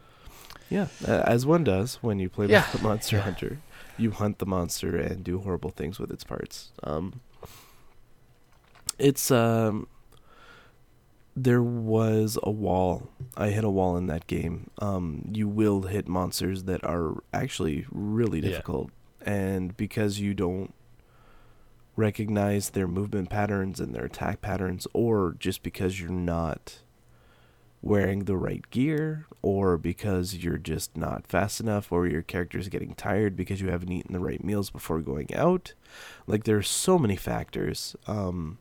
[0.71, 2.67] Yeah, uh, as one does when you play Yeah.
[2.73, 3.23] the Monster Yeah.
[3.23, 3.59] Hunter.
[3.97, 6.73] You hunt the monster and do horrible things with its parts.
[6.83, 7.21] Um,
[8.99, 9.87] it's um,
[11.37, 13.11] there was a wall.
[13.37, 14.71] I hit a wall in that game.
[14.79, 18.51] Um, you will hit monsters that are actually really Yeah.
[18.51, 18.91] difficult,
[19.25, 20.73] and because you don't
[21.97, 26.81] recognize their movement patterns and their attack patterns, or just because you're not
[27.83, 32.95] wearing the right gear, or because you're just not fast enough, or your character's getting
[32.95, 35.75] tired because you haven't eaten the right meals before going out.
[36.27, 38.59] Like there's so many factors um,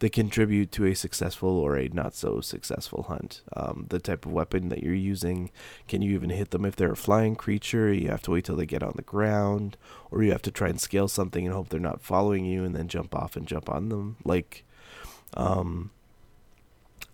[0.00, 3.42] that contribute to a successful or a not so successful hunt.
[3.54, 5.50] Um, the type of weapon that you're using,
[5.88, 7.92] can you even hit them if they're a flying creature?
[7.92, 9.76] You have to wait till they get on the ground,
[10.10, 12.74] or you have to try and scale something and hope they're not following you and
[12.76, 14.16] then jump off and jump on them.
[14.24, 14.64] Like,
[15.34, 15.90] um,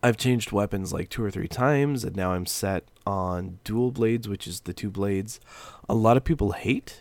[0.02, 4.28] I've changed weapons like two or three times, and now I'm set on dual blades,
[4.28, 5.40] which is the two blades.
[5.89, 7.01] A lot of people hate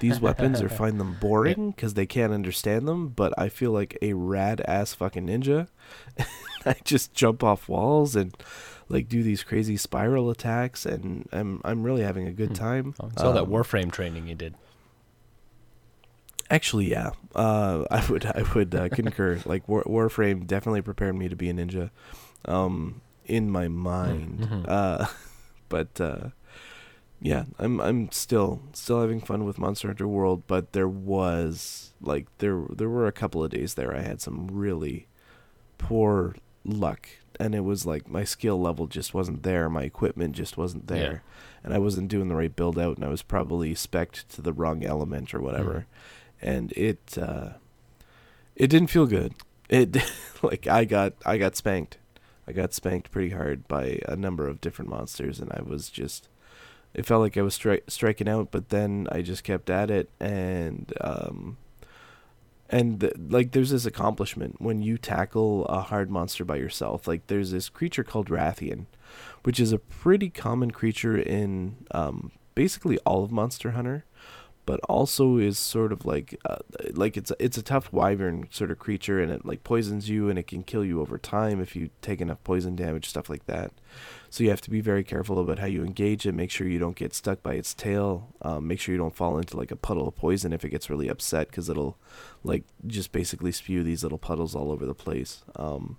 [0.00, 3.96] these weapons or find them boring because they can't understand them, but I feel like
[4.02, 5.68] a rad ass fucking ninja.
[6.66, 8.34] I just jump off walls and
[8.88, 12.54] like do these crazy spiral attacks, and I'm I'm really having a good Hmm.
[12.54, 12.94] time.
[13.00, 14.54] Oh, it's all that Um, Warframe training you did.
[16.50, 19.40] Actually, yeah, uh, I would I would uh, concur.
[19.44, 21.90] Like War, Warframe definitely prepared me to be a ninja,
[22.44, 24.40] um, in my mind.
[24.40, 24.64] Mhm.
[24.68, 25.06] Uh,
[25.68, 26.30] but uh,
[27.20, 30.42] yeah, I'm I'm still still having fun with Monster Hunter World.
[30.46, 34.48] But there was like there there were a couple of days there I had some
[34.50, 35.06] really
[35.78, 40.56] poor luck, and it was like my skill level just wasn't there, my equipment just
[40.56, 40.96] wasn't Yeah.
[40.96, 41.22] there,
[41.64, 44.52] and I wasn't doing the right build out, and I was probably spec'd to the
[44.52, 45.86] wrong element or whatever
[46.42, 47.50] and it uh
[48.56, 49.34] it didn't feel good
[49.68, 49.94] it
[50.42, 51.98] like i got i got spanked
[52.48, 56.28] i got spanked pretty hard by a number of different monsters and i was just
[56.94, 60.08] it felt like i was stri- striking out but then i just kept at it
[60.20, 61.56] and um
[62.70, 67.08] and like there's this accomplishment when you tackle a hard monster by yourself.
[67.08, 68.86] Like there's this creature called rathian
[69.42, 74.04] which is a pretty common creature in um basically all of monster hunter
[74.66, 76.58] but also is sort of like uh,
[76.92, 80.28] like it's a, it's a tough wyvern sort of creature and it like poisons you
[80.28, 83.46] and it can kill you over time if you take enough poison damage stuff like
[83.46, 83.72] that
[84.30, 86.78] so you have to be very careful about how you engage it make sure you
[86.78, 89.76] don't get stuck by its tail um, make sure you don't fall into like a
[89.76, 91.98] puddle of poison if it gets really upset because it'll
[92.42, 95.96] like just basically spew these little puddles all over the place um,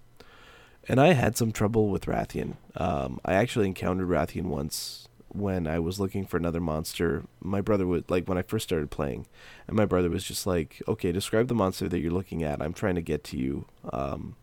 [0.87, 2.55] and I had some trouble with Rathian.
[2.75, 7.23] Um, I actually encountered Rathian once when I was looking for another monster.
[7.39, 9.27] My brother would like when I first started playing,
[9.67, 12.61] and my brother was just like, "Okay, describe the monster that you're looking at.
[12.61, 14.35] I'm trying to get to you." Um,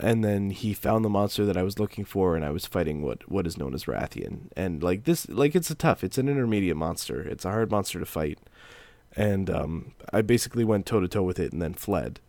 [0.00, 3.02] and then he found the monster that I was looking for, and I was fighting
[3.02, 4.50] what what is known as Rathian.
[4.56, 7.20] And like this, like it's a tough, it's an intermediate monster.
[7.22, 8.38] It's a hard monster to fight,
[9.16, 12.20] and um, I basically went toe to toe with it and then fled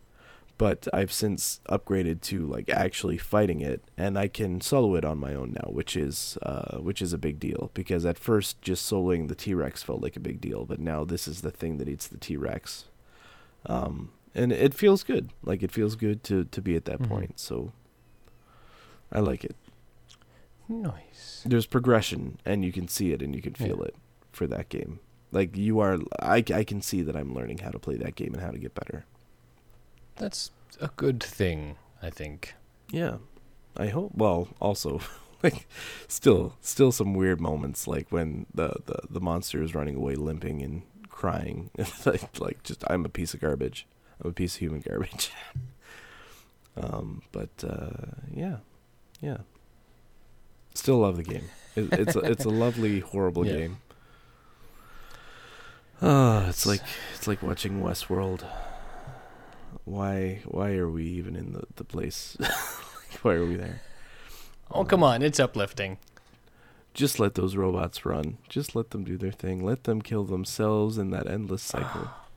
[0.59, 5.17] but I've since upgraded to like actually fighting it, and I can solo it on
[5.17, 8.91] my own now, which is uh, which is a big deal because at first just
[8.91, 11.77] soloing the T Rex felt like a big deal, but now this is the thing
[11.77, 12.85] that eats the T Rex,
[13.67, 15.31] um, and it feels good.
[15.43, 17.07] Like it feels good to to be at that Mhm.
[17.09, 17.39] point.
[17.39, 17.71] So
[19.11, 19.55] I like it.
[20.67, 21.43] Nice.
[21.45, 23.85] There's progression, and you can see it and you can feel Yeah.
[23.85, 23.95] it
[24.31, 24.99] for that game.
[25.31, 28.33] Like you are, I I can see that I'm learning how to play that game
[28.33, 29.05] and how to get better.
[30.15, 32.55] That's a good thing, I think.
[32.91, 33.17] Yeah,
[33.77, 34.11] I hope.
[34.15, 34.99] Well, also,
[35.43, 35.67] like,
[36.07, 40.61] still, still some weird moments, like when the the, the monster is running away, limping
[40.61, 41.69] and crying,
[42.05, 43.87] like like just I'm a piece of garbage.
[44.23, 45.31] I'm a piece of human garbage.
[46.77, 48.57] um, but uh, yeah,
[49.21, 49.37] yeah.
[50.73, 51.49] Still love the game.
[51.75, 53.53] It, it's a, it's a lovely, horrible Yeah.
[53.57, 53.77] game.
[56.01, 56.81] Ah, it's like
[57.15, 58.43] it's like watching Westworld.
[59.83, 62.37] Why why are we even in the, the place?
[63.21, 63.81] why are we there?
[64.71, 65.97] Oh, come on, it's uplifting.
[66.93, 68.37] Just let those robots run.
[68.47, 69.63] Just let them do their thing.
[69.63, 72.09] Let them kill themselves in that endless cycle.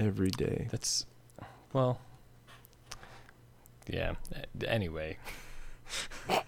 [0.00, 0.68] Every day.
[0.70, 1.06] That's
[1.72, 2.00] well.
[3.86, 4.14] Yeah.
[4.66, 5.18] Anyway,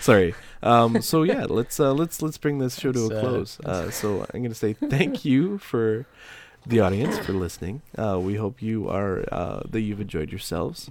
[0.00, 0.34] Sorry.
[0.62, 3.60] Um, so yeah, let's uh, let's let's bring this show to a uh, close.
[3.60, 6.06] Uh, so I'm gonna say thank you for
[6.66, 7.82] the audience for listening.
[7.96, 10.90] Uh, we hope you are uh, that you've enjoyed yourselves.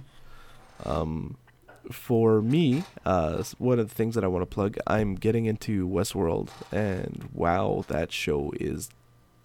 [0.84, 1.36] Um,
[1.90, 5.88] for me, uh, one of the things that I want to plug, I'm getting into
[5.88, 8.90] Westworld, and wow, that show is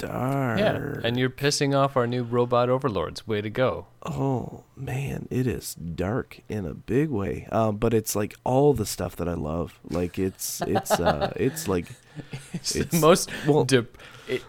[0.07, 0.59] dark.
[0.59, 3.27] yeah, and you're pissing off our new robot overlords.
[3.27, 3.87] Way to go!
[4.05, 7.47] Oh man, it is dark in a big way.
[7.51, 9.79] Um, but it's like all the stuff that I love.
[9.89, 11.87] Like it's it's uh it's like
[12.53, 13.29] It's, It's- the most.
[13.47, 13.97] well dep-
[14.27, 14.43] it,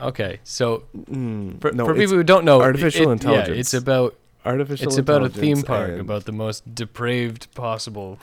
[0.00, 3.48] okay, so mm, for, no, for people who don't know, artificial it- intelligence.
[3.48, 4.86] Yeah, it's about artificial.
[4.88, 8.18] it's about a theme park about the most depraved possible.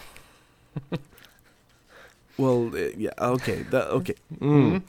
[2.37, 4.15] Well, uh, yeah, okay, that, okay.
[4.39, 4.81] Mm.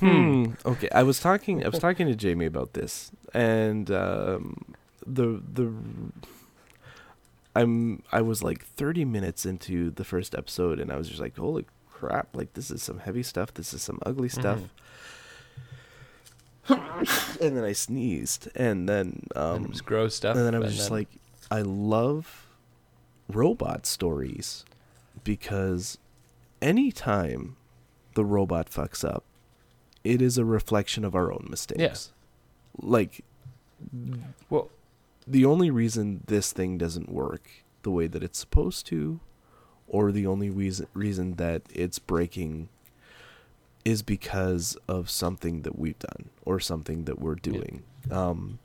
[0.00, 0.52] Hmm.
[0.64, 1.64] Okay, I was talking.
[1.64, 4.74] I was talking to Jamie about this, and um,
[5.06, 5.72] the the.
[7.54, 8.02] I'm.
[8.12, 11.66] I was like 30 minutes into the first episode, and I was just like, "Holy
[11.90, 12.28] crap!
[12.34, 13.52] Like this is some heavy stuff.
[13.54, 14.68] This is some ugly stuff." Mhm.
[17.40, 20.36] and then I sneezed, and then um, and it was gross stuff.
[20.36, 21.08] and then I was just then- like,
[21.50, 22.46] I love
[23.28, 24.64] robot stories
[25.24, 25.98] because
[26.62, 27.56] anytime
[28.14, 29.24] the robot fucks up,
[30.04, 32.12] it is a reflection of our own mistakes.
[32.78, 33.24] Like,
[34.50, 34.70] well,
[35.26, 37.48] the only reason this thing doesn't work
[37.82, 39.20] the way that it's supposed to,
[39.88, 42.68] or the only reason reason that it's breaking,
[43.84, 47.52] is because of something that we've done or something that we're Yeah.
[47.52, 47.82] doing.
[48.10, 48.58] Um,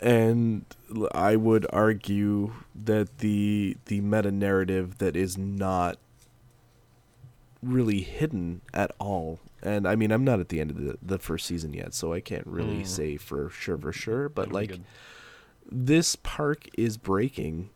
[0.00, 0.64] and
[1.12, 5.98] I would argue that the the meta narrative that is not
[7.62, 9.40] really hidden at all.
[9.62, 12.12] And I mean, I'm not at the end of the, the first season yet, so
[12.12, 12.86] I can't really Mm.
[12.86, 14.28] say for sure for sure.
[14.28, 14.80] But that'll like,
[15.70, 17.70] this park is breaking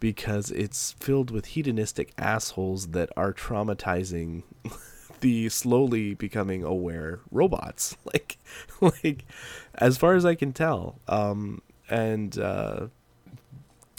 [0.00, 4.42] because it's filled with hedonistic assholes that are traumatizing
[5.20, 8.38] the slowly becoming aware robots like
[8.80, 9.26] like
[9.74, 12.86] as far as i can tell um and uh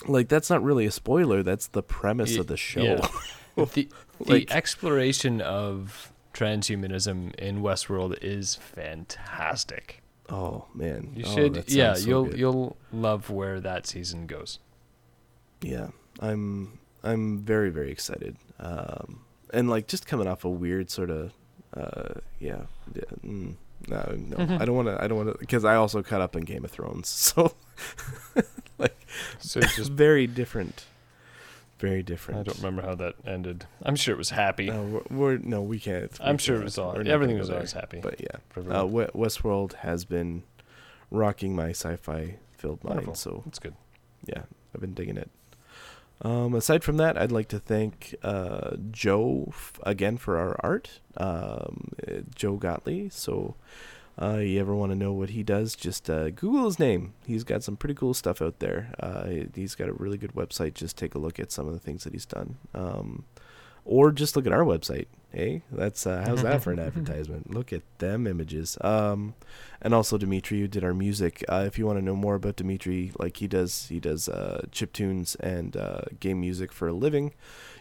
[0.08, 3.08] like that's not really a spoiler that's the premise Ye- of the show yeah.
[3.74, 3.88] the,
[4.26, 10.02] the like- exploration of transhumanism in Westworld is fantastic.
[10.30, 12.40] oh man You Oh, should, yeah, so you'll good.
[12.40, 14.60] you'll love where that season goes.
[15.62, 15.88] yeah
[16.20, 19.22] i'm i'm very very excited um
[19.54, 21.34] and like just coming off a weird sort of
[21.76, 22.64] uh yeah,
[22.96, 23.56] yeah mm,
[23.88, 26.36] no no i don't want to i don't want to because i also caught up
[26.36, 27.54] in game of thrones so
[28.78, 28.96] like
[29.40, 30.86] So it's just very different
[31.82, 33.66] very different I don't remember how that ended.
[33.84, 34.68] I'm sure it was happy.
[34.68, 37.74] no we're, we're no we can't we I'm sure it was all everything was always
[37.74, 38.00] happy.
[38.02, 38.86] but yeah uh
[39.24, 40.44] westworld has been
[41.10, 43.16] rocking my sci-fi filled mind Wonderful.
[43.16, 43.74] so That's good.
[44.26, 44.44] yeah,
[44.74, 45.30] I've been digging it.
[46.24, 51.00] Um, aside from that, I'd like to thank uh, Joe f- again for our art,
[51.18, 53.12] um, uh, Joe Gottlieb.
[53.12, 53.56] So,
[54.20, 57.14] uh, you ever want to know what he does, just uh, Google his name.
[57.26, 58.94] He's got some pretty cool stuff out there.
[59.00, 60.74] Uh, he's got a really good website.
[60.74, 62.58] Just take a look at some of the things that he's done.
[62.74, 63.26] Um,
[63.86, 65.08] or just look at our website.
[65.32, 67.54] Hey, that's uh, how's that for an advertisement?
[67.54, 68.78] Look at them images.
[68.82, 69.34] Um,
[69.82, 71.44] and also Dimitri, who did our music.
[71.48, 74.66] Uh, if you want to know more about Dimitri, like he does, he does uh,
[74.72, 77.34] chip tunes and uh, game music for a living.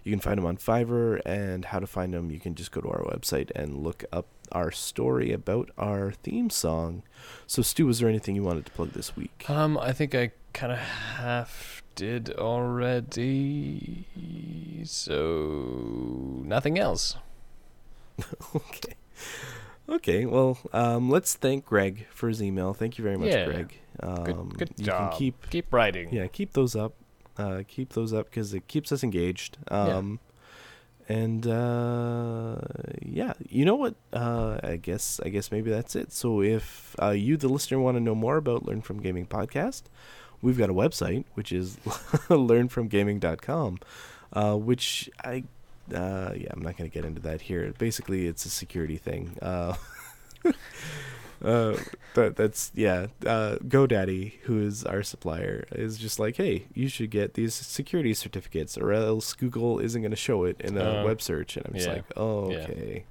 [0.05, 2.81] You can find him on Fiverr, and how to find him, you can just go
[2.81, 7.03] to our website and look up our story about our theme song.
[7.47, 9.45] So, Stu, was there anything you wanted to plug this week?
[9.49, 14.07] Um, I think I kind of half did already.
[14.85, 17.17] So nothing else.
[18.55, 18.95] okay.
[19.89, 22.73] Okay, well, um, let's thank Greg for his email.
[22.75, 23.45] Thank you very much, Yeah.
[23.47, 23.79] Greg.
[24.03, 25.11] Um, Good, good you job.
[25.13, 26.09] Can keep keep writing.
[26.15, 26.95] yeah keep those up
[27.37, 30.19] uh keep those up because it keeps us engaged um
[31.11, 32.57] and uh
[33.03, 33.95] yeah you know what?
[34.13, 36.13] Uh i guess i guess maybe that's it.
[36.13, 39.83] So if uh you the listener want to know more about learn from gaming podcast
[40.41, 41.77] we've got a website which is
[42.51, 43.79] learnfromgaming.com
[44.33, 45.43] uh which i
[45.95, 47.75] uh yeah i'm not going to get into that here.
[47.79, 49.37] Basically it's a security thing
[51.45, 51.77] uh uh
[52.15, 57.11] that that's yeah uh godaddy who is our supplier is just like hey you should
[57.11, 61.05] get these security certificates or else google isn't going to show it in a Oh.
[61.07, 61.93] web search and i'm just Yeah.
[61.95, 62.59] like oh Yeah.
[62.59, 63.05] okay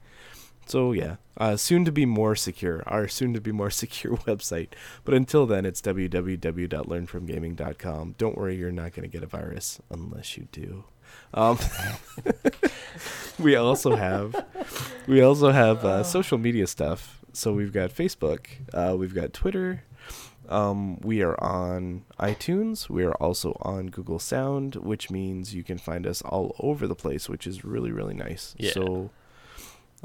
[0.68, 4.70] so yeah uh soon to be more secure our soon to be more secure website
[5.06, 10.38] but until then it's www.learnfromgaming.com don't worry you're not going to get a virus unless
[10.38, 10.84] you do
[11.34, 11.58] um
[13.40, 14.36] we also have
[15.08, 17.19] we also have uh, social media stuff.
[17.40, 19.84] So we've got Facebook, uh, we've got Twitter.
[20.50, 22.90] Um, we are on iTunes.
[22.90, 26.96] We are also on Google Sound, which means you can find us all over the
[26.96, 28.56] place, which is really really nice.
[28.58, 28.72] Yeah.
[28.74, 29.10] So,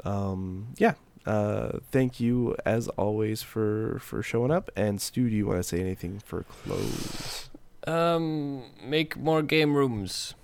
[0.05, 0.93] um, yeah.
[1.25, 4.71] Uh, thank you as always for for showing up.
[4.77, 7.49] And Stu, do you want to say anything for close?
[7.85, 10.35] Um, make more game rooms.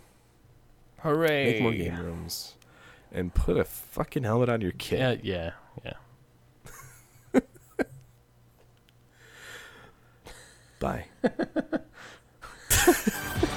[1.03, 1.53] Hooray!
[1.53, 2.55] Make more game rooms,
[3.13, 4.99] and put a fucking helmet on your kid.
[4.99, 5.51] Yeah, yeah, yeah.
[10.81, 11.05] Bye.